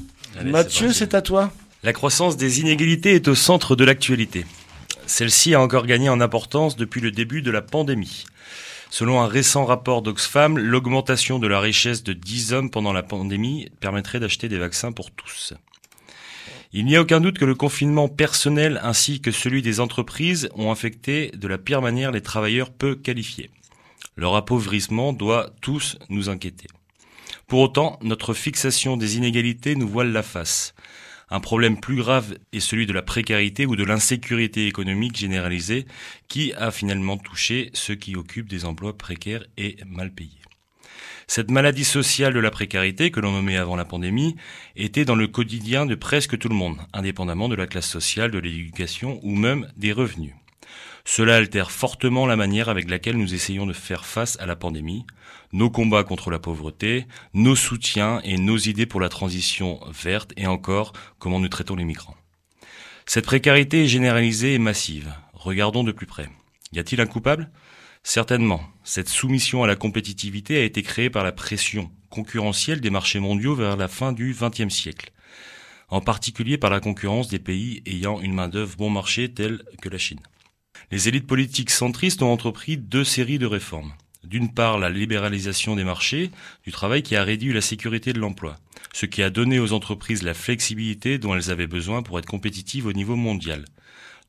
Mathieu, 0.45 0.93
c'est 0.93 1.15
à 1.15 1.23
toi. 1.23 1.53
La 1.83 1.93
croissance 1.93 2.37
des 2.37 2.61
inégalités 2.61 3.15
est 3.15 3.29
au 3.29 3.35
centre 3.35 3.77
de 3.77 3.85
l'actualité. 3.85 4.45
Celle-ci 5.07 5.55
a 5.55 5.61
encore 5.61 5.87
gagné 5.87 6.09
en 6.09 6.21
importance 6.21 6.77
depuis 6.77 7.01
le 7.01 7.11
début 7.11 7.43
de 7.43 7.51
la 7.51 7.63
pandémie. 7.63 8.25
Selon 8.91 9.21
un 9.21 9.27
récent 9.27 9.65
rapport 9.65 10.03
d'Oxfam, 10.03 10.59
l'augmentation 10.59 11.39
de 11.39 11.47
la 11.47 11.61
richesse 11.61 12.03
de 12.03 12.13
10 12.13 12.53
hommes 12.53 12.71
pendant 12.71 12.93
la 12.93 13.03
pandémie 13.03 13.69
permettrait 13.81 14.21
d'acheter 14.21 14.49
des 14.49 14.59
vaccins 14.59 14.93
pour 14.93 15.11
tous. 15.11 15.55
Il 16.73 16.85
n'y 16.85 16.97
a 16.97 17.01
aucun 17.01 17.21
doute 17.21 17.39
que 17.39 17.45
le 17.45 17.55
confinement 17.55 18.09
personnel 18.09 18.81
ainsi 18.83 19.21
que 19.21 19.31
celui 19.31 19.63
des 19.63 19.81
entreprises 19.81 20.49
ont 20.55 20.71
affecté 20.71 21.31
de 21.35 21.49
la 21.49 21.59
pire 21.59 21.83
manière 21.83 22.11
les 22.11 22.21
travailleurs 22.21 22.71
peu 22.71 22.95
qualifiés. 22.95 23.51
Leur 24.17 24.35
appauvrissement 24.35 25.13
doit 25.13 25.51
tous 25.61 25.99
nous 26.09 26.29
inquiéter. 26.29 26.67
Pour 27.47 27.61
autant, 27.61 27.97
notre 28.03 28.35
fixation 28.35 28.97
des 28.97 29.19
inégalités 29.19 29.77
nous 29.77 29.87
voile 29.87 30.11
la 30.11 30.25
face. 30.25 30.75
Un 31.31 31.39
problème 31.39 31.79
plus 31.79 31.95
grave 31.95 32.37
est 32.53 32.59
celui 32.59 32.87
de 32.87 32.93
la 32.93 33.03
précarité 33.03 33.67
ou 33.67 33.77
de 33.77 33.85
l'insécurité 33.85 34.67
économique 34.67 35.17
généralisée 35.17 35.87
qui 36.27 36.53
a 36.55 36.73
finalement 36.73 37.17
touché 37.17 37.71
ceux 37.73 37.95
qui 37.95 38.17
occupent 38.17 38.49
des 38.49 38.65
emplois 38.65 38.99
précaires 38.99 39.45
et 39.57 39.77
mal 39.87 40.13
payés. 40.13 40.43
Cette 41.29 41.53
maladie 41.53 41.85
sociale 41.85 42.35
de 42.35 42.41
la 42.41 42.51
précarité, 42.51 43.13
que 43.13 43.21
l'on 43.21 43.33
nommait 43.33 43.57
avant 43.57 43.77
la 43.77 43.85
pandémie, 43.85 44.35
était 44.75 45.05
dans 45.05 45.15
le 45.15 45.29
quotidien 45.29 45.87
de 45.87 45.95
presque 45.95 46.39
tout 46.39 46.49
le 46.49 46.55
monde, 46.57 46.79
indépendamment 46.93 47.49
de 47.49 47.55
la 47.55 47.69
classe 47.69 47.89
sociale, 47.89 48.33
de 48.33 48.39
l'éducation 48.39 49.21
ou 49.23 49.37
même 49.37 49.69
des 49.77 49.93
revenus. 49.93 50.35
Cela 51.05 51.37
altère 51.37 51.71
fortement 51.71 52.27
la 52.27 52.35
manière 52.35 52.69
avec 52.69 52.91
laquelle 52.91 53.17
nous 53.17 53.35
essayons 53.35 53.67
de 53.67 53.73
faire 53.73 54.05
face 54.05 54.37
à 54.41 54.47
la 54.47 54.57
pandémie, 54.57 55.07
nos 55.57 55.71
combats 55.71 56.05
contre 56.05 56.31
la 56.31 56.39
pauvreté, 56.39 57.07
nos 57.33 57.57
soutiens 57.57 58.21
et 58.25 58.37
nos 58.37 58.59
idées 58.59 58.85
pour 58.85 59.01
la 59.01 59.09
transition 59.09 59.81
verte 59.91 60.35
et 60.37 60.47
encore 60.47 60.93
comment 61.19 61.41
nous 61.41 61.49
traitons 61.49 61.77
les 61.77 61.87
migrants. 61.87 62.15
Cette 63.07 63.25
précarité 63.25 63.85
est 63.85 63.89
généralisée 63.89 64.53
et 64.53 64.59
massive. 64.59 65.15
Regardons 65.33 65.83
de 65.83 65.93
plus 65.93 66.07
près. 66.07 66.29
Y 66.73 66.79
a-t-il 66.79 67.01
un 67.01 67.07
coupable? 67.07 67.51
Certainement. 68.03 68.61
Cette 68.85 69.09
soumission 69.09 69.65
à 69.65 69.67
la 69.67 69.77
compétitivité 69.77 70.59
a 70.59 70.65
été 70.65 70.83
créée 70.83 71.09
par 71.09 71.25
la 71.25 71.33
pression 71.33 71.91
concurrentielle 72.11 72.83
des 72.83 72.91
marchés 72.91 73.21
mondiaux 73.21 73.55
vers 73.55 73.79
la 73.79 73.89
fin 73.89 74.13
du 74.13 74.37
XXe 74.39 74.73
siècle, 74.73 75.11
en 75.89 76.03
particulier 76.03 76.59
par 76.59 76.71
la 76.71 76.81
concurrence 76.81 77.29
des 77.29 77.39
pays 77.39 77.83
ayant 77.87 78.21
une 78.21 78.35
main-d'œuvre 78.35 78.77
bon 78.77 78.91
marché 78.91 79.33
telle 79.33 79.63
que 79.81 79.89
la 79.89 79.99
Chine. 79.99 80.21
Les 80.91 81.09
élites 81.09 81.27
politiques 81.27 81.71
centristes 81.71 82.23
ont 82.23 82.33
entrepris 82.33 82.77
deux 82.77 83.05
séries 83.05 83.39
de 83.39 83.47
réformes. 83.47 83.95
D'une 84.27 84.53
part, 84.53 84.79
la 84.79 84.91
libéralisation 84.91 85.77
des 85.77 85.85
marchés 85.85 86.33
du 86.65 86.73
travail 86.73 87.05
qui 87.05 87.15
a 87.15 87.23
réduit 87.23 87.53
la 87.53 87.61
sécurité 87.61 88.13
de 88.13 88.19
l'emploi, 88.19 88.57
ce 88.93 89.07
qui 89.07 89.23
a 89.23 89.31
donné 89.31 89.61
aux 89.61 89.73
entreprises 89.73 90.25
la 90.25 90.35
flexibilité 90.35 91.19
dont 91.19 91.37
elles 91.37 91.53
avaient 91.53 91.69
besoin 91.69 92.03
pour 92.03 92.19
être 92.19 92.27
compétitives 92.27 92.87
au 92.87 92.93
niveau 92.93 93.15
mondial. 93.15 93.65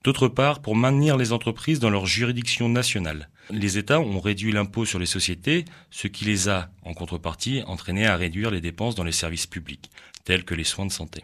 D'autre 0.04 0.28
part, 0.28 0.62
pour 0.62 0.76
maintenir 0.76 1.18
les 1.18 1.34
entreprises 1.34 1.80
dans 1.80 1.90
leur 1.90 2.06
juridiction 2.06 2.70
nationale. 2.70 3.30
Les 3.50 3.80
États 3.80 4.00
ont 4.00 4.20
réduit 4.20 4.52
l'impôt 4.52 4.86
sur 4.86 5.00
les 5.00 5.08
sociétés, 5.08 5.66
ce 5.90 6.08
qui 6.08 6.26
les 6.26 6.48
a, 6.48 6.70
en 6.84 6.94
contrepartie, 6.94 7.64
entraînés 7.66 8.06
à 8.06 8.18
réduire 8.18 8.52
les 8.52 8.62
dépenses 8.62 8.94
dans 8.94 9.04
les 9.04 9.12
services 9.12 9.48
publics, 9.48 9.90
tels 10.26 10.46
que 10.46 10.54
les 10.54 10.64
soins 10.64 10.86
de 10.86 10.92
santé. 10.92 11.24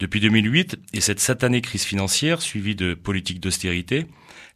Depuis 0.00 0.20
2008 0.20 0.76
et 0.92 1.00
cette 1.00 1.20
satanée 1.20 1.62
crise 1.62 1.84
financière 1.84 2.42
suivie 2.42 2.74
de 2.74 2.92
politiques 2.92 3.40
d'austérité, 3.40 4.06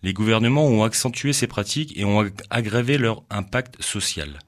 les 0.02 0.12
gouvernements 0.12 0.66
ont 0.66 0.84
accentué 0.84 1.32
ces 1.32 1.46
pratiques 1.46 1.96
et 1.96 2.04
ont 2.04 2.30
aggravé 2.50 2.98
leur 2.98 3.22
impact 3.30 3.82
social. 3.82 4.38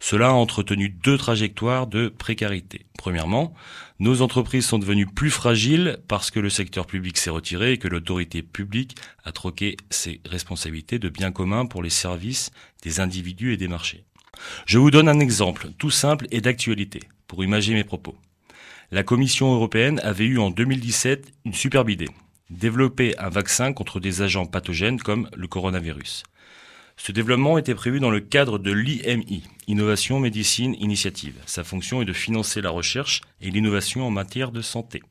Cela 0.00 0.28
a 0.28 0.32
entretenu 0.32 0.88
deux 0.88 1.16
trajectoires 1.16 1.86
de 1.86 2.08
précarité. 2.08 2.86
Premièrement, 2.98 3.54
nos 4.00 4.20
entreprises 4.20 4.66
sont 4.66 4.80
devenues 4.80 5.06
plus 5.06 5.30
fragiles 5.30 5.98
parce 6.08 6.32
que 6.32 6.40
le 6.40 6.50
secteur 6.50 6.86
public 6.86 7.16
s'est 7.16 7.30
retiré 7.30 7.72
et 7.72 7.78
que 7.78 7.86
l'autorité 7.86 8.42
publique 8.42 8.96
a 9.24 9.30
troqué 9.30 9.76
ses 9.90 10.20
responsabilités 10.26 10.98
de 10.98 11.08
bien 11.08 11.30
commun 11.30 11.66
pour 11.66 11.84
les 11.84 11.90
services 11.90 12.50
des 12.82 12.98
individus 12.98 13.52
et 13.52 13.56
des 13.56 13.68
marchés. 13.68 14.04
Je 14.66 14.78
vous 14.78 14.90
donne 14.90 15.08
un 15.08 15.20
exemple 15.20 15.68
tout 15.78 15.90
simple 15.90 16.26
et 16.32 16.40
d'actualité 16.40 17.00
pour 17.28 17.44
imaginer 17.44 17.76
mes 17.76 17.84
propos. 17.84 18.16
La 18.90 19.04
Commission 19.04 19.54
européenne 19.54 20.00
avait 20.02 20.26
eu 20.26 20.38
en 20.38 20.50
2017 20.50 21.32
une 21.44 21.54
superbe 21.54 21.90
idée, 21.90 22.10
développer 22.52 23.18
un 23.18 23.30
vaccin 23.30 23.72
contre 23.72 23.98
des 23.98 24.22
agents 24.22 24.46
pathogènes 24.46 25.00
comme 25.00 25.28
le 25.34 25.48
coronavirus. 25.48 26.22
Ce 26.96 27.10
développement 27.10 27.58
était 27.58 27.74
prévu 27.74 27.98
dans 27.98 28.10
le 28.10 28.20
cadre 28.20 28.58
de 28.58 28.70
l'IMI, 28.70 29.42
Innovation 29.66 30.20
Médecine 30.20 30.76
Initiative. 30.78 31.34
Sa 31.46 31.64
fonction 31.64 32.02
est 32.02 32.06
de 32.06 32.12
financer 32.12 32.60
la 32.60 32.70
recherche 32.70 33.22
et 33.40 33.50
l'innovation 33.50 34.06
en 34.06 34.10
matière 34.10 34.52
de 34.52 34.60
santé. 34.60 35.02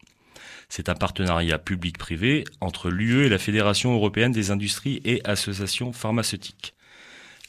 C'est 0.69 0.87
un 0.87 0.95
partenariat 0.95 1.57
public-privé 1.57 2.45
entre 2.61 2.89
l'UE 2.89 3.25
et 3.25 3.29
la 3.29 3.39
Fédération 3.39 3.93
européenne 3.93 4.31
des 4.31 4.51
industries 4.51 5.01
et 5.03 5.21
associations 5.25 5.91
pharmaceutiques. 5.91 6.73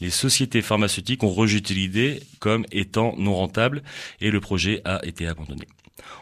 Les 0.00 0.10
sociétés 0.10 0.62
pharmaceutiques 0.62 1.22
ont 1.22 1.30
rejeté 1.30 1.74
l'idée 1.74 2.20
comme 2.40 2.66
étant 2.72 3.14
non 3.18 3.36
rentable 3.36 3.84
et 4.20 4.32
le 4.32 4.40
projet 4.40 4.80
a 4.84 5.04
été 5.04 5.28
abandonné. 5.28 5.68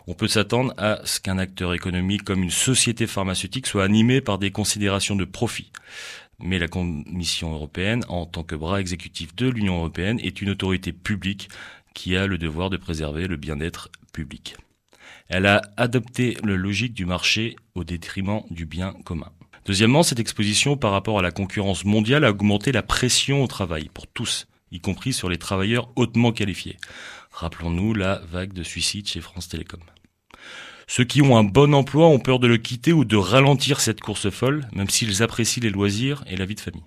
On 0.07 0.15
peut 0.15 0.29
s'attendre 0.29 0.75
à 0.77 1.01
ce 1.05 1.21
qu'un 1.21 1.39
acteur 1.39 1.75
économique 1.75 2.25
comme 2.25 2.43
une 2.43 2.51
société 2.51 3.07
pharmaceutique 3.07 3.67
soit 3.67 3.85
animé 3.85 4.21
par 4.21 4.39
des 4.39 4.51
considérations 4.51 5.17
de 5.17 5.25
profit. 5.25 5.71
Mais 6.39 6.59
la 6.59 6.69
Commission 6.69 7.53
européenne, 7.53 8.05
en 8.09 8.25
tant 8.27 8.43
que 8.43 8.55
bras 8.55 8.81
exécutif 8.81 9.35
de 9.37 9.49
l'Union 9.49 9.77
européenne, 9.77 10.19
est 10.21 10.41
une 10.41 10.51
autorité 10.51 10.93
publique 10.93 11.49
qui 11.95 12.17
a 12.17 12.27
le 12.27 12.39
devoir 12.39 12.71
de 12.71 12.77
préserver 12.77 13.27
le 13.27 13.37
bien-être 13.37 13.91
public. 14.13 14.57
Elle 15.29 15.47
a 15.47 15.63
adopté 15.77 16.37
la 16.43 16.57
logique 16.57 16.95
du 16.95 17.05
marché 17.05 17.57
au 17.75 17.85
détriment 17.85 18.43
du 18.51 18.67
bien 18.67 18.95
commun. 19.05 19.31
Deuxièmement, 19.67 20.03
cette 20.03 20.19
exposition 20.19 20.77
par 20.77 20.93
rapport 20.93 21.19
à 21.19 21.23
la 21.23 21.31
concurrence 21.31 21.85
mondiale 21.85 22.25
a 22.25 22.31
augmenté 22.31 22.73
la 22.73 22.83
pression 22.83 23.45
au 23.45 23.47
travail 23.47 23.91
pour 23.93 24.07
tous, 24.07 24.49
y 24.73 24.81
compris 24.81 25.13
sur 25.13 25.29
les 25.29 25.37
travailleurs 25.37 25.91
hautement 25.97 26.33
qualifiés. 26.33 26.79
Rappelons-nous 27.41 27.95
la 27.95 28.21
vague 28.31 28.53
de 28.53 28.63
suicides 28.63 29.09
chez 29.09 29.23
France 29.23 29.49
Télécom. 29.49 29.81
Ceux 30.87 31.05
qui 31.05 31.23
ont 31.23 31.39
un 31.39 31.43
bon 31.43 31.73
emploi 31.73 32.07
ont 32.07 32.19
peur 32.19 32.39
de 32.39 32.47
le 32.47 32.59
quitter 32.59 32.93
ou 32.93 33.07
de 33.07 33.17
ralentir 33.17 33.81
cette 33.81 34.03
course 34.03 34.29
folle, 34.29 34.69
même 34.75 34.91
s'ils 34.91 35.23
apprécient 35.23 35.63
les 35.63 35.71
loisirs 35.71 36.23
et 36.27 36.37
la 36.37 36.45
vie 36.45 36.55
de 36.55 36.61
famille. 36.61 36.85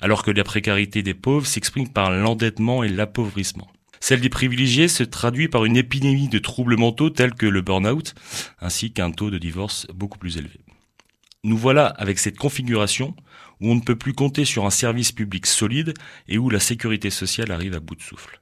Alors 0.00 0.22
que 0.22 0.30
la 0.30 0.44
précarité 0.44 1.02
des 1.02 1.14
pauvres 1.14 1.48
s'exprime 1.48 1.88
par 1.88 2.12
l'endettement 2.12 2.84
et 2.84 2.88
l'appauvrissement. 2.88 3.72
Celle 3.98 4.20
des 4.20 4.28
privilégiés 4.28 4.86
se 4.86 5.02
traduit 5.02 5.48
par 5.48 5.64
une 5.64 5.76
épidémie 5.76 6.28
de 6.28 6.38
troubles 6.38 6.78
mentaux 6.78 7.10
tels 7.10 7.34
que 7.34 7.46
le 7.46 7.60
burn-out, 7.60 8.14
ainsi 8.60 8.92
qu'un 8.92 9.10
taux 9.10 9.32
de 9.32 9.38
divorce 9.38 9.88
beaucoup 9.92 10.18
plus 10.18 10.36
élevé. 10.36 10.60
Nous 11.42 11.56
voilà 11.56 11.86
avec 11.86 12.20
cette 12.20 12.38
configuration 12.38 13.16
où 13.60 13.72
on 13.72 13.74
ne 13.74 13.80
peut 13.80 13.98
plus 13.98 14.12
compter 14.12 14.44
sur 14.44 14.64
un 14.64 14.70
service 14.70 15.10
public 15.10 15.44
solide 15.44 15.92
et 16.28 16.38
où 16.38 16.50
la 16.50 16.60
sécurité 16.60 17.10
sociale 17.10 17.50
arrive 17.50 17.74
à 17.74 17.80
bout 17.80 17.96
de 17.96 18.02
souffle 18.02 18.41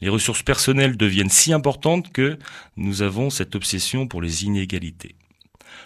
les 0.00 0.08
ressources 0.08 0.42
personnelles 0.42 0.96
deviennent 0.96 1.30
si 1.30 1.52
importantes 1.52 2.12
que 2.12 2.38
nous 2.76 3.02
avons 3.02 3.30
cette 3.30 3.54
obsession 3.54 4.06
pour 4.06 4.22
les 4.22 4.44
inégalités. 4.44 5.16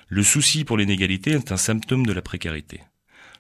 Le 0.09 0.23
souci 0.23 0.65
pour 0.65 0.77
l'inégalité 0.77 1.31
est 1.33 1.53
un 1.53 1.57
symptôme 1.57 2.07
de 2.07 2.13
la 2.13 2.23
précarité. 2.23 2.81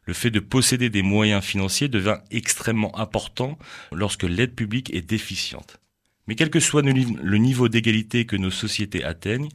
Le 0.04 0.14
fait 0.14 0.30
de 0.30 0.40
posséder 0.40 0.90
des 0.90 1.02
moyens 1.02 1.44
financiers 1.44 1.88
devient 1.88 2.18
extrêmement 2.30 2.98
important 2.98 3.58
lorsque 3.92 4.24
l'aide 4.24 4.54
publique 4.54 4.92
est 4.92 5.02
déficiente. 5.02 5.78
Mais 6.26 6.34
quel 6.34 6.50
que 6.50 6.60
soit 6.60 6.82
le 6.82 7.36
niveau 7.36 7.68
d'égalité 7.68 8.26
que 8.26 8.36
nos 8.36 8.50
sociétés 8.50 9.04
atteignent, 9.04 9.48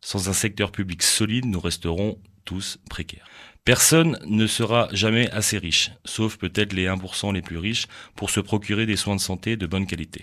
sans 0.00 0.28
un 0.28 0.32
secteur 0.32 0.72
public 0.72 1.02
solide, 1.02 1.46
nous 1.46 1.60
resterons 1.60 2.18
tous 2.44 2.78
précaires. 2.90 3.26
Personne 3.64 4.18
ne 4.26 4.46
sera 4.46 4.88
jamais 4.92 5.30
assez 5.30 5.56
riche, 5.56 5.90
sauf 6.04 6.36
peut-être 6.36 6.74
les 6.74 6.86
1% 6.86 7.32
les 7.32 7.40
plus 7.40 7.56
riches, 7.56 7.86
pour 8.14 8.28
se 8.28 8.40
procurer 8.40 8.84
des 8.84 8.96
soins 8.96 9.16
de 9.16 9.20
santé 9.20 9.56
de 9.56 9.66
bonne 9.66 9.86
qualité. 9.86 10.20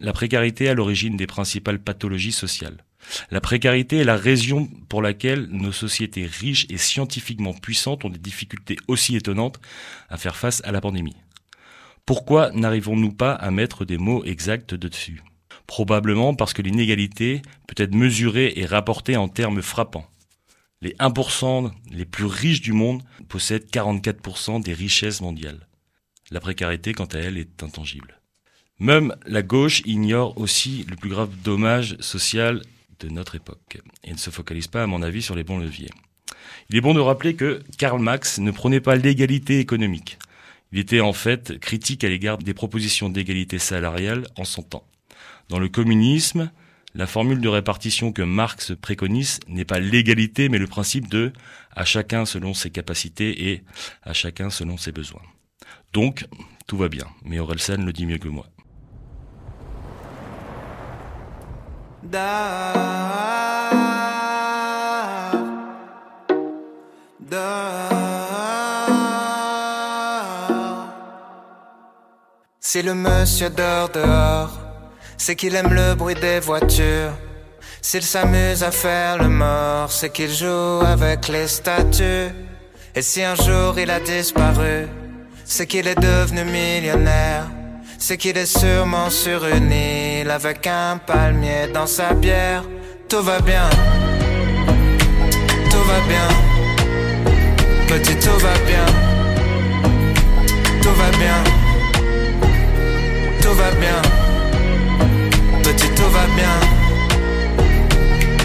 La 0.00 0.12
précarité 0.12 0.64
est 0.64 0.68
à 0.68 0.74
l'origine 0.74 1.16
des 1.16 1.26
principales 1.26 1.78
pathologies 1.78 2.32
sociales. 2.32 2.84
La 3.30 3.40
précarité 3.40 3.98
est 3.98 4.04
la 4.04 4.16
raison 4.16 4.68
pour 4.88 5.02
laquelle 5.02 5.48
nos 5.50 5.72
sociétés 5.72 6.26
riches 6.26 6.66
et 6.70 6.78
scientifiquement 6.78 7.52
puissantes 7.52 8.04
ont 8.04 8.10
des 8.10 8.18
difficultés 8.18 8.76
aussi 8.88 9.16
étonnantes 9.16 9.60
à 10.08 10.16
faire 10.16 10.36
face 10.36 10.62
à 10.64 10.72
la 10.72 10.80
pandémie. 10.80 11.16
Pourquoi 12.06 12.50
n'arrivons-nous 12.52 13.12
pas 13.12 13.32
à 13.32 13.50
mettre 13.50 13.84
des 13.84 13.98
mots 13.98 14.24
exacts 14.24 14.74
dessus? 14.74 15.22
Probablement 15.66 16.34
parce 16.34 16.52
que 16.52 16.62
l'inégalité 16.62 17.42
peut 17.68 17.80
être 17.82 17.94
mesurée 17.94 18.52
et 18.56 18.66
rapportée 18.66 19.16
en 19.16 19.28
termes 19.28 19.62
frappants. 19.62 20.08
Les 20.80 20.94
1% 20.94 21.70
les 21.92 22.04
plus 22.04 22.24
riches 22.24 22.60
du 22.60 22.72
monde 22.72 23.02
possèdent 23.28 23.70
44% 23.70 24.62
des 24.62 24.74
richesses 24.74 25.20
mondiales. 25.20 25.68
La 26.32 26.40
précarité, 26.40 26.92
quant 26.92 27.04
à 27.06 27.18
elle, 27.18 27.38
est 27.38 27.62
intangible. 27.62 28.21
Même 28.78 29.14
la 29.26 29.42
gauche 29.42 29.82
ignore 29.84 30.38
aussi 30.38 30.84
le 30.88 30.96
plus 30.96 31.10
grave 31.10 31.30
dommage 31.44 31.96
social 32.00 32.62
de 33.00 33.08
notre 33.08 33.34
époque 33.34 33.80
et 34.04 34.12
ne 34.12 34.18
se 34.18 34.30
focalise 34.30 34.66
pas, 34.66 34.82
à 34.82 34.86
mon 34.86 35.02
avis, 35.02 35.22
sur 35.22 35.34
les 35.34 35.44
bons 35.44 35.58
leviers. 35.58 35.90
Il 36.70 36.76
est 36.76 36.80
bon 36.80 36.94
de 36.94 37.00
rappeler 37.00 37.34
que 37.34 37.62
Karl 37.78 38.00
Marx 38.00 38.38
ne 38.38 38.50
prenait 38.50 38.80
pas 38.80 38.96
l'égalité 38.96 39.58
économique. 39.58 40.18
Il 40.72 40.78
était 40.78 41.00
en 41.00 41.12
fait 41.12 41.58
critique 41.58 42.02
à 42.02 42.08
l'égard 42.08 42.38
des 42.38 42.54
propositions 42.54 43.10
d'égalité 43.10 43.58
salariale 43.58 44.26
en 44.36 44.44
son 44.44 44.62
temps. 44.62 44.86
Dans 45.48 45.58
le 45.58 45.68
communisme, 45.68 46.50
la 46.94 47.06
formule 47.06 47.40
de 47.40 47.48
répartition 47.48 48.12
que 48.12 48.22
Marx 48.22 48.72
préconise 48.80 49.40
n'est 49.48 49.64
pas 49.64 49.80
l'égalité, 49.80 50.48
mais 50.48 50.58
le 50.58 50.66
principe 50.66 51.08
de 51.08 51.32
à 51.74 51.84
chacun 51.84 52.24
selon 52.24 52.54
ses 52.54 52.70
capacités 52.70 53.50
et 53.50 53.62
à 54.02 54.12
chacun 54.12 54.50
selon 54.50 54.76
ses 54.76 54.92
besoins. 54.92 55.22
Donc, 55.92 56.26
tout 56.66 56.76
va 56.76 56.88
bien, 56.88 57.06
mais 57.24 57.38
Orelsan 57.38 57.84
le 57.84 57.92
dit 57.92 58.06
mieux 58.06 58.18
que 58.18 58.28
moi. 58.28 58.46
Si 72.60 72.82
le 72.82 72.94
monsieur 72.94 73.50
dort 73.50 73.90
dehors, 73.90 74.50
c'est 75.16 75.36
qu'il 75.36 75.54
aime 75.54 75.72
le 75.72 75.94
bruit 75.94 76.14
des 76.14 76.40
voitures. 76.40 77.12
S'il 77.80 78.02
s'amuse 78.02 78.62
à 78.64 78.70
faire 78.72 79.18
le 79.22 79.28
mort, 79.28 79.92
c'est 79.92 80.10
qu'il 80.10 80.30
joue 80.30 80.80
avec 80.84 81.28
les 81.28 81.46
statues. 81.46 82.30
Et 82.94 83.02
si 83.02 83.22
un 83.22 83.36
jour 83.36 83.78
il 83.78 83.90
a 83.90 84.00
disparu, 84.00 84.88
c'est 85.44 85.66
qu'il 85.66 85.86
est 85.86 86.00
devenu 86.00 86.44
millionnaire 86.44 87.46
c'est 88.02 88.16
qu'il 88.16 88.36
est 88.36 88.46
sûrement 88.46 89.10
sur 89.10 89.46
une 89.46 89.70
île 89.70 90.28
avec 90.28 90.66
un 90.66 90.98
palmier 90.98 91.68
dans 91.72 91.86
sa 91.86 92.14
bière. 92.14 92.64
Tout 93.08 93.22
va 93.22 93.38
bien, 93.40 93.70
tout 95.70 95.84
va 95.90 96.00
bien, 96.08 96.28
petit 97.86 98.16
tout 98.16 98.38
va 98.40 98.54
bien, 98.66 98.86
tout 100.82 100.94
va 101.00 101.10
bien, 101.22 101.38
tout 103.40 103.54
va 103.54 103.70
bien, 103.82 104.02
petit 105.62 105.90
tout 105.94 106.10
va 106.16 106.26
bien, 106.34 106.56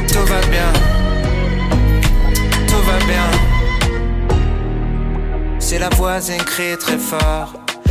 tout 0.08 0.26
va 0.32 0.42
bien, 0.52 0.72
tout 2.68 2.84
va 2.90 2.98
bien. 3.08 3.28
Si 5.58 5.80
la 5.80 5.90
voisine 5.90 6.44
crie 6.44 6.78
très 6.78 7.00
fort 7.00 7.67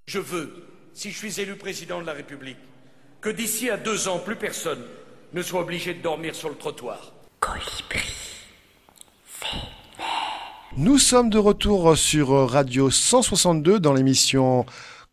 Je 0.07 0.21
veux, 0.21 0.49
si 0.95 1.11
je 1.11 1.17
suis 1.17 1.41
élu 1.41 1.57
président 1.57 2.01
de 2.01 2.07
la 2.07 2.13
République, 2.13 2.57
que 3.21 3.31
d'ici 3.31 3.69
à 3.69 3.77
deux 3.77 4.07
ans, 4.07 4.21
plus 4.21 4.37
personne 4.37 4.83
ne 5.33 5.43
soit 5.43 5.61
obligé 5.61 5.93
de 5.93 6.01
dormir 6.01 6.37
sur 6.37 6.49
le 6.51 6.55
trottoir. 6.55 7.13
Nous 10.78 11.00
sommes 11.00 11.32
de 11.32 11.40
retour 11.40 11.98
sur 11.98 12.30
Radio 12.48 12.92
162 12.92 13.80
dans 13.80 13.92
l'émission 13.92 14.68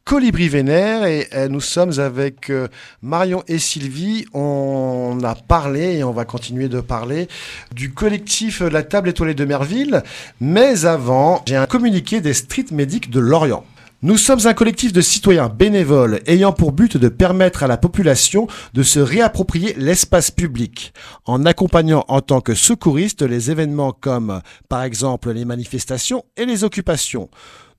Colibri 0.04 0.50
Vénère 0.50 1.06
et 1.06 1.28
euh, 1.32 1.48
nous 1.48 1.62
sommes 1.62 1.98
avec 1.98 2.50
euh, 2.50 2.68
Marion 3.00 3.42
et 3.48 3.58
Sylvie. 3.58 4.26
On 4.34 5.18
a 5.24 5.34
parlé 5.34 5.96
et 5.96 6.04
on 6.04 6.12
va 6.12 6.26
continuer 6.26 6.68
de 6.68 6.80
parler 6.80 7.26
du 7.74 7.94
collectif 7.94 8.60
La 8.60 8.82
Table 8.82 9.08
Étoilée 9.08 9.34
de 9.34 9.46
Merville. 9.46 10.02
Mais 10.40 10.84
avant, 10.84 11.42
j'ai 11.46 11.56
un 11.56 11.66
communiqué 11.66 12.20
des 12.20 12.34
Street 12.34 12.66
Medics 12.70 13.08
de 13.08 13.18
Lorient. 13.18 13.64
Nous 14.02 14.18
sommes 14.18 14.46
un 14.46 14.52
collectif 14.52 14.92
de 14.92 15.00
citoyens 15.00 15.48
bénévoles 15.48 16.20
ayant 16.26 16.52
pour 16.52 16.72
but 16.72 16.98
de 16.98 17.08
permettre 17.08 17.62
à 17.62 17.66
la 17.66 17.78
population 17.78 18.46
de 18.74 18.82
se 18.82 19.00
réapproprier 19.00 19.72
l'espace 19.78 20.30
public 20.30 20.92
en 21.24 21.46
accompagnant 21.46 22.04
en 22.08 22.20
tant 22.20 22.42
que 22.42 22.54
secouristes 22.54 23.22
les 23.22 23.50
événements 23.50 23.92
comme 23.92 24.42
par 24.68 24.82
exemple 24.82 25.32
les 25.32 25.46
manifestations 25.46 26.26
et 26.36 26.44
les 26.44 26.62
occupations. 26.62 27.30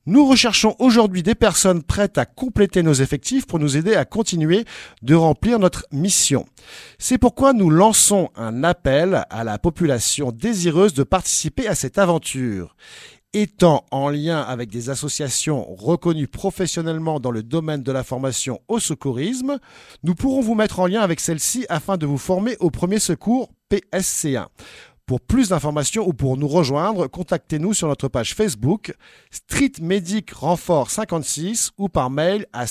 Nous 0.07 0.25
recherchons 0.25 0.75
aujourd'hui 0.79 1.21
des 1.21 1.35
personnes 1.35 1.83
prêtes 1.83 2.17
à 2.17 2.25
compléter 2.25 2.81
nos 2.81 2.93
effectifs 2.93 3.45
pour 3.45 3.59
nous 3.59 3.77
aider 3.77 3.93
à 3.93 4.05
continuer 4.05 4.63
de 5.03 5.13
remplir 5.13 5.59
notre 5.59 5.85
mission. 5.91 6.45
C'est 6.97 7.17
pourquoi 7.17 7.53
nous 7.53 7.69
lançons 7.69 8.29
un 8.35 8.63
appel 8.63 9.25
à 9.29 9.43
la 9.43 9.59
population 9.59 10.31
désireuse 10.31 10.93
de 10.93 11.03
participer 11.03 11.67
à 11.67 11.75
cette 11.75 11.97
aventure 11.99 12.75
étant 13.41 13.85
en 13.91 14.09
lien 14.09 14.41
avec 14.41 14.69
des 14.69 14.89
associations 14.89 15.63
reconnues 15.75 16.27
professionnellement 16.27 17.19
dans 17.19 17.31
le 17.31 17.43
domaine 17.43 17.83
de 17.83 17.91
la 17.91 18.03
formation 18.03 18.59
au 18.67 18.79
secourisme, 18.79 19.59
nous 20.03 20.15
pourrons 20.15 20.41
vous 20.41 20.55
mettre 20.55 20.79
en 20.79 20.87
lien 20.87 21.01
avec 21.01 21.19
celle-ci 21.19 21.65
afin 21.69 21.97
de 21.97 22.05
vous 22.05 22.17
former 22.17 22.57
au 22.59 22.71
premier 22.71 22.99
secours 22.99 23.49
PSC1. 23.71 24.47
Pour 25.05 25.21
plus 25.21 25.49
d'informations 25.49 26.07
ou 26.07 26.13
pour 26.13 26.35
nous 26.35 26.47
rejoindre, 26.49 27.07
contactez-nous 27.07 27.73
sur 27.73 27.87
notre 27.87 28.09
page 28.09 28.35
Facebook 28.35 28.93
Street 29.31 29.71
Medic 29.81 30.31
Renfort 30.31 30.91
56 30.91 31.71
ou 31.77 31.87
par 31.87 32.09
mail 32.09 32.45
à 32.51 32.67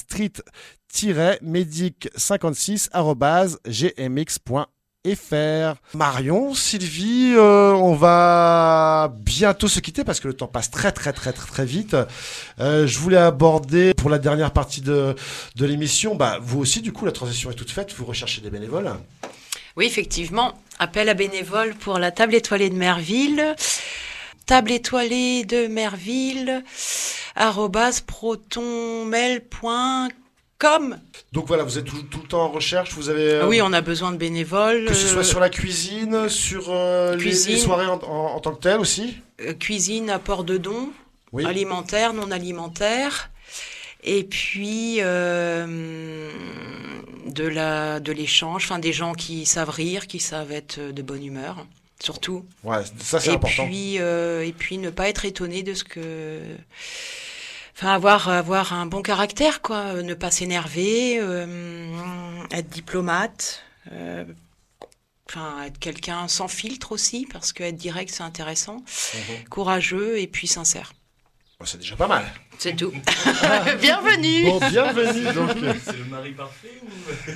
street-medic56@gmx.fr. 5.15 5.77
Marion, 5.95 6.55
Sylvie, 6.55 7.35
euh, 7.37 7.73
on 7.73 7.95
va 7.95 9.13
bientôt 9.21 9.69
se 9.69 9.81
quitter 9.81 10.05
parce 10.05 10.21
que 10.21 10.29
le 10.29 10.35
temps 10.35 10.47
passe 10.47 10.71
très 10.71 10.93
très 10.93 11.13
très 11.13 11.33
très 11.33 11.47
très 11.47 11.65
vite. 11.65 11.97
Euh, 12.61 12.87
je 12.87 12.99
voulais 12.99 13.17
aborder 13.17 13.95
pour 13.95 14.11
la 14.11 14.19
dernière 14.19 14.53
partie 14.53 14.81
de, 14.81 15.15
de 15.55 15.67
l'émission, 15.67 16.15
bah, 16.15 16.39
vous 16.41 16.61
aussi 16.61 16.81
du 16.81 16.93
coup 16.93 17.05
la 17.05 17.13
transition 17.13 17.51
est 17.51 17.55
toute 17.55 17.71
faite, 17.71 17.93
vous 17.95 18.05
recherchez 18.05 18.41
des 18.41 18.51
bénévoles. 18.51 18.93
Oui, 19.77 19.87
effectivement. 19.87 20.55
Appel 20.79 21.09
à 21.09 21.15
bénévoles 21.15 21.75
pour 21.75 21.99
la 21.99 22.11
table 22.11 22.35
étoilée 22.35 22.71
de 22.71 22.77
Merville. 22.77 23.55
Table 24.47 24.71
étoilée 24.71 25.45
de 25.45 25.67
Merville, 25.67 26.63
arrobas 27.35 28.03
protonmail.com. 28.07 30.26
Donc 31.33 31.47
voilà, 31.47 31.65
vous 31.65 31.77
êtes 31.79 31.85
tout, 31.85 32.03
tout 32.05 32.21
le 32.23 32.29
temps 32.29 32.43
en 32.45 32.51
recherche, 32.51 32.93
vous 32.95 33.09
avez... 33.11 33.31
euh, 33.35 33.47
Oui, 33.47 33.61
on 33.63 33.73
a 33.73 33.81
besoin 33.83 34.11
de 34.13 34.17
bénévoles. 34.17 34.87
Que 34.87 34.95
ce 34.95 35.07
soit 35.07 35.21
euh, 35.21 35.25
sur 35.25 35.39
la 35.41 35.51
cuisine, 35.51 36.29
sur 36.29 36.67
euh, 36.71 37.15
les- 37.17 37.35
soirées 37.35 37.87
en, 37.87 37.99
en- 38.03 38.35
en 38.35 38.41
tant 38.41 38.53
que 38.55 38.63
telles 38.63 38.81
aussi 38.81 39.17
euh, 39.43 39.53
cuisine, 39.53 40.09
apport 40.09 40.45
de 40.45 40.57
dons, 40.57 40.91
Oui. 41.33 41.45
alimentaire, 41.45 42.15
non 42.15 42.31
alimentaire. 42.31 43.31
Et 44.03 44.25
puis 44.25 44.97
euh, 45.01 46.31
de 47.27 47.45
la 47.47 48.01
de 48.01 48.13
l'échange, 48.13 48.65
enfin 48.65 48.79
des 48.79 48.93
gens 48.93 49.13
qui 49.15 49.45
savent 49.47 49.71
rire, 49.71 50.07
qui 50.07 50.21
savent 50.21 50.53
être 50.53 50.79
de 50.81 51.03
bonne 51.03 51.25
humeur, 51.25 51.67
surtout. 52.01 52.47
Ouais, 52.63 52.79
ça 53.01 53.19
c'est 53.21 53.31
et 53.31 53.35
important. 53.35 53.67
Puis, 53.67 53.97
euh, 53.99 54.47
et 54.47 54.53
puis 54.53 54.79
ne 54.79 54.91
pas 54.91 55.09
être 55.09 55.25
étonné 55.25 55.63
de 55.63 55.75
ce 55.75 55.83
que. 55.85 56.41
Enfin, 57.77 57.93
avoir, 57.93 58.29
avoir 58.31 58.73
un 58.73 58.87
bon 58.87 59.03
caractère, 59.03 59.61
quoi. 59.61 59.77
euh, 59.97 60.03
Ne 60.03 60.15
pas 60.15 60.31
s'énerver, 60.31 61.19
euh, 61.21 61.47
être 62.51 62.71
diplomate, 62.71 63.63
euh, 63.93 64.25
enfin, 65.29 65.65
être 65.67 65.79
quelqu'un 65.79 66.27
sans 66.27 66.49
filtre 66.49 66.93
aussi, 66.93 67.27
parce 67.31 67.53
que 67.53 67.63
être 67.63 67.77
direct, 67.77 68.11
c'est 68.15 68.23
intéressant. 68.23 68.77
Mhm. 68.77 69.49
Courageux 69.51 70.19
et 70.19 70.27
puis 70.27 70.47
sincère. 70.47 70.95
Bon, 71.61 71.67
c'est 71.67 71.79
déjà 71.79 71.97
pas 71.97 72.07
mal. 72.07 72.25
C'est 72.59 72.75
tout. 72.77 72.91
Bienvenue 73.81 74.45
Bon, 74.47 74.59
bienvenue 74.71 75.33
donc. 75.35 75.51
C'est 75.85 75.97
le 75.99 76.05
mari 76.07 76.33
parfait 76.33 76.81
ou? 76.83 77.33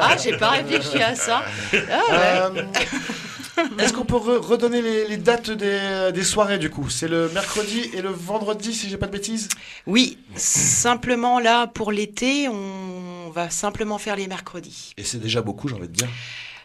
Ah, 0.00 0.16
j'ai 0.16 0.36
pas 0.38 0.50
réfléchi 0.50 1.02
à 1.02 1.14
ça. 1.14 1.42
Ah 1.72 1.76
ouais. 1.76 2.60
Euh, 2.60 2.62
Est-ce 3.78 3.92
qu'on 3.92 4.04
peut 4.04 4.16
re- 4.16 4.38
redonner 4.38 4.82
les, 4.82 5.06
les 5.08 5.16
dates 5.16 5.50
des, 5.50 6.10
des 6.12 6.24
soirées 6.24 6.58
du 6.58 6.70
coup? 6.70 6.88
C'est 6.90 7.08
le 7.08 7.28
mercredi 7.30 7.90
et 7.94 8.02
le 8.02 8.10
vendredi 8.10 8.72
si 8.74 8.88
j'ai 8.88 8.96
pas 8.96 9.06
de 9.06 9.12
bêtises? 9.12 9.48
Oui, 9.86 10.18
simplement 10.34 11.38
là, 11.40 11.66
pour 11.66 11.92
l'été, 11.92 12.48
on 12.48 13.30
va 13.30 13.50
simplement 13.50 13.98
faire 13.98 14.16
les 14.16 14.26
mercredis. 14.26 14.92
Et 14.96 15.04
c'est 15.04 15.18
déjà 15.18 15.42
beaucoup, 15.42 15.68
j'ai 15.68 15.74
envie 15.74 15.88
de 15.88 15.92
dire. 15.92 16.08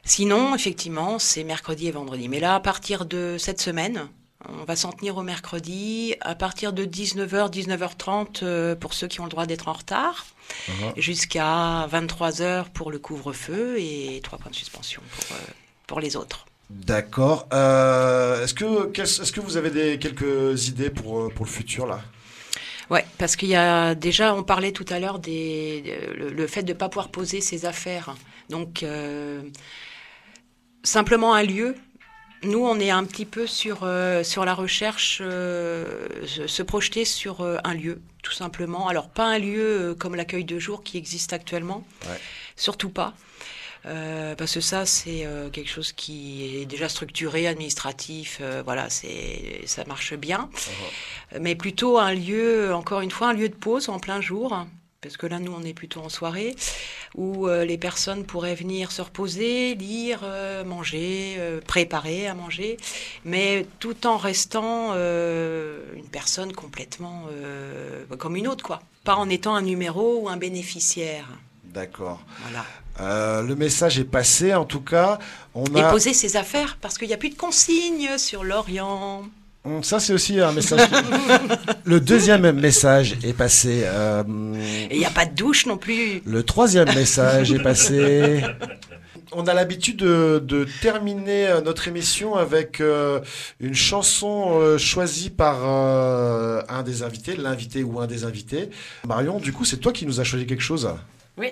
Sinon, 0.04 0.56
effectivement, 0.56 1.20
c'est 1.20 1.44
mercredi 1.44 1.88
et 1.88 1.92
vendredi. 1.92 2.28
Mais 2.28 2.40
là, 2.40 2.56
à 2.56 2.60
partir 2.60 3.06
de 3.06 3.36
cette 3.38 3.62
semaine, 3.62 4.08
on 4.50 4.64
va 4.64 4.76
s'en 4.76 4.92
tenir 4.92 5.18
au 5.18 5.22
mercredi, 5.22 6.16
à 6.22 6.34
partir 6.34 6.74
de 6.74 6.84
19h, 6.86 7.52
19h30 7.54 8.40
euh, 8.44 8.76
pour 8.76 8.94
ceux 8.96 9.08
qui 9.08 9.20
ont 9.22 9.26
le 9.26 9.30
droit 9.30 9.46
d'être 9.46 9.68
en 9.68 9.74
retard, 9.74 10.26
Uh-huh. 10.68 11.00
jusqu'à 11.00 11.88
23h 11.90 12.66
pour 12.74 12.92
le 12.92 13.00
couvre-feu 13.00 13.78
et 13.80 14.20
trois 14.22 14.38
points 14.38 14.52
de 14.52 14.56
suspension 14.56 15.02
pour, 15.16 15.38
euh, 15.38 15.40
pour 15.88 16.00
les 16.02 16.18
autres. 16.18 16.46
D'accord. 16.74 17.48
Euh, 17.54 18.44
est-ce 18.44 18.54
que, 18.54 19.00
est-ce 19.02 19.32
que 19.32 19.40
vous 19.42 19.58
avez 19.58 19.70
des, 19.72 20.00
quelques 20.00 20.68
idées 20.68 20.90
pour, 20.90 21.20
euh, 21.22 21.30
pour 21.30 21.46
le 21.46 21.52
futur 21.52 21.86
là? 21.86 22.02
Ouais, 22.90 23.06
parce 23.18 23.36
qu'il 23.36 23.50
y 23.50 23.56
a 23.56 23.96
déjà, 23.96 24.34
on 24.36 24.44
parlait 24.44 24.72
tout 24.72 24.86
à 24.90 25.00
l'heure 25.00 25.20
des 25.20 25.82
de- 25.82 26.14
le, 26.14 26.30
le 26.30 26.48
fait 26.48 26.64
de 26.64 26.74
ne 26.74 26.78
pas 26.78 26.90
pouvoir 26.90 27.10
poser 27.10 27.40
ses 27.42 27.66
affaires. 27.66 28.16
Donc 28.50 28.84
euh, 28.84 29.42
simplement 30.84 31.34
un 31.34 31.44
lieu. 31.44 31.76
Nous, 32.44 32.66
on 32.66 32.80
est 32.80 32.90
un 32.90 33.04
petit 33.04 33.26
peu 33.26 33.46
sur 33.46 33.82
euh, 33.84 34.24
sur 34.24 34.46
la 34.46 34.56
recherche, 34.56 35.20
euh, 35.22 36.08
se, 36.26 36.64
projeter 36.64 37.06
sur 37.06 37.42
euh, 37.42 37.58
un 37.64 37.76
lieu, 37.76 38.02
tout 38.24 38.32
simplement. 38.32 38.88
Alors 38.88 39.10
pas 39.10 39.26
un 39.28 39.38
lieu 39.38 39.92
euh, 39.92 39.96
comme 39.96 40.16
l'accueil 40.16 40.44
de 40.44 40.58
jour 40.58 40.84
qui 40.84 40.98
existe 40.98 41.34
actuellement, 41.34 41.86
Ouais. 42.10 42.20
surtout 42.56 42.90
pas. 42.90 43.14
Euh, 43.86 44.36
parce 44.36 44.54
que 44.54 44.62
ça, 44.62 44.86
c'est 44.86 45.26
euh, 45.26 45.50
quelque 45.50 45.70
chose 45.70 45.92
qui 45.92 46.62
est 46.62 46.66
déjà 46.66 46.88
structuré, 46.88 47.48
administratif, 47.48 48.38
euh, 48.42 48.62
voilà, 48.64 48.90
c'est 48.90 49.62
ça 49.66 49.84
marche 49.86 50.14
bien. 50.14 50.50
Mais 51.40 51.56
plutôt 51.56 51.98
un 51.98 52.14
lieu, 52.14 52.74
encore 52.74 53.02
une 53.02 53.12
fois, 53.12 53.30
un 53.30 53.34
lieu 53.34 53.50
de 53.50 53.56
pause 53.56 53.90
en 53.90 54.00
plein 54.00 54.22
jour, 54.22 54.66
parce 55.02 55.18
que 55.18 55.26
là, 55.26 55.40
nous, 55.40 55.54
on 55.54 55.64
est 55.64 55.74
plutôt 55.74 56.02
en 56.02 56.10
soirée, 56.10 56.56
où 57.16 57.48
les 57.48 57.78
personnes 57.78 58.26
pourraient 58.26 58.56
venir 58.56 58.92
se 58.92 59.02
reposer, 59.02 59.76
lire, 59.76 60.22
manger, 60.66 61.38
préparer 61.66 62.28
à 62.28 62.34
manger, 62.34 62.78
mais 63.26 63.66
tout 63.80 64.06
en 64.06 64.18
restant 64.18 64.94
une 64.94 66.10
personne 66.12 66.54
complètement 66.54 67.28
comme 68.20 68.36
une 68.36 68.48
autre, 68.48 68.64
quoi. 68.64 68.82
Pas 69.04 69.16
en 69.16 69.30
étant 69.30 69.56
un 69.56 69.64
numéro 69.64 70.20
ou 70.22 70.30
un 70.30 70.38
bénéficiaire. 70.38 71.28
D'accord. 71.74 72.22
Voilà. 72.44 72.66
Euh, 73.00 73.42
le 73.42 73.56
message 73.56 73.98
est 74.00 74.04
passé 74.04 74.54
en 74.54 74.66
tout 74.66 74.82
cas. 74.82 75.18
On 75.56 75.64
Et 75.76 75.82
a... 75.82 75.90
poser 75.90 76.14
ses 76.14 76.36
affaires, 76.38 76.78
parce 76.82 76.98
qu'il 76.98 77.08
n'y 77.08 77.14
a 77.14 77.18
plus 77.18 77.30
de 77.30 77.36
consignes 77.36 78.18
sur 78.18 78.44
l'Orient. 78.44 79.24
Hum, 79.64 79.84
Ça, 79.84 80.00
c'est 80.00 80.14
aussi 80.14 80.40
un 80.40 80.52
message. 80.52 80.90
le 81.84 82.00
deuxième 82.00 82.52
message 82.52 83.16
est 83.24 83.34
passé. 83.34 83.84
euh, 83.86 84.24
Et 84.90 84.96
il 84.96 85.00
n'y 85.00 85.06
a 85.06 85.10
pas 85.12 85.26
de 85.26 85.34
douche 85.36 85.66
non 85.66 85.78
plus. 85.78 86.22
Le 86.26 86.44
troisième 86.44 86.94
message 86.94 87.52
est 87.52 87.60
passé. 87.64 88.44
On 89.34 89.48
a 89.48 89.54
l'habitude 89.54 89.96
de, 89.98 90.44
de 90.46 90.68
terminer 90.82 91.48
euh, 91.48 91.62
notre 91.62 91.88
émission 91.88 92.36
avec 92.36 92.82
euh, 92.82 93.22
une 93.62 93.74
chanson 93.76 94.60
euh, 94.60 94.78
choisie 94.78 95.30
par 95.30 95.64
un 95.66 96.84
des 96.84 97.04
invités, 97.04 97.38
l'invité 97.38 97.82
ou 97.84 98.02
un 98.02 98.08
des 98.08 98.26
invités. 98.26 98.70
Marion, 99.08 99.40
du 99.40 99.54
coup, 99.54 99.64
c'est 99.64 99.78
toi 99.78 99.94
qui 99.94 100.06
nous 100.06 100.20
as 100.20 100.26
choisi 100.26 100.46
quelque 100.46 100.62
chose. 100.64 100.90
Oui. 101.38 101.50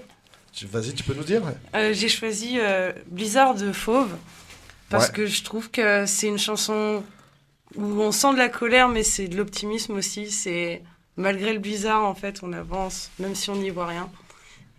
Vas-y, 0.72 0.94
tu 0.94 1.04
peux 1.04 1.14
nous 1.14 1.24
dire 1.24 1.42
Euh, 1.76 1.94
J'ai 1.94 2.10
choisi 2.10 2.58
euh, 2.60 2.92
Blizzard 3.08 3.56
de 3.56 3.72
Fauve 3.72 4.16
parce 4.90 5.08
Ouais. 5.08 5.14
que 5.14 5.26
je 5.26 5.44
trouve 5.44 5.70
que 5.72 6.06
c'est 6.06 6.28
une 6.28 6.40
chanson 6.40 7.04
où 7.76 7.84
on 8.02 8.12
sent 8.12 8.34
de 8.34 8.38
la 8.40 8.50
colère, 8.50 8.90
mais 8.90 9.04
c'est 9.04 9.28
de 9.28 9.38
l'optimisme 9.38 9.94
aussi. 9.94 10.30
C'est 10.32 10.82
malgré 11.16 11.54
le 11.54 11.60
blizzard, 11.60 12.04
en 12.04 12.16
fait, 12.16 12.40
on 12.44 12.52
avance, 12.54 13.10
même 13.20 13.36
si 13.36 13.50
on 13.50 13.56
n'y 13.56 13.70
voit 13.70 13.88
rien. 13.88 14.10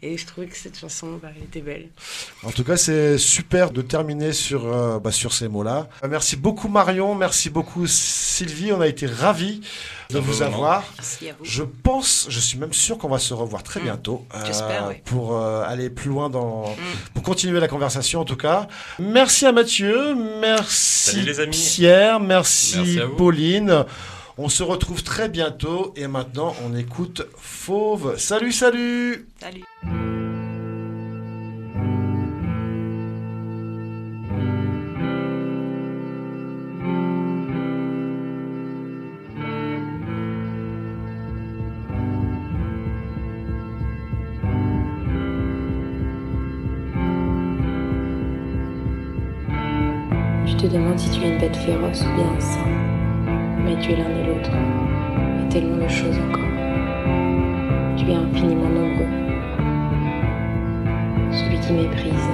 Et 0.03 0.17
je 0.17 0.27
trouvais 0.27 0.47
que 0.47 0.57
cette 0.57 0.79
chanson, 0.79 1.19
bah, 1.23 1.29
elle 1.37 1.43
était 1.43 1.61
belle. 1.61 1.89
En 2.43 2.51
tout 2.51 2.65
cas, 2.65 2.79
c'est 2.79 3.19
super 3.19 3.71
de 3.71 3.83
terminer 3.83 4.33
sur, 4.33 4.67
euh, 4.67 4.99
bah, 4.99 5.13
sur 5.13 5.35
ces 5.35 5.47
mots-là. 5.47 5.89
Euh, 6.03 6.09
Merci 6.09 6.37
beaucoup 6.37 6.69
Marion, 6.69 7.15
merci 7.15 7.51
beaucoup 7.51 7.87
Sylvie, 7.87 8.73
on 8.73 8.81
a 8.81 8.87
été 8.89 9.05
ravis 9.07 9.61
de 10.09 10.19
vous 10.19 10.33
Vraiment. 10.33 10.55
avoir. 10.57 10.85
Merci 10.97 11.29
à 11.29 11.33
vous. 11.39 11.45
Je 11.45 11.63
pense, 11.63 12.27
je 12.31 12.41
suis 12.41 12.59
même 12.59 12.73
sûr 12.73 12.97
qu'on 12.97 13.09
va 13.11 13.19
se 13.19 13.35
revoir 13.35 13.63
très 13.63 13.81
Mm. 13.81 13.85
bientôt 13.85 14.25
euh, 14.35 14.39
J'espère, 14.47 14.87
oui. 14.89 14.95
pour 15.05 15.37
euh, 15.37 15.63
aller 15.67 15.91
plus 15.91 16.09
loin 16.09 16.31
dans, 16.31 16.63
Mm. 16.71 16.75
pour 17.13 17.23
continuer 17.23 17.61
la 17.61 17.69
conversation 17.69 18.21
en 18.21 18.25
tout 18.25 18.37
cas. 18.37 18.69
Merci 18.99 19.45
à 19.45 19.53
Mathieu, 19.53 20.15
merci 20.41 21.11
Salut 21.11 21.27
les 21.27 21.41
amis. 21.41 21.71
Pierre, 21.77 22.21
merci, 22.21 22.77
Merci 22.79 23.01
à 23.01 23.05
vous. 23.07 23.17
Pauline. 23.17 23.85
On 24.43 24.49
se 24.49 24.62
retrouve 24.62 25.03
très 25.03 25.28
bientôt 25.28 25.93
et 25.97 26.07
maintenant 26.07 26.55
on 26.64 26.74
écoute 26.74 27.28
Fauve. 27.36 28.16
Salut, 28.16 28.53
salut. 28.53 29.28
Salut. 29.38 29.64
Tu 50.47 50.57
te 50.57 50.66
demandes 50.66 50.99
si 50.99 51.11
tu 51.11 51.20
es 51.26 51.28
une 51.28 51.38
bête 51.38 51.55
féroce 51.55 52.01
ou 52.01 52.16
bien 52.16 52.32
un 52.34 52.41
saint. 52.41 52.80
Mais 53.71 53.77
tu 53.81 53.93
es 53.93 53.97
l'un 53.97 54.03
et 54.03 54.27
l'autre. 54.27 54.51
Et 54.51 55.49
tellement 55.49 55.77
de 55.77 55.87
choses 55.87 56.18
encore. 56.29 56.43
Tu 57.97 58.11
es 58.11 58.14
infiniment 58.16 58.68
nombreux. 58.68 59.07
Celui 61.31 61.61
qui 61.61 61.73
méprise. 61.75 62.29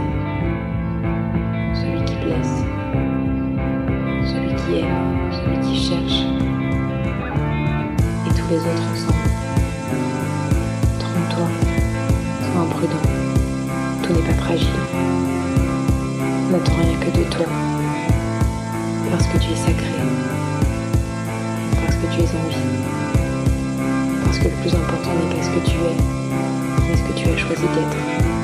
Celui 1.74 2.02
qui 2.06 2.14
blesse. 2.24 2.64
Celui 4.24 4.54
qui 4.54 4.78
aime. 4.80 5.30
Celui 5.30 5.58
qui 5.60 5.76
cherche. 5.76 6.22
Et 8.26 8.30
tous 8.30 8.48
les 8.48 8.60
autres 8.60 8.92
ensemble. 8.94 9.28
Trompe-toi. 10.98 11.48
Sois 12.40 12.62
imprudent. 12.62 13.06
Tout 14.02 14.12
n'est 14.14 14.26
pas 14.26 14.42
fragile. 14.42 14.68
N'attends 16.50 16.76
rien 16.76 16.98
que 16.98 17.18
de 17.18 17.24
toi. 17.24 17.46
Parce 19.10 19.26
que 19.26 19.36
tu 19.36 19.52
es 19.52 19.56
sacré. 19.56 20.35
Parce 22.02 22.14
que 22.14 22.14
tu 22.14 22.20
es 22.20 22.36
en 22.36 22.48
vie. 22.48 22.56
Parce 24.24 24.38
que 24.38 24.44
le 24.44 24.56
plus 24.56 24.74
important 24.74 25.14
n'est 25.14 25.34
pas 25.34 25.42
ce 25.42 25.48
que 25.48 25.66
tu 25.66 25.76
es, 25.76 25.96
mais 26.88 26.96
ce 26.96 27.02
que 27.02 27.12
tu 27.18 27.28
as 27.28 27.36
choisi 27.38 27.62
d'être. 27.62 28.35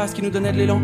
Phrases 0.00 0.14
qui 0.14 0.22
nous 0.22 0.30
donnaient 0.30 0.52
de 0.52 0.56
l'élan. 0.56 0.80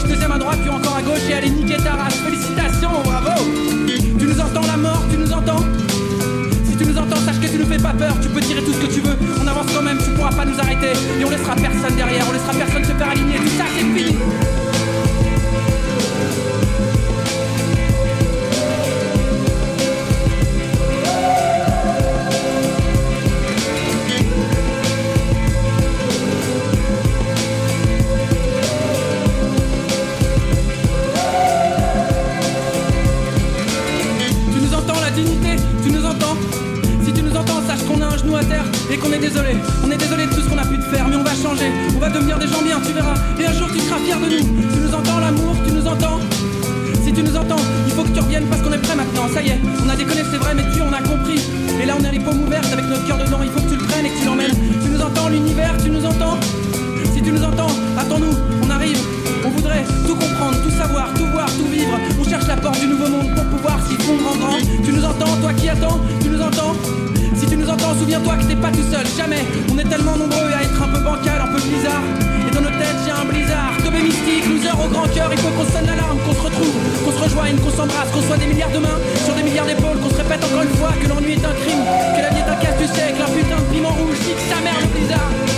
gauche, 0.00 0.08
deuxième 0.08 0.32
à 0.32 0.38
droite, 0.38 0.58
puis 0.60 0.70
encore 0.70 0.96
à 0.96 1.02
gauche 1.02 1.20
et 1.28 1.34
allez 1.34 1.50
niquer 1.50 1.76
ta 1.76 1.92
race. 1.92 2.14
Félicitations, 2.14 2.90
bravo. 3.04 3.42
Tu 4.18 4.26
nous 4.26 4.40
entends 4.40 4.66
la 4.66 4.76
mort, 4.76 5.02
tu 5.10 5.18
nous 5.18 5.32
entends 5.32 5.64
Si 6.64 6.76
tu 6.76 6.84
nous 6.84 6.98
entends, 6.98 7.16
sache 7.16 7.40
que 7.40 7.46
tu 7.46 7.58
nous 7.58 7.66
fais 7.66 7.78
pas 7.78 7.92
peur, 7.92 8.14
tu 8.20 8.28
peux 8.28 8.40
tirer 8.40 8.62
tout 8.62 8.72
ce 8.72 8.80
que 8.80 8.92
tu 8.92 9.00
veux, 9.00 9.16
on 9.42 9.46
avance 9.46 9.66
quand 9.74 9.82
même, 9.82 9.98
tu 9.98 10.10
pourras 10.10 10.32
pas 10.32 10.44
nous 10.44 10.58
arrêter, 10.58 10.92
et 11.20 11.24
on 11.24 11.30
laissera 11.30 11.54
personne 11.54 11.96
derrière, 11.96 12.24
on 12.28 12.32
laissera 12.32 12.52
personne 12.52 12.84
se 12.84 12.92
faire 12.92 13.08
aligner, 13.08 13.36
tout 13.36 13.56
ça 13.58 13.64
c'est 13.74 13.80
fini. 13.80 14.16
Genou 38.20 38.36
à 38.36 38.44
terre 38.44 38.64
et 38.90 38.96
qu'on 38.96 39.12
est 39.12 39.18
désolé. 39.18 39.56
On 39.84 39.90
est 39.90 39.96
désolé 39.96 40.26
de 40.26 40.30
tout 40.32 40.40
ce 40.40 40.48
qu'on 40.48 40.58
a 40.58 40.64
pu 40.64 40.78
te 40.78 40.84
faire, 40.94 41.08
mais 41.08 41.16
on 41.16 41.22
va 41.22 41.34
changer. 41.34 41.70
On 41.96 41.98
va 41.98 42.08
devenir 42.08 42.38
des 42.38 42.46
gens 42.46 42.62
bien, 42.62 42.80
tu 42.84 42.92
verras. 42.92 43.14
Et 43.38 43.46
un 43.46 43.52
jour 43.52 43.68
tu 43.72 43.80
seras 43.80 43.98
fier 43.98 44.18
de 44.18 44.26
nous. 44.26 44.72
Tu 44.72 44.80
nous 44.80 44.94
entends 44.94 45.20
l'amour, 45.20 45.56
tu 45.66 45.72
nous 45.72 45.86
entends 45.86 46.20
si 47.02 47.12
tu 47.14 47.22
nous 47.22 47.34
entends, 47.34 47.56
il 47.86 47.92
faut 47.92 48.04
que 48.04 48.10
tu 48.10 48.20
reviennes 48.20 48.46
parce 48.50 48.60
qu'on 48.62 48.72
est 48.72 48.78
prêt 48.78 48.94
maintenant. 48.94 49.26
Ça 49.32 49.42
y 49.42 49.48
est, 49.48 49.58
on 49.84 49.88
a 49.88 49.96
déconné, 49.96 50.22
c'est 50.30 50.36
vrai, 50.36 50.54
mais 50.54 50.62
tu 50.72 50.82
on 50.82 50.92
a 50.92 51.00
compris. 51.00 51.40
Et 51.82 51.86
là, 51.86 51.94
on 51.98 52.04
a 52.04 52.10
les 52.10 52.20
paumes 52.20 52.42
ouvertes 52.42 52.70
avec 52.72 52.84
notre 52.84 53.06
cœur 53.06 53.18
dedans. 53.18 53.40
Il 53.42 53.50
faut 53.50 53.60
que 53.60 53.70
tu 53.70 53.76
le 53.76 53.84
prennes 53.84 54.06
et 54.06 54.10
que 54.10 54.18
tu 54.18 54.26
l'emmènes. 54.26 54.54
Tu 54.84 54.90
nous 54.90 55.00
entends, 55.00 55.28
l'univers, 55.28 55.74
tu 55.82 55.90
nous 55.90 56.04
entends 56.04 56.36
Si 57.14 57.22
tu 57.22 57.32
nous 57.32 57.42
entends, 57.42 57.72
attends-nous, 57.98 58.36
on 58.62 58.70
arrive. 58.70 58.98
On 59.44 59.48
voudrait 59.48 59.84
tout 60.06 60.14
comprendre, 60.14 60.62
tout 60.62 60.70
savoir, 60.70 61.08
tout 61.14 61.26
voir, 61.32 61.46
tout 61.46 61.66
vivre. 61.72 61.98
On 62.20 62.28
cherche 62.28 62.46
la 62.46 62.56
porte 62.56 62.78
du 62.78 62.86
nouveau 62.86 63.08
monde 63.08 63.34
pour 63.34 63.44
pouvoir 63.44 63.80
s'y 63.88 63.96
fondre 63.96 64.30
en 64.30 64.36
grand. 64.36 64.58
Tu 64.84 64.92
nous 64.92 65.04
entends, 65.04 65.36
toi 65.40 65.52
qui 65.54 65.68
attends, 65.68 65.98
tu 66.20 66.28
nous 66.28 66.40
entends 66.40 66.76
si 67.40 67.46
tu 67.46 67.56
nous 67.56 67.70
entends, 67.70 67.94
souviens-toi 67.98 68.36
que 68.36 68.44
t'es 68.44 68.54
pas 68.54 68.68
tout 68.70 68.84
seul, 68.92 69.06
jamais. 69.16 69.40
On 69.72 69.78
est 69.78 69.88
tellement 69.88 70.14
nombreux 70.14 70.52
à 70.52 70.60
être 70.60 70.76
un 70.76 70.88
peu 70.88 71.00
bancal, 71.00 71.40
un 71.40 71.48
peu 71.48 71.60
bizarre. 71.64 72.04
Et 72.46 72.54
dans 72.54 72.60
nos 72.60 72.68
têtes, 72.68 73.00
j'ai 73.00 73.12
un 73.16 73.24
blizzard. 73.24 73.72
Teubé 73.82 74.02
mystique, 74.02 74.44
loser 74.44 74.76
au 74.76 74.88
grand 74.92 75.08
cœur. 75.08 75.32
Il 75.32 75.38
faut 75.38 75.48
qu'on 75.48 75.64
sonne 75.64 75.86
l'alarme, 75.86 76.18
qu'on 76.20 76.34
se 76.34 76.42
retrouve, 76.42 76.76
qu'on 77.02 77.12
se 77.16 77.22
rejoigne, 77.24 77.56
qu'on 77.56 77.70
s'embrasse, 77.70 78.10
qu'on 78.12 78.20
soit 78.20 78.36
des 78.36 78.44
milliards 78.44 78.72
de 78.72 78.78
mains 78.84 79.00
sur 79.24 79.32
des 79.32 79.42
milliards 79.42 79.64
d'épaules, 79.64 79.98
qu'on 80.04 80.10
se 80.10 80.20
répète 80.20 80.44
encore 80.44 80.64
une 80.68 80.76
fois 80.76 80.92
que 81.00 81.08
l'ennui 81.08 81.32
est 81.32 81.44
un 81.48 81.56
crime, 81.64 81.80
que 82.12 82.20
la 82.20 82.28
vie 82.28 82.44
est 82.44 82.50
un 82.52 82.60
casse, 82.60 82.76
du 82.76 82.88
siècle, 82.92 83.16
que 83.16 83.24
la 83.24 83.32
putain 83.32 83.56
de 83.56 83.68
piment 83.72 83.96
rouge, 83.96 84.20
nique 84.20 84.44
sa 84.52 84.60
mère, 84.60 84.76
le 84.76 84.88
blizzard. 84.92 85.49